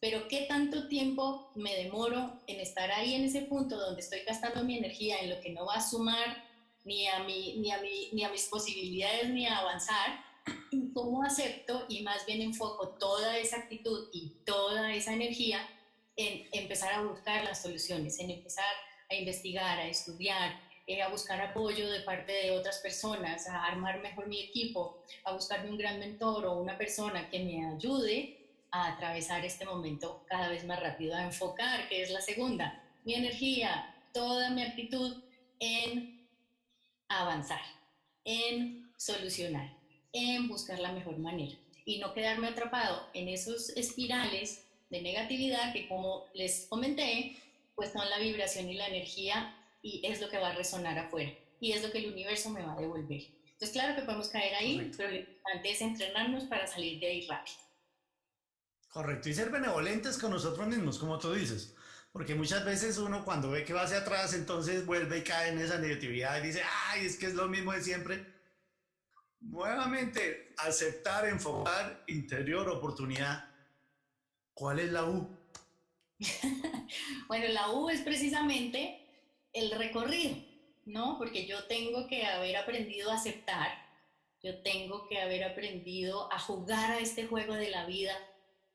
Pero 0.00 0.26
¿qué 0.26 0.46
tanto 0.48 0.88
tiempo 0.88 1.52
me 1.54 1.76
demoro 1.76 2.40
en 2.46 2.60
estar 2.60 2.90
ahí 2.92 3.14
en 3.14 3.24
ese 3.24 3.42
punto 3.42 3.76
donde 3.76 4.00
estoy 4.00 4.20
gastando 4.26 4.64
mi 4.64 4.78
energía 4.78 5.18
en 5.20 5.28
lo 5.28 5.40
que 5.42 5.50
no 5.50 5.66
va 5.66 5.74
a 5.74 5.86
sumar 5.86 6.42
ni 6.86 7.06
a, 7.06 7.22
mi, 7.22 7.58
ni 7.58 7.70
a, 7.72 7.80
mi, 7.82 8.08
ni 8.12 8.24
a 8.24 8.30
mis 8.30 8.46
posibilidades 8.46 9.28
ni 9.28 9.46
a 9.46 9.58
avanzar? 9.58 10.24
¿Y 10.70 10.94
cómo 10.94 11.22
acepto 11.24 11.84
y 11.90 12.00
más 12.00 12.24
bien 12.24 12.40
enfoco 12.40 12.96
toda 12.98 13.36
esa 13.36 13.58
actitud 13.58 14.08
y 14.14 14.30
toda 14.46 14.94
esa 14.94 15.12
energía 15.12 15.60
en 16.16 16.48
empezar 16.52 16.94
a 16.94 17.02
buscar 17.02 17.44
las 17.44 17.60
soluciones, 17.62 18.18
en 18.18 18.30
empezar 18.30 18.64
a 19.12 19.18
investigar, 19.18 19.78
a 19.78 19.88
estudiar, 19.88 20.60
eh, 20.86 21.02
a 21.02 21.08
buscar 21.08 21.40
apoyo 21.40 21.90
de 21.90 22.00
parte 22.00 22.32
de 22.32 22.50
otras 22.50 22.78
personas, 22.78 23.46
a 23.46 23.64
armar 23.64 24.00
mejor 24.00 24.26
mi 24.26 24.40
equipo, 24.40 25.04
a 25.24 25.32
buscarme 25.32 25.70
un 25.70 25.78
gran 25.78 25.98
mentor 25.98 26.46
o 26.46 26.58
una 26.58 26.76
persona 26.76 27.30
que 27.30 27.38
me 27.38 27.66
ayude 27.66 28.38
a 28.70 28.92
atravesar 28.92 29.44
este 29.44 29.64
momento 29.64 30.24
cada 30.26 30.48
vez 30.48 30.64
más 30.64 30.80
rápido, 30.80 31.14
a 31.14 31.22
enfocar, 31.22 31.88
que 31.88 32.02
es 32.02 32.10
la 32.10 32.20
segunda, 32.20 32.82
mi 33.04 33.14
energía, 33.14 33.94
toda 34.12 34.50
mi 34.50 34.62
actitud 34.62 35.22
en 35.60 36.26
avanzar, 37.08 37.60
en 38.24 38.90
solucionar, 38.96 39.76
en 40.12 40.48
buscar 40.48 40.78
la 40.78 40.92
mejor 40.92 41.18
manera 41.18 41.54
y 41.84 41.98
no 41.98 42.14
quedarme 42.14 42.48
atrapado 42.48 43.08
en 43.12 43.28
esos 43.28 43.70
espirales 43.70 44.66
de 44.90 45.02
negatividad 45.02 45.72
que 45.72 45.88
como 45.88 46.26
les 46.34 46.66
comenté, 46.68 47.36
pues 47.74 47.92
son 47.92 48.08
la 48.08 48.18
vibración 48.18 48.68
y 48.68 48.74
la 48.74 48.88
energía 48.88 49.56
y 49.82 50.00
es 50.04 50.20
lo 50.20 50.28
que 50.28 50.38
va 50.38 50.50
a 50.50 50.54
resonar 50.54 50.98
afuera 50.98 51.32
y 51.60 51.72
es 51.72 51.82
lo 51.82 51.90
que 51.90 51.98
el 51.98 52.12
universo 52.12 52.50
me 52.50 52.62
va 52.62 52.72
a 52.72 52.80
devolver. 52.80 53.22
Entonces, 53.44 53.70
claro 53.70 53.94
que 53.94 54.02
podemos 54.02 54.28
caer 54.28 54.54
ahí, 54.56 54.90
pero 54.96 55.10
lo 55.10 55.16
importante 55.16 55.70
es 55.70 55.80
entrenarnos 55.80 56.44
para 56.44 56.66
salir 56.66 56.98
de 56.98 57.06
ahí 57.06 57.26
rápido. 57.28 57.56
Correcto, 58.88 59.28
y 59.28 59.34
ser 59.34 59.50
benevolentes 59.50 60.18
con 60.18 60.32
nosotros 60.32 60.66
mismos, 60.66 60.98
como 60.98 61.18
tú 61.18 61.32
dices, 61.32 61.76
porque 62.10 62.34
muchas 62.34 62.64
veces 62.64 62.98
uno 62.98 63.24
cuando 63.24 63.50
ve 63.50 63.64
que 63.64 63.72
va 63.72 63.82
hacia 63.82 63.98
atrás, 63.98 64.34
entonces 64.34 64.84
vuelve 64.84 65.18
y 65.18 65.22
cae 65.22 65.50
en 65.50 65.60
esa 65.60 65.78
negatividad 65.78 66.42
y 66.42 66.48
dice, 66.48 66.62
ay, 66.88 67.06
es 67.06 67.16
que 67.16 67.26
es 67.26 67.34
lo 67.34 67.48
mismo 67.48 67.72
de 67.72 67.82
siempre. 67.82 68.26
Nuevamente, 69.40 70.54
aceptar, 70.58 71.26
enfocar, 71.26 72.02
interior, 72.08 72.68
oportunidad. 72.68 73.48
¿Cuál 74.52 74.80
es 74.80 74.90
la 74.90 75.04
U? 75.04 75.41
bueno, 77.28 77.48
la 77.48 77.70
U 77.70 77.88
es 77.88 78.00
precisamente 78.00 79.02
el 79.52 79.70
recorrido, 79.72 80.36
¿no? 80.84 81.18
Porque 81.18 81.46
yo 81.46 81.64
tengo 81.64 82.06
que 82.06 82.24
haber 82.24 82.56
aprendido 82.56 83.10
a 83.10 83.14
aceptar, 83.14 83.70
yo 84.42 84.62
tengo 84.62 85.06
que 85.08 85.20
haber 85.20 85.44
aprendido 85.44 86.32
a 86.32 86.38
jugar 86.38 86.92
a 86.92 86.98
este 86.98 87.26
juego 87.26 87.54
de 87.54 87.70
la 87.70 87.86
vida, 87.86 88.16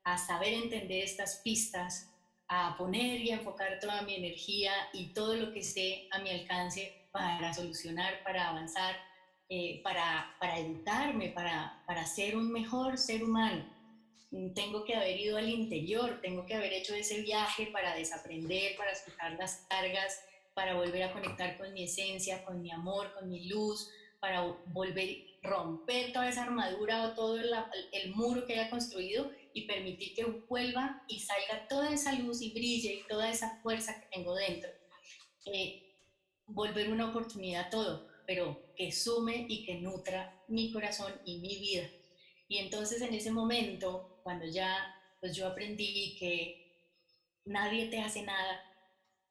a 0.04 0.18
saber 0.18 0.54
entender 0.54 1.04
estas 1.04 1.42
pistas, 1.44 2.10
a 2.48 2.78
poner 2.78 3.20
y 3.20 3.32
enfocar 3.32 3.80
toda 3.80 4.02
mi 4.04 4.16
energía 4.16 4.72
y 4.94 5.14
todo 5.14 5.36
lo 5.36 5.52
que 5.52 5.60
esté 5.60 6.08
a 6.12 6.20
mi 6.20 6.30
alcance 6.30 7.10
para 7.12 7.54
solucionar, 7.54 8.24
para 8.24 8.50
avanzar, 8.50 8.96
eh, 9.50 9.82
para, 9.84 10.36
para 10.40 10.60
educarme, 10.60 11.30
para, 11.30 11.84
para 11.86 12.06
ser 12.06 12.38
un 12.38 12.52
mejor 12.52 12.98
ser 12.98 13.24
humano. 13.24 13.66
Tengo 14.54 14.84
que 14.84 14.96
haber 14.96 15.20
ido 15.20 15.38
al 15.38 15.50
interior, 15.50 16.20
tengo 16.22 16.46
que 16.46 16.54
haber 16.54 16.74
hecho 16.74 16.94
ese 16.94 17.22
viaje 17.22 17.68
para 17.68 17.96
desaprender, 17.96 18.76
para 18.76 18.92
escuchar 18.92 19.34
las 19.34 19.66
cargas 19.70 20.20
para 20.58 20.74
volver 20.74 21.04
a 21.04 21.14
conectar 21.14 21.56
con 21.56 21.72
mi 21.72 21.84
esencia, 21.84 22.44
con 22.44 22.64
mi 22.64 22.72
amor, 22.72 23.14
con 23.14 23.30
mi 23.30 23.48
luz, 23.48 23.92
para 24.20 24.42
volver 24.74 25.08
a 25.44 25.48
romper 25.48 26.12
toda 26.12 26.28
esa 26.28 26.46
armadura 26.46 27.04
o 27.04 27.14
todo 27.14 27.38
el, 27.38 28.16
muro 28.16 28.44
que 28.48 28.54
haya 28.54 28.72
construido 28.72 29.30
y 29.54 29.68
permitir 29.68 30.16
que 30.16 30.26
vuelva 30.26 31.04
y 31.08 31.20
salga 31.20 31.68
toda 31.68 31.94
esa 31.94 32.14
luz 32.14 32.42
y 32.42 32.54
brille 32.54 32.96
y 32.96 33.08
toda 33.08 33.30
esa 33.30 33.60
fuerza 33.62 34.02
que 34.02 34.08
tengo 34.08 34.34
dentro. 34.34 34.72
Eh, 35.46 35.94
volver 36.48 36.92
una 36.92 37.12
oportunidad 37.12 37.68
a 37.68 37.70
todo. 37.70 38.08
pero 38.26 38.74
que 38.76 38.92
sume 38.92 39.46
y 39.48 39.64
que 39.64 39.76
nutra 39.76 40.44
mi 40.48 40.72
corazón 40.74 41.14
y 41.24 41.38
mi 41.38 41.60
vida. 41.60 41.88
Y 42.48 42.58
entonces 42.58 43.02
en 43.02 43.14
ese 43.14 43.30
momento, 43.30 44.17
cuando 44.28 44.46
ya 44.46 44.94
pues 45.22 45.38
yo 45.38 45.48
aprendí 45.48 46.18
que 46.20 46.92
nadie 47.46 47.86
te 47.86 48.02
hace 48.02 48.24
nada, 48.24 48.62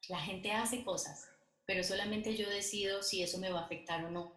la 0.09 0.19
gente 0.19 0.51
hace 0.51 0.83
cosas, 0.83 1.23
pero 1.67 1.83
solamente 1.83 2.35
yo 2.35 2.49
decido 2.49 3.03
si 3.03 3.21
eso 3.21 3.37
me 3.37 3.51
va 3.51 3.59
a 3.59 3.65
afectar 3.65 4.03
o 4.05 4.09
no. 4.09 4.33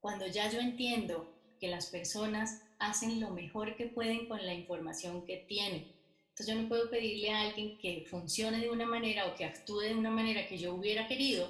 Cuando 0.00 0.26
ya 0.26 0.50
yo 0.50 0.58
entiendo 0.58 1.32
que 1.60 1.68
las 1.68 1.86
personas 1.86 2.64
hacen 2.80 3.20
lo 3.20 3.30
mejor 3.30 3.76
que 3.76 3.86
pueden 3.86 4.26
con 4.26 4.44
la 4.44 4.54
información 4.54 5.24
que 5.24 5.36
tienen, 5.36 5.94
entonces 6.30 6.52
yo 6.52 6.60
no 6.60 6.68
puedo 6.68 6.90
pedirle 6.90 7.30
a 7.30 7.42
alguien 7.42 7.78
que 7.78 8.04
funcione 8.10 8.58
de 8.58 8.70
una 8.70 8.86
manera 8.86 9.28
o 9.28 9.36
que 9.36 9.44
actúe 9.44 9.82
de 9.82 9.94
una 9.94 10.10
manera 10.10 10.48
que 10.48 10.58
yo 10.58 10.74
hubiera 10.74 11.06
querido 11.06 11.48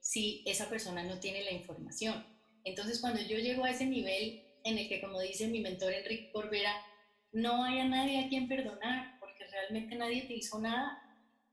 si 0.00 0.42
esa 0.44 0.68
persona 0.68 1.02
no 1.02 1.18
tiene 1.18 1.44
la 1.44 1.52
información. 1.52 2.26
Entonces 2.62 3.00
cuando 3.00 3.22
yo 3.22 3.38
llego 3.38 3.64
a 3.64 3.70
ese 3.70 3.86
nivel 3.86 4.42
en 4.64 4.76
el 4.76 4.86
que, 4.86 5.00
como 5.00 5.18
dice 5.22 5.48
mi 5.48 5.60
mentor 5.60 5.94
Enrique 5.94 6.30
Corbera, 6.30 6.76
no 7.36 7.64
haya 7.64 7.84
nadie 7.84 8.24
a 8.24 8.28
quien 8.30 8.48
perdonar, 8.48 9.18
porque 9.20 9.44
realmente 9.44 9.94
nadie 9.94 10.22
te 10.22 10.32
hizo 10.32 10.58
nada. 10.58 11.02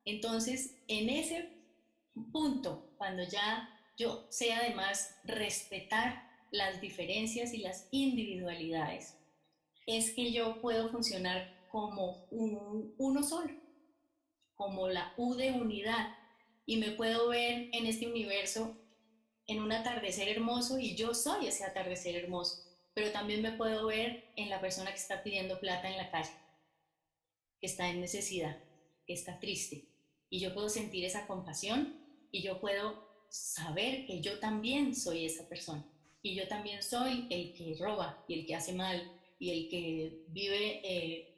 Entonces, 0.05 0.77
en 0.87 1.09
ese 1.09 1.49
punto, 2.31 2.93
cuando 2.97 3.23
ya 3.23 3.69
yo 3.97 4.25
sé 4.29 4.53
además 4.53 5.19
respetar 5.25 6.25
las 6.51 6.79
diferencias 6.79 7.53
y 7.53 7.57
las 7.57 7.89
individualidades, 7.91 9.17
es 9.85 10.11
que 10.11 10.31
yo 10.31 10.61
puedo 10.61 10.87
funcionar 10.87 11.53
como 11.69 12.27
un, 12.31 12.95
uno 12.97 13.21
solo, 13.21 13.53
como 14.55 14.87
la 14.87 15.13
U 15.17 15.35
de 15.35 15.51
unidad, 15.51 16.15
y 16.65 16.77
me 16.77 16.91
puedo 16.91 17.27
ver 17.27 17.67
en 17.73 17.87
este 17.87 18.07
universo 18.07 18.77
en 19.47 19.61
un 19.61 19.73
atardecer 19.73 20.29
hermoso 20.29 20.79
y 20.79 20.95
yo 20.95 21.13
soy 21.13 21.47
ese 21.47 21.65
atardecer 21.65 22.15
hermoso 22.15 22.62
pero 22.93 23.11
también 23.11 23.41
me 23.41 23.53
puedo 23.53 23.87
ver 23.87 24.31
en 24.35 24.49
la 24.49 24.61
persona 24.61 24.91
que 24.91 24.97
está 24.97 25.23
pidiendo 25.23 25.59
plata 25.59 25.89
en 25.89 25.97
la 25.97 26.11
calle, 26.11 26.33
que 27.59 27.67
está 27.67 27.89
en 27.89 28.01
necesidad, 28.01 28.57
que 29.05 29.13
está 29.13 29.39
triste. 29.39 29.89
Y 30.29 30.39
yo 30.39 30.53
puedo 30.53 30.69
sentir 30.69 31.05
esa 31.05 31.27
compasión 31.27 31.99
y 32.31 32.41
yo 32.41 32.59
puedo 32.59 33.27
saber 33.29 34.05
que 34.05 34.21
yo 34.21 34.39
también 34.39 34.95
soy 34.95 35.25
esa 35.25 35.47
persona. 35.49 35.85
Y 36.21 36.35
yo 36.35 36.47
también 36.47 36.81
soy 36.81 37.27
el 37.29 37.53
que 37.53 37.75
roba 37.79 38.23
y 38.27 38.39
el 38.39 38.45
que 38.45 38.55
hace 38.55 38.73
mal 38.73 39.11
y 39.39 39.49
el 39.51 39.69
que 39.69 40.25
vive 40.29 40.81
eh, 40.83 41.35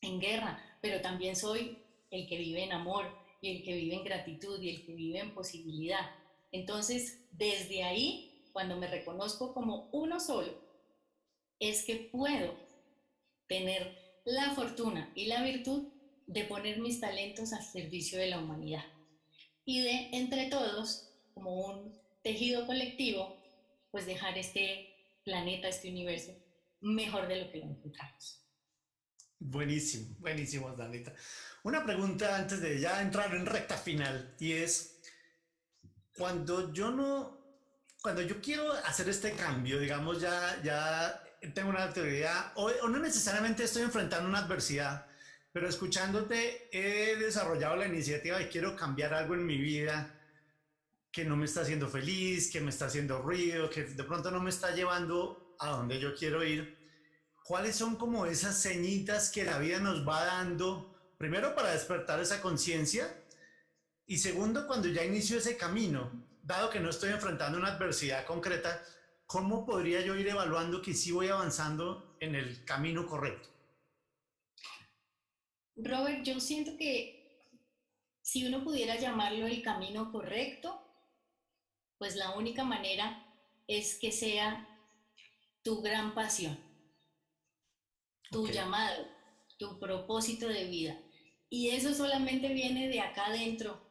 en 0.00 0.20
guerra, 0.20 0.78
pero 0.80 1.00
también 1.00 1.36
soy 1.36 1.78
el 2.10 2.26
que 2.26 2.38
vive 2.38 2.62
en 2.62 2.72
amor 2.72 3.06
y 3.40 3.56
el 3.56 3.62
que 3.62 3.74
vive 3.74 3.96
en 3.96 4.04
gratitud 4.04 4.60
y 4.62 4.70
el 4.70 4.86
que 4.86 4.94
vive 4.94 5.18
en 5.18 5.34
posibilidad. 5.34 6.10
Entonces, 6.50 7.26
desde 7.32 7.82
ahí 7.82 8.33
cuando 8.54 8.76
me 8.76 8.86
reconozco 8.86 9.52
como 9.52 9.90
uno 9.90 10.20
solo, 10.20 10.56
es 11.58 11.84
que 11.84 12.08
puedo 12.12 12.56
tener 13.48 14.22
la 14.24 14.52
fortuna 14.54 15.12
y 15.16 15.26
la 15.26 15.42
virtud 15.42 15.88
de 16.28 16.44
poner 16.44 16.78
mis 16.78 17.00
talentos 17.00 17.52
al 17.52 17.64
servicio 17.64 18.16
de 18.16 18.28
la 18.28 18.38
humanidad 18.38 18.84
y 19.64 19.82
de, 19.82 20.10
entre 20.12 20.46
todos, 20.46 21.10
como 21.34 21.66
un 21.66 22.00
tejido 22.22 22.64
colectivo, 22.64 23.36
pues 23.90 24.06
dejar 24.06 24.38
este 24.38 24.88
planeta, 25.24 25.66
este 25.66 25.90
universo, 25.90 26.32
mejor 26.80 27.26
de 27.26 27.44
lo 27.44 27.50
que 27.50 27.58
lo 27.58 27.66
encontramos. 27.66 28.40
Buenísimo, 29.40 30.14
buenísimo, 30.20 30.70
Danita. 30.76 31.12
Una 31.64 31.84
pregunta 31.84 32.36
antes 32.36 32.60
de 32.60 32.78
ya 32.78 33.02
entrar 33.02 33.34
en 33.34 33.46
recta 33.46 33.76
final 33.76 34.36
y 34.38 34.52
es, 34.52 35.00
cuando 36.16 36.72
yo 36.72 36.92
no 36.92 37.43
cuando 38.04 38.20
yo 38.20 38.38
quiero 38.42 38.70
hacer 38.70 39.08
este 39.08 39.32
cambio, 39.32 39.78
digamos, 39.78 40.20
ya, 40.20 40.60
ya 40.62 41.24
tengo 41.54 41.70
una 41.70 41.90
teoría, 41.90 42.52
o, 42.56 42.70
no 42.86 42.98
necesariamente 42.98 43.64
estoy 43.64 43.80
enfrentando 43.80 44.28
una 44.28 44.40
adversidad, 44.40 45.06
pero 45.50 45.66
escuchándote 45.66 46.68
he 46.70 47.16
desarrollado 47.16 47.76
la 47.76 47.86
iniciativa 47.86 48.42
y 48.42 48.48
quiero 48.48 48.76
cambiar 48.76 49.14
algo 49.14 49.32
en 49.32 49.46
mi 49.46 49.56
vida 49.56 50.20
que 51.10 51.24
no 51.24 51.34
me 51.34 51.46
está 51.46 51.62
haciendo 51.62 51.88
feliz, 51.88 52.52
que 52.52 52.60
me 52.60 52.68
está 52.68 52.86
haciendo 52.86 53.22
ruido, 53.22 53.70
que 53.70 53.84
de 53.84 54.04
pronto 54.04 54.30
no 54.30 54.38
me 54.38 54.50
está 54.50 54.74
llevando 54.74 55.56
a 55.58 55.70
donde 55.70 55.98
yo 55.98 56.14
quiero 56.14 56.44
ir. 56.44 56.76
¿Cuáles 57.42 57.74
son 57.74 57.96
como 57.96 58.26
esas 58.26 58.58
señitas 58.60 59.30
que 59.30 59.44
la 59.44 59.56
vida 59.58 59.80
nos 59.80 60.06
va 60.06 60.26
dando, 60.26 60.94
primero 61.16 61.54
para 61.54 61.72
despertar 61.72 62.20
esa 62.20 62.42
conciencia 62.42 63.08
y 64.04 64.18
segundo 64.18 64.66
cuando 64.66 64.88
ya 64.88 65.02
inicio 65.02 65.38
ese 65.38 65.56
camino? 65.56 66.33
Dado 66.44 66.68
que 66.68 66.78
no 66.78 66.90
estoy 66.90 67.10
enfrentando 67.10 67.58
una 67.58 67.68
adversidad 67.68 68.26
concreta, 68.26 68.82
¿cómo 69.26 69.64
podría 69.64 70.02
yo 70.02 70.14
ir 70.14 70.28
evaluando 70.28 70.82
que 70.82 70.92
sí 70.92 71.10
voy 71.10 71.28
avanzando 71.28 72.16
en 72.20 72.34
el 72.34 72.64
camino 72.64 73.06
correcto? 73.06 73.48
Robert, 75.76 76.22
yo 76.22 76.38
siento 76.40 76.76
que 76.76 77.50
si 78.20 78.46
uno 78.46 78.62
pudiera 78.62 78.96
llamarlo 78.96 79.46
el 79.46 79.62
camino 79.62 80.12
correcto, 80.12 80.80
pues 81.98 82.14
la 82.14 82.36
única 82.36 82.62
manera 82.62 83.26
es 83.66 83.98
que 83.98 84.12
sea 84.12 84.68
tu 85.62 85.80
gran 85.80 86.14
pasión, 86.14 86.58
tu 88.30 88.46
llamado, 88.48 89.08
tu 89.58 89.80
propósito 89.80 90.46
de 90.46 90.64
vida. 90.64 91.00
Y 91.48 91.70
eso 91.70 91.94
solamente 91.94 92.52
viene 92.52 92.88
de 92.88 93.00
acá 93.00 93.26
adentro, 93.26 93.82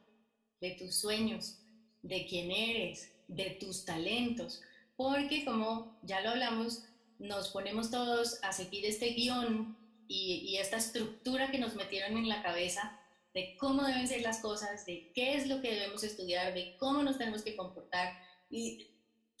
de 0.60 0.72
tus 0.72 0.94
sueños, 1.00 1.63
de 2.04 2.26
quién 2.26 2.50
eres, 2.50 3.10
de 3.26 3.50
tus 3.58 3.84
talentos, 3.84 4.62
porque 4.96 5.44
como 5.44 5.98
ya 6.02 6.20
lo 6.20 6.30
hablamos, 6.30 6.84
nos 7.18 7.48
ponemos 7.48 7.90
todos 7.90 8.38
a 8.42 8.52
seguir 8.52 8.84
este 8.84 9.10
guion 9.10 9.76
y, 10.06 10.56
esta 10.58 10.76
estructura 10.76 11.50
que 11.50 11.58
nos 11.58 11.74
metieron 11.74 12.16
en 12.16 12.28
la 12.28 12.42
cabeza 12.42 13.00
de 13.32 13.56
cómo 13.56 13.82
deben 13.82 14.06
ser 14.06 14.20
las 14.20 14.38
cosas, 14.38 14.86
de 14.86 15.10
qué 15.14 15.34
es 15.34 15.48
lo 15.48 15.60
que 15.60 15.72
debemos 15.72 16.04
estudiar, 16.04 16.54
de 16.54 16.76
cómo 16.78 17.02
nos 17.02 17.18
tenemos 17.18 17.42
que 17.42 17.56
comportar, 17.56 18.12
y 18.50 18.86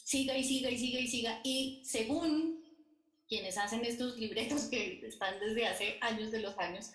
siga 0.02 0.36
y 0.36 0.42
siga 0.42 0.70
y 0.70 0.78
siga 0.78 1.00
y 1.00 1.06
siga, 1.06 1.40
y 1.44 1.82
según 1.84 2.64
quienes 3.28 3.58
hacen 3.58 3.84
estos 3.84 4.18
libretos 4.18 4.62
que 4.64 5.06
están 5.06 5.38
desde 5.38 5.66
hace 5.66 5.98
años 6.00 6.32
de 6.32 6.40
los 6.40 6.58
años, 6.58 6.90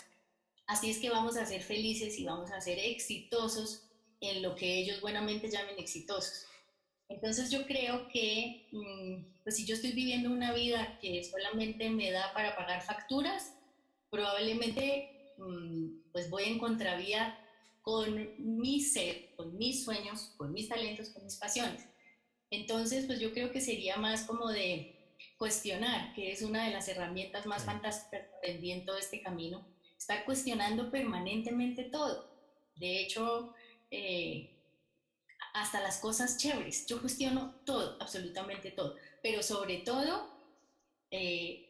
así 0.66 0.90
es 0.90 0.98
que 0.98 1.10
vamos 1.10 1.38
a 1.38 1.46
ser 1.46 1.62
felices 1.62 2.18
y 2.18 2.26
vamos 2.26 2.52
a 2.52 2.60
ser 2.60 2.80
exitosos 2.80 3.89
en 4.22 4.42
lo 4.42 4.56
que 4.56 4.80
ellos 4.80 5.02
buenamente 5.02 5.50
llamen 5.50 5.76
exitosos. 5.78 6.46
Entonces 7.08 7.50
yo 7.50 7.66
creo 7.66 8.08
que 8.10 8.68
mm, 8.72 9.44
pues 9.44 9.56
si 9.56 9.66
yo 9.66 9.76
estoy 9.76 9.94
viviendo 9.94 10.30
una 10.30 10.54
vida 10.54 11.00
que 11.02 11.24
solamente 11.24 11.90
me 11.90 12.12
da 12.12 12.32
para 12.34 12.56
pagar 12.56 12.84
facturas, 12.84 13.54
probablemente 14.12 15.34
mm, 15.38 16.12
pues 16.12 16.30
voy 16.30 16.44
en 16.44 16.60
contravía 16.60 17.40
con 17.82 18.30
mi 18.38 18.82
ser, 18.82 19.36
con 19.36 19.58
mis 19.58 19.84
sueños, 19.84 20.34
con 20.38 20.54
mis 20.54 20.70
talentos, 20.70 21.10
con 21.10 21.24
mis 21.24 21.38
pasiones. 21.38 21.84
Entonces 22.52 23.06
pues 23.06 23.20
yo 23.20 23.34
creo 23.34 23.52
que 23.52 23.62
sería 23.62 23.98
más 23.98 24.24
como 24.26 24.50
de 24.50 24.96
cuestionar, 25.38 26.14
que 26.14 26.32
es 26.32 26.44
una 26.44 26.66
de 26.66 26.72
las 26.72 26.88
herramientas 26.88 27.46
más 27.46 27.66
fantásticas 27.66 28.28
en 28.44 28.86
todo 28.86 28.98
este 28.98 29.22
camino, 29.22 29.66
estar 29.98 30.26
cuestionando 30.26 30.92
permanentemente 30.92 31.86
todo. 31.86 32.30
De 32.76 33.02
hecho, 33.02 33.54
eh, 33.92 34.56
hasta 35.54 35.82
las 35.82 36.00
cosas 36.00 36.38
chéveres. 36.38 36.86
Yo 36.88 37.02
cuestiono 37.02 37.56
todo, 37.66 37.98
absolutamente 38.00 38.72
todo, 38.72 38.96
pero 39.22 39.44
sobre 39.44 39.78
todo 39.78 40.30
eh, 41.12 41.70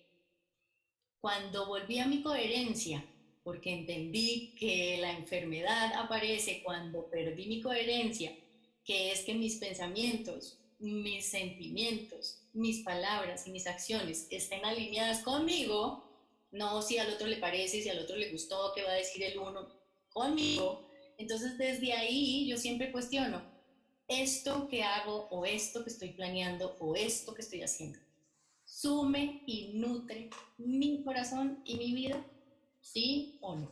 cuando 1.21 1.67
volví 1.67 1.99
a 1.99 2.07
mi 2.07 2.21
coherencia, 2.21 3.03
porque 3.43 3.73
entendí 3.73 4.55
que 4.57 4.97
la 4.99 5.11
enfermedad 5.11 5.93
aparece 5.95 6.61
cuando 6.63 7.09
perdí 7.09 7.47
mi 7.47 7.61
coherencia, 7.61 8.35
que 8.83 9.11
es 9.11 9.21
que 9.21 9.33
mis 9.33 9.55
pensamientos, 9.55 10.59
mis 10.79 11.25
sentimientos, 11.25 12.41
mis 12.53 12.83
palabras 12.83 13.47
y 13.47 13.51
mis 13.51 13.67
acciones 13.67 14.27
estén 14.29 14.65
alineadas 14.65 15.23
conmigo, 15.23 16.05
no 16.51 16.81
si 16.81 16.97
al 16.97 17.11
otro 17.13 17.27
le 17.27 17.37
parece, 17.37 17.81
si 17.81 17.89
al 17.89 17.99
otro 17.99 18.15
le 18.15 18.31
gustó, 18.31 18.71
qué 18.73 18.83
va 18.83 18.91
a 18.91 18.95
decir 18.95 19.23
el 19.23 19.37
uno, 19.37 19.67
conmigo, 20.09 20.88
entonces, 21.19 21.57
desde 21.57 21.93
ahí 21.93 22.47
yo 22.47 22.57
siempre 22.57 22.91
cuestiono, 22.91 23.41
esto 24.07 24.67
que 24.69 24.83
hago 24.83 25.27
o 25.29 25.45
esto 25.45 25.83
que 25.83 25.89
estoy 25.89 26.09
planeando 26.13 26.77
o 26.79 26.95
esto 26.95 27.35
que 27.35 27.41
estoy 27.41 27.61
haciendo, 27.61 27.99
sume 28.63 29.43
y 29.45 29.73
nutre 29.73 30.29
mi 30.57 31.03
corazón 31.03 31.61
y 31.65 31.75
mi 31.75 31.93
vida, 31.93 32.25
sí 32.81 33.37
o 33.41 33.55
no. 33.55 33.71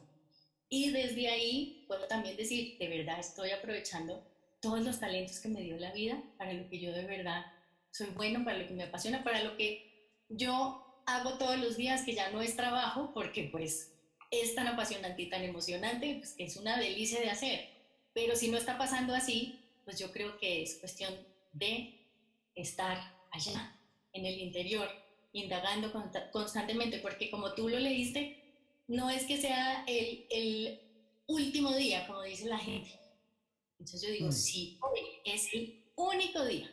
Y 0.69 0.91
desde 0.91 1.29
ahí 1.29 1.85
puedo 1.87 2.05
también 2.07 2.35
decir, 2.35 2.77
de 2.77 2.89
verdad 2.89 3.19
estoy 3.19 3.51
aprovechando 3.51 4.21
todos 4.59 4.81
los 4.81 4.99
talentos 4.99 5.39
que 5.39 5.47
me 5.47 5.61
dio 5.61 5.77
la 5.77 5.93
vida 5.93 6.21
para 6.37 6.51
lo 6.51 6.69
que 6.69 6.79
yo 6.79 6.91
de 6.91 7.05
verdad 7.05 7.45
soy 7.91 8.07
bueno, 8.07 8.43
para 8.43 8.57
lo 8.57 8.67
que 8.67 8.73
me 8.73 8.83
apasiona, 8.83 9.23
para 9.23 9.41
lo 9.43 9.55
que 9.55 10.11
yo 10.27 11.01
hago 11.05 11.37
todos 11.37 11.57
los 11.57 11.77
días, 11.77 12.03
que 12.03 12.13
ya 12.13 12.29
no 12.31 12.41
es 12.41 12.57
trabajo, 12.57 13.11
porque 13.13 13.47
pues 13.49 13.96
es 14.31 14.55
tan 14.55 14.67
apasionante 14.67 15.21
y 15.21 15.29
tan 15.29 15.43
emocionante, 15.43 16.15
pues 16.17 16.33
que 16.33 16.45
es 16.45 16.57
una 16.57 16.77
delicia 16.77 17.19
de 17.19 17.29
hacer. 17.29 17.69
Pero 18.13 18.35
si 18.35 18.49
no 18.49 18.57
está 18.57 18.77
pasando 18.77 19.13
así, 19.13 19.59
pues 19.85 19.99
yo 19.99 20.11
creo 20.11 20.37
que 20.37 20.63
es 20.63 20.75
cuestión 20.75 21.13
de 21.53 21.99
estar 22.55 22.97
allá, 23.31 23.73
en 24.13 24.25
el 24.25 24.39
interior, 24.39 24.89
indagando 25.33 25.91
constantemente, 26.31 26.99
porque 26.99 27.29
como 27.29 27.53
tú 27.53 27.69
lo 27.69 27.79
leíste, 27.79 28.43
no 28.87 29.09
es 29.09 29.25
que 29.25 29.37
sea 29.39 29.83
el, 29.85 30.25
el 30.29 30.79
último 31.27 31.75
día, 31.75 32.07
como 32.07 32.23
dice 32.23 32.47
la 32.47 32.57
gente. 32.57 32.99
Entonces 33.79 34.01
yo 34.01 34.09
digo, 34.09 34.27
mm. 34.29 34.31
sí, 34.31 34.79
hoy 34.81 34.99
es 35.23 35.53
el 35.53 35.91
único 35.95 36.43
día, 36.45 36.69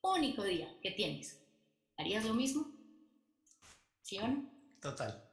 único 0.00 0.42
día 0.44 0.74
que 0.82 0.92
tienes. 0.92 1.42
¿Harías 1.96 2.24
lo 2.24 2.34
mismo? 2.34 2.66
¿Sí 4.02 4.18
o 4.18 4.28
no? 4.28 4.50
Total. 4.80 5.25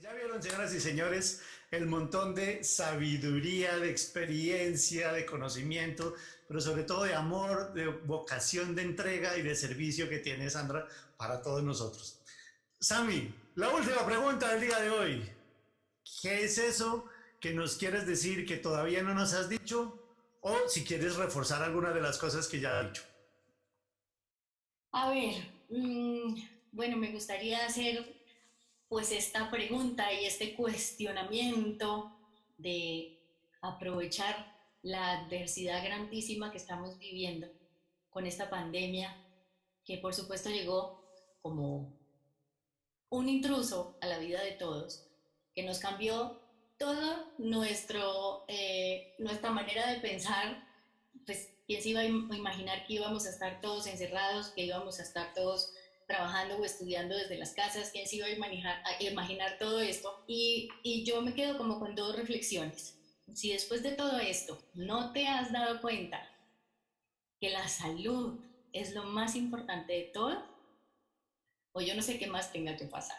Ya 0.00 0.14
vieron, 0.14 0.42
señoras 0.42 0.72
y 0.72 0.80
señores, 0.80 1.42
el 1.70 1.86
montón 1.86 2.34
de 2.34 2.64
sabiduría, 2.64 3.76
de 3.76 3.90
experiencia, 3.90 5.12
de 5.12 5.26
conocimiento, 5.26 6.14
pero 6.48 6.58
sobre 6.58 6.84
todo 6.84 7.04
de 7.04 7.14
amor, 7.14 7.74
de 7.74 7.86
vocación 7.86 8.74
de 8.74 8.80
entrega 8.80 9.36
y 9.36 9.42
de 9.42 9.54
servicio 9.54 10.08
que 10.08 10.18
tiene 10.18 10.48
Sandra 10.48 10.88
para 11.18 11.42
todos 11.42 11.62
nosotros. 11.62 12.18
Sami, 12.80 13.34
la 13.56 13.68
última 13.68 14.06
pregunta 14.06 14.50
del 14.54 14.62
día 14.62 14.80
de 14.80 14.88
hoy. 14.88 15.30
¿Qué 16.22 16.44
es 16.44 16.56
eso 16.56 17.04
que 17.38 17.52
nos 17.52 17.76
quieres 17.76 18.06
decir 18.06 18.46
que 18.46 18.56
todavía 18.56 19.02
no 19.02 19.12
nos 19.12 19.34
has 19.34 19.50
dicho? 19.50 20.02
O 20.40 20.56
si 20.66 20.82
quieres 20.82 21.16
reforzar 21.16 21.62
alguna 21.62 21.92
de 21.92 22.00
las 22.00 22.16
cosas 22.16 22.48
que 22.48 22.58
ya 22.58 22.80
has 22.80 22.86
dicho. 22.86 23.02
A 24.92 25.10
ver, 25.10 25.34
mm, 25.68 26.42
bueno, 26.72 26.96
me 26.96 27.12
gustaría 27.12 27.66
hacer 27.66 28.19
pues 28.90 29.12
esta 29.12 29.48
pregunta 29.52 30.12
y 30.12 30.24
este 30.24 30.56
cuestionamiento 30.56 32.12
de 32.58 33.22
aprovechar 33.62 34.52
la 34.82 35.20
adversidad 35.20 35.84
grandísima 35.84 36.50
que 36.50 36.56
estamos 36.56 36.98
viviendo 36.98 37.46
con 38.10 38.26
esta 38.26 38.50
pandemia, 38.50 39.16
que 39.84 39.98
por 39.98 40.12
supuesto 40.12 40.50
llegó 40.50 41.08
como 41.40 41.96
un 43.10 43.28
intruso 43.28 43.96
a 44.00 44.08
la 44.08 44.18
vida 44.18 44.42
de 44.42 44.52
todos, 44.52 45.06
que 45.54 45.62
nos 45.62 45.78
cambió 45.78 46.40
toda 46.76 47.32
eh, 48.48 49.14
nuestra 49.20 49.52
manera 49.52 49.88
de 49.92 50.00
pensar, 50.00 50.66
pues 51.24 51.48
quién 51.64 51.80
se 51.80 51.90
iba 51.90 52.00
a 52.00 52.06
imaginar 52.06 52.84
que 52.88 52.94
íbamos 52.94 53.24
a 53.26 53.30
estar 53.30 53.60
todos 53.60 53.86
encerrados, 53.86 54.48
que 54.48 54.64
íbamos 54.64 54.98
a 54.98 55.04
estar 55.04 55.32
todos 55.32 55.74
trabajando 56.10 56.56
o 56.56 56.64
estudiando 56.64 57.16
desde 57.16 57.38
las 57.38 57.52
casas, 57.52 57.90
quién 57.90 58.06
se 58.06 58.16
iba 58.16 58.26
a 58.26 58.30
imaginar, 58.30 58.82
a 58.84 59.02
imaginar 59.02 59.58
todo 59.58 59.80
esto. 59.80 60.24
Y, 60.26 60.68
y 60.82 61.04
yo 61.04 61.22
me 61.22 61.34
quedo 61.34 61.56
como 61.56 61.78
con 61.78 61.94
dos 61.94 62.16
reflexiones. 62.16 62.98
Si 63.32 63.52
después 63.52 63.82
de 63.82 63.92
todo 63.92 64.18
esto 64.18 64.60
no 64.74 65.12
te 65.12 65.28
has 65.28 65.52
dado 65.52 65.80
cuenta 65.80 66.20
que 67.40 67.50
la 67.50 67.68
salud 67.68 68.40
es 68.72 68.92
lo 68.92 69.04
más 69.04 69.36
importante 69.36 69.92
de 69.92 70.02
todo, 70.12 70.44
o 71.72 71.80
yo 71.80 71.94
no 71.94 72.02
sé 72.02 72.18
qué 72.18 72.26
más 72.26 72.52
tenga 72.52 72.76
que 72.76 72.86
pasar. 72.86 73.18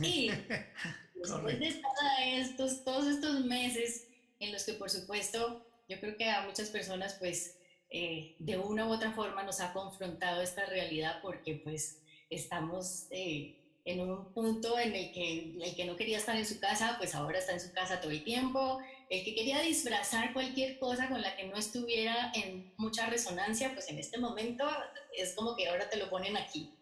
Y 0.00 0.30
después 1.14 1.60
de 1.60 2.40
estos, 2.40 2.84
todos 2.84 3.06
estos 3.06 3.44
meses 3.44 4.08
en 4.40 4.52
los 4.52 4.64
que 4.64 4.72
por 4.72 4.88
supuesto 4.88 5.64
yo 5.88 6.00
creo 6.00 6.16
que 6.16 6.30
a 6.30 6.42
muchas 6.42 6.70
personas 6.70 7.14
pues 7.18 7.57
eh, 7.90 8.36
de 8.38 8.58
una 8.58 8.86
u 8.86 8.92
otra 8.92 9.12
forma 9.12 9.42
nos 9.42 9.60
ha 9.60 9.72
confrontado 9.72 10.42
esta 10.42 10.66
realidad 10.66 11.20
porque 11.22 11.60
pues 11.64 12.02
estamos 12.28 13.06
eh, 13.10 13.58
en 13.84 14.00
un 14.00 14.32
punto 14.34 14.78
en 14.78 14.94
el 14.94 15.12
que 15.12 15.56
el 15.62 15.74
que 15.74 15.86
no 15.86 15.96
quería 15.96 16.18
estar 16.18 16.36
en 16.36 16.44
su 16.44 16.60
casa, 16.60 16.96
pues 16.98 17.14
ahora 17.14 17.38
está 17.38 17.52
en 17.52 17.60
su 17.60 17.72
casa 17.72 18.00
todo 18.00 18.10
el 18.10 18.22
tiempo. 18.24 18.78
El 19.08 19.24
que 19.24 19.34
quería 19.34 19.60
disfrazar 19.62 20.34
cualquier 20.34 20.78
cosa 20.78 21.08
con 21.08 21.22
la 21.22 21.34
que 21.34 21.46
no 21.46 21.56
estuviera 21.56 22.30
en 22.34 22.74
mucha 22.76 23.06
resonancia, 23.06 23.72
pues 23.72 23.88
en 23.88 23.98
este 23.98 24.18
momento 24.18 24.68
es 25.16 25.34
como 25.34 25.56
que 25.56 25.68
ahora 25.68 25.88
te 25.88 25.96
lo 25.96 26.10
ponen 26.10 26.36
aquí. 26.36 26.74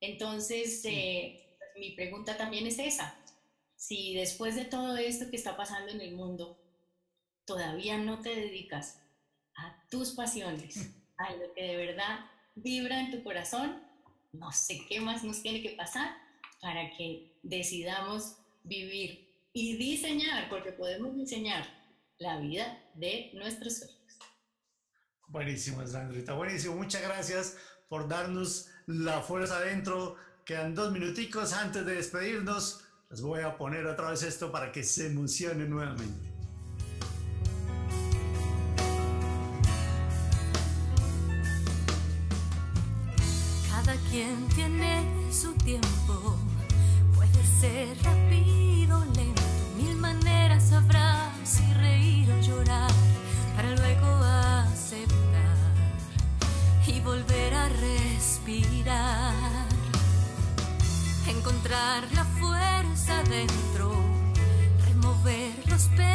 Entonces, 0.00 0.84
eh, 0.84 1.58
pues, 1.58 1.70
mi 1.76 1.90
pregunta 1.96 2.36
también 2.36 2.68
es 2.68 2.78
esa. 2.78 3.18
Si 3.74 4.14
después 4.14 4.54
de 4.54 4.64
todo 4.64 4.96
esto 4.96 5.28
que 5.30 5.36
está 5.36 5.56
pasando 5.56 5.90
en 5.90 6.00
el 6.00 6.14
mundo, 6.14 6.56
todavía 7.44 7.98
no 7.98 8.20
te 8.20 8.34
dedicas 8.34 9.03
a 9.56 9.86
tus 9.90 10.12
pasiones, 10.12 10.90
a 11.16 11.32
lo 11.32 11.52
que 11.54 11.62
de 11.62 11.76
verdad 11.76 12.20
vibra 12.54 13.00
en 13.00 13.10
tu 13.10 13.22
corazón, 13.22 13.82
no 14.32 14.50
sé 14.52 14.84
qué 14.88 15.00
más 15.00 15.22
nos 15.24 15.42
tiene 15.42 15.62
que 15.62 15.70
pasar 15.70 16.16
para 16.60 16.90
que 16.96 17.38
decidamos 17.42 18.36
vivir 18.64 19.28
y 19.52 19.76
diseñar, 19.76 20.48
porque 20.48 20.72
podemos 20.72 21.14
diseñar 21.14 21.64
la 22.18 22.38
vida 22.40 22.82
de 22.94 23.30
nuestros 23.34 23.78
sueños. 23.78 23.98
Buenísimo, 25.28 25.86
Sandrita, 25.86 26.34
buenísimo. 26.34 26.76
Muchas 26.76 27.02
gracias 27.02 27.56
por 27.88 28.08
darnos 28.08 28.68
la 28.86 29.20
fuerza 29.20 29.58
adentro. 29.58 30.16
Quedan 30.44 30.74
dos 30.74 30.92
minuticos 30.92 31.52
antes 31.52 31.84
de 31.86 31.94
despedirnos. 31.94 32.84
Les 33.10 33.20
voy 33.20 33.42
a 33.42 33.56
poner 33.56 33.86
otra 33.86 34.10
vez 34.10 34.22
esto 34.22 34.50
para 34.50 34.72
que 34.72 34.82
se 34.82 35.06
emocione 35.06 35.64
nuevamente. 35.66 36.33
Quien 44.14 44.46
tiene 44.54 45.04
su 45.32 45.52
tiempo. 45.54 46.36
Puede 47.16 47.44
ser 47.60 48.00
rápido, 48.04 49.04
lento, 49.06 49.42
mil 49.76 49.96
maneras 49.96 50.70
habrá, 50.72 51.32
si 51.42 51.64
reír 51.74 52.30
o 52.30 52.40
llorar, 52.40 52.92
para 53.56 53.74
luego 53.74 54.06
aceptar 54.06 55.56
y 56.86 57.00
volver 57.00 57.54
a 57.54 57.68
respirar. 57.68 59.66
Encontrar 61.26 62.04
la 62.12 62.24
fuerza 62.38 63.20
dentro, 63.24 63.90
remover 64.86 65.54
los 65.66 65.86
pensamientos 65.86 66.13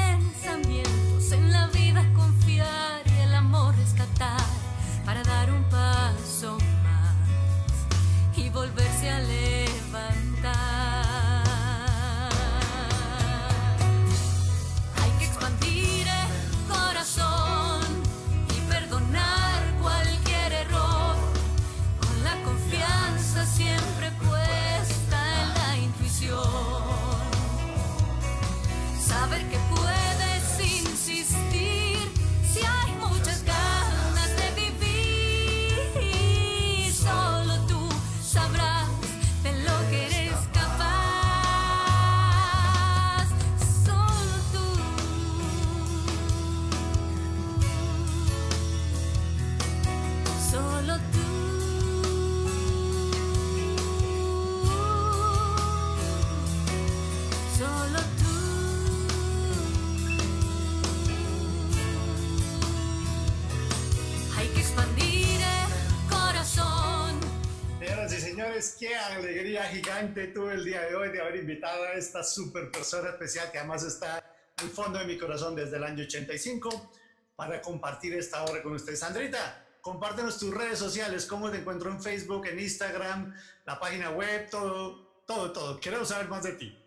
gigante 69.69 70.27
tuve 70.27 70.53
el 70.53 70.65
día 70.65 70.81
de 70.81 70.95
hoy 70.95 71.09
de 71.09 71.21
haber 71.21 71.37
invitado 71.37 71.83
a 71.83 71.93
esta 71.93 72.23
super 72.23 72.71
persona 72.71 73.09
especial 73.09 73.51
que 73.51 73.59
además 73.59 73.83
está 73.83 74.17
en 74.57 74.65
el 74.65 74.71
fondo 74.71 74.99
de 74.99 75.05
mi 75.05 75.17
corazón 75.17 75.55
desde 75.55 75.77
el 75.77 75.83
año 75.83 76.03
85 76.03 76.91
para 77.35 77.61
compartir 77.61 78.13
esta 78.15 78.43
hora 78.43 78.61
con 78.61 78.73
ustedes. 78.73 78.99
Sandrita, 78.99 79.65
compártenos 79.81 80.39
tus 80.39 80.53
redes 80.53 80.79
sociales, 80.79 81.25
cómo 81.25 81.49
te 81.51 81.57
encuentro 81.57 81.89
en 81.89 82.01
Facebook, 82.01 82.47
en 82.47 82.59
Instagram, 82.59 83.33
la 83.65 83.79
página 83.79 84.09
web, 84.09 84.49
todo, 84.49 85.21
todo, 85.25 85.51
todo. 85.53 85.79
Queremos 85.79 86.09
saber 86.09 86.27
más 86.27 86.43
de 86.43 86.53
ti. 86.53 86.77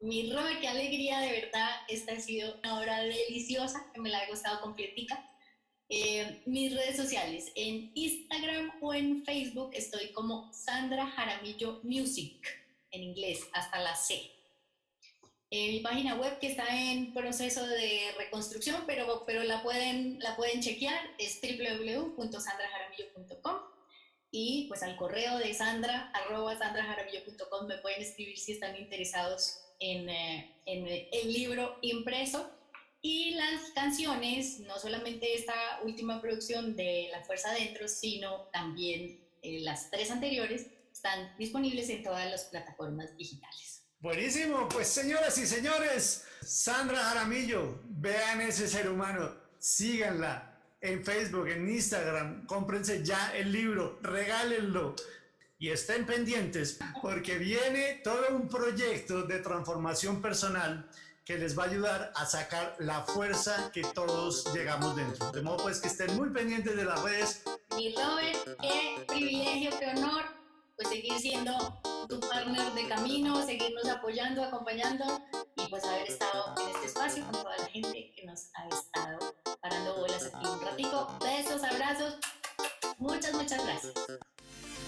Mi 0.00 0.32
Robe, 0.32 0.58
qué 0.60 0.68
alegría, 0.68 1.20
de 1.20 1.42
verdad. 1.42 1.70
Esta 1.88 2.12
ha 2.12 2.20
sido 2.20 2.56
una 2.58 2.78
hora 2.78 3.00
deliciosa, 3.00 3.84
que 3.92 4.00
me 4.00 4.10
la 4.10 4.24
he 4.24 4.30
gustado 4.30 4.60
completica. 4.60 5.29
Mis 6.46 6.74
redes 6.74 6.96
sociales, 6.96 7.52
en 7.54 7.92
Instagram 7.94 8.72
o 8.80 8.94
en 8.94 9.22
Facebook 9.24 9.72
estoy 9.74 10.10
como 10.12 10.50
Sandra 10.52 11.06
Jaramillo 11.06 11.80
Music, 11.82 12.40
en 12.90 13.02
inglés, 13.02 13.46
hasta 13.52 13.78
la 13.78 13.94
C. 13.94 14.30
Eh, 15.50 15.72
mi 15.72 15.80
página 15.80 16.14
web 16.14 16.38
que 16.38 16.46
está 16.46 16.66
en 16.68 17.12
proceso 17.12 17.66
de 17.66 18.12
reconstrucción, 18.16 18.84
pero, 18.86 19.24
pero 19.26 19.42
la, 19.42 19.62
pueden, 19.62 20.18
la 20.20 20.34
pueden 20.36 20.62
chequear, 20.62 20.98
es 21.18 21.40
www.sandrajaramillo.com. 21.42 23.56
y 24.30 24.66
pues 24.68 24.82
al 24.82 24.96
correo 24.96 25.36
de 25.38 25.52
sandra, 25.52 26.10
arroba 26.14 26.56
sandrajaramillo.com 26.56 27.66
me 27.66 27.76
pueden 27.78 28.00
escribir 28.00 28.38
si 28.38 28.52
están 28.52 28.76
interesados 28.76 29.60
en, 29.80 30.08
eh, 30.08 30.54
en 30.66 30.86
el 30.86 31.32
libro 31.32 31.78
impreso. 31.82 32.48
Y 33.02 33.30
las 33.30 33.70
canciones, 33.74 34.60
no 34.60 34.78
solamente 34.78 35.34
esta 35.34 35.54
última 35.84 36.20
producción 36.20 36.76
de 36.76 37.08
La 37.10 37.24
Fuerza 37.24 37.50
Adentro, 37.50 37.88
sino 37.88 38.48
también 38.52 39.20
eh, 39.42 39.60
las 39.60 39.90
tres 39.90 40.10
anteriores, 40.10 40.66
están 40.92 41.34
disponibles 41.38 41.88
en 41.88 42.02
todas 42.02 42.30
las 42.30 42.44
plataformas 42.44 43.16
digitales. 43.16 43.84
Buenísimo, 44.00 44.68
pues 44.68 44.88
señoras 44.88 45.36
y 45.38 45.46
señores, 45.46 46.24
Sandra 46.42 46.98
Jaramillo, 46.98 47.80
vean 47.84 48.40
ese 48.40 48.68
ser 48.68 48.90
humano, 48.90 49.34
síganla, 49.58 50.50
en 50.80 51.04
Facebook, 51.04 51.48
en 51.48 51.68
Instagram, 51.68 52.46
cómprense 52.46 53.04
ya 53.04 53.34
el 53.36 53.52
libro, 53.52 53.98
regálenlo 54.02 54.94
y 55.58 55.68
estén 55.68 56.06
pendientes 56.06 56.78
porque 57.02 57.36
viene 57.36 58.00
todo 58.02 58.34
un 58.34 58.48
proyecto 58.48 59.24
de 59.24 59.40
transformación 59.40 60.22
personal 60.22 60.90
que 61.24 61.38
les 61.38 61.58
va 61.58 61.64
a 61.64 61.66
ayudar 61.66 62.12
a 62.14 62.26
sacar 62.26 62.76
la 62.78 63.02
fuerza 63.02 63.70
que 63.72 63.82
todos 63.82 64.52
llegamos 64.54 64.96
dentro. 64.96 65.30
De 65.32 65.42
modo 65.42 65.58
pues 65.58 65.80
que 65.80 65.88
estén 65.88 66.16
muy 66.16 66.30
pendientes 66.30 66.76
de 66.76 66.84
las 66.84 67.02
redes. 67.02 67.42
Y 67.78 67.94
Robert, 67.94 68.58
qué 68.60 69.04
privilegio, 69.06 69.70
qué 69.78 69.86
honor, 69.96 70.24
pues 70.76 70.88
seguir 70.88 71.18
siendo 71.18 71.80
tu 72.08 72.18
partner 72.20 72.72
de 72.72 72.88
camino, 72.88 73.44
seguirnos 73.44 73.86
apoyando, 73.86 74.42
acompañando 74.42 75.04
y 75.56 75.66
pues 75.68 75.84
haber 75.84 76.08
estado 76.08 76.54
en 76.60 76.74
este 76.74 76.86
espacio 76.86 77.24
con 77.24 77.32
toda 77.32 77.56
la 77.56 77.66
gente 77.66 78.12
que 78.16 78.26
nos 78.26 78.48
ha 78.54 78.68
estado 78.68 79.34
parando 79.60 79.96
bolas 79.96 80.30
aquí 80.34 80.46
un 80.46 80.60
ratico. 80.60 81.18
Besos, 81.20 81.62
abrazos. 81.62 82.14
Muchas, 82.98 83.32
muchas 83.34 83.64
gracias. 83.64 83.92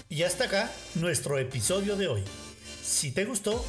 Y 0.09 0.23
hasta 0.23 0.45
acá 0.45 0.71
nuestro 0.95 1.37
episodio 1.37 1.95
de 1.95 2.07
hoy. 2.07 2.23
Si 2.83 3.11
te 3.11 3.25
gustó, 3.25 3.63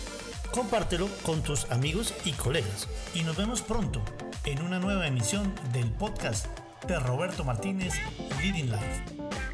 compártelo 0.54 1.08
con 1.24 1.42
tus 1.42 1.68
amigos 1.72 2.14
y 2.24 2.30
colegas. 2.32 2.88
Y 3.12 3.22
nos 3.22 3.36
vemos 3.36 3.60
pronto 3.60 4.00
en 4.44 4.62
una 4.62 4.78
nueva 4.78 5.08
emisión 5.08 5.52
del 5.72 5.90
podcast 5.90 6.46
de 6.86 6.96
Roberto 7.00 7.42
Martínez 7.42 7.94
Leading 8.40 8.70
Life. 8.70 9.53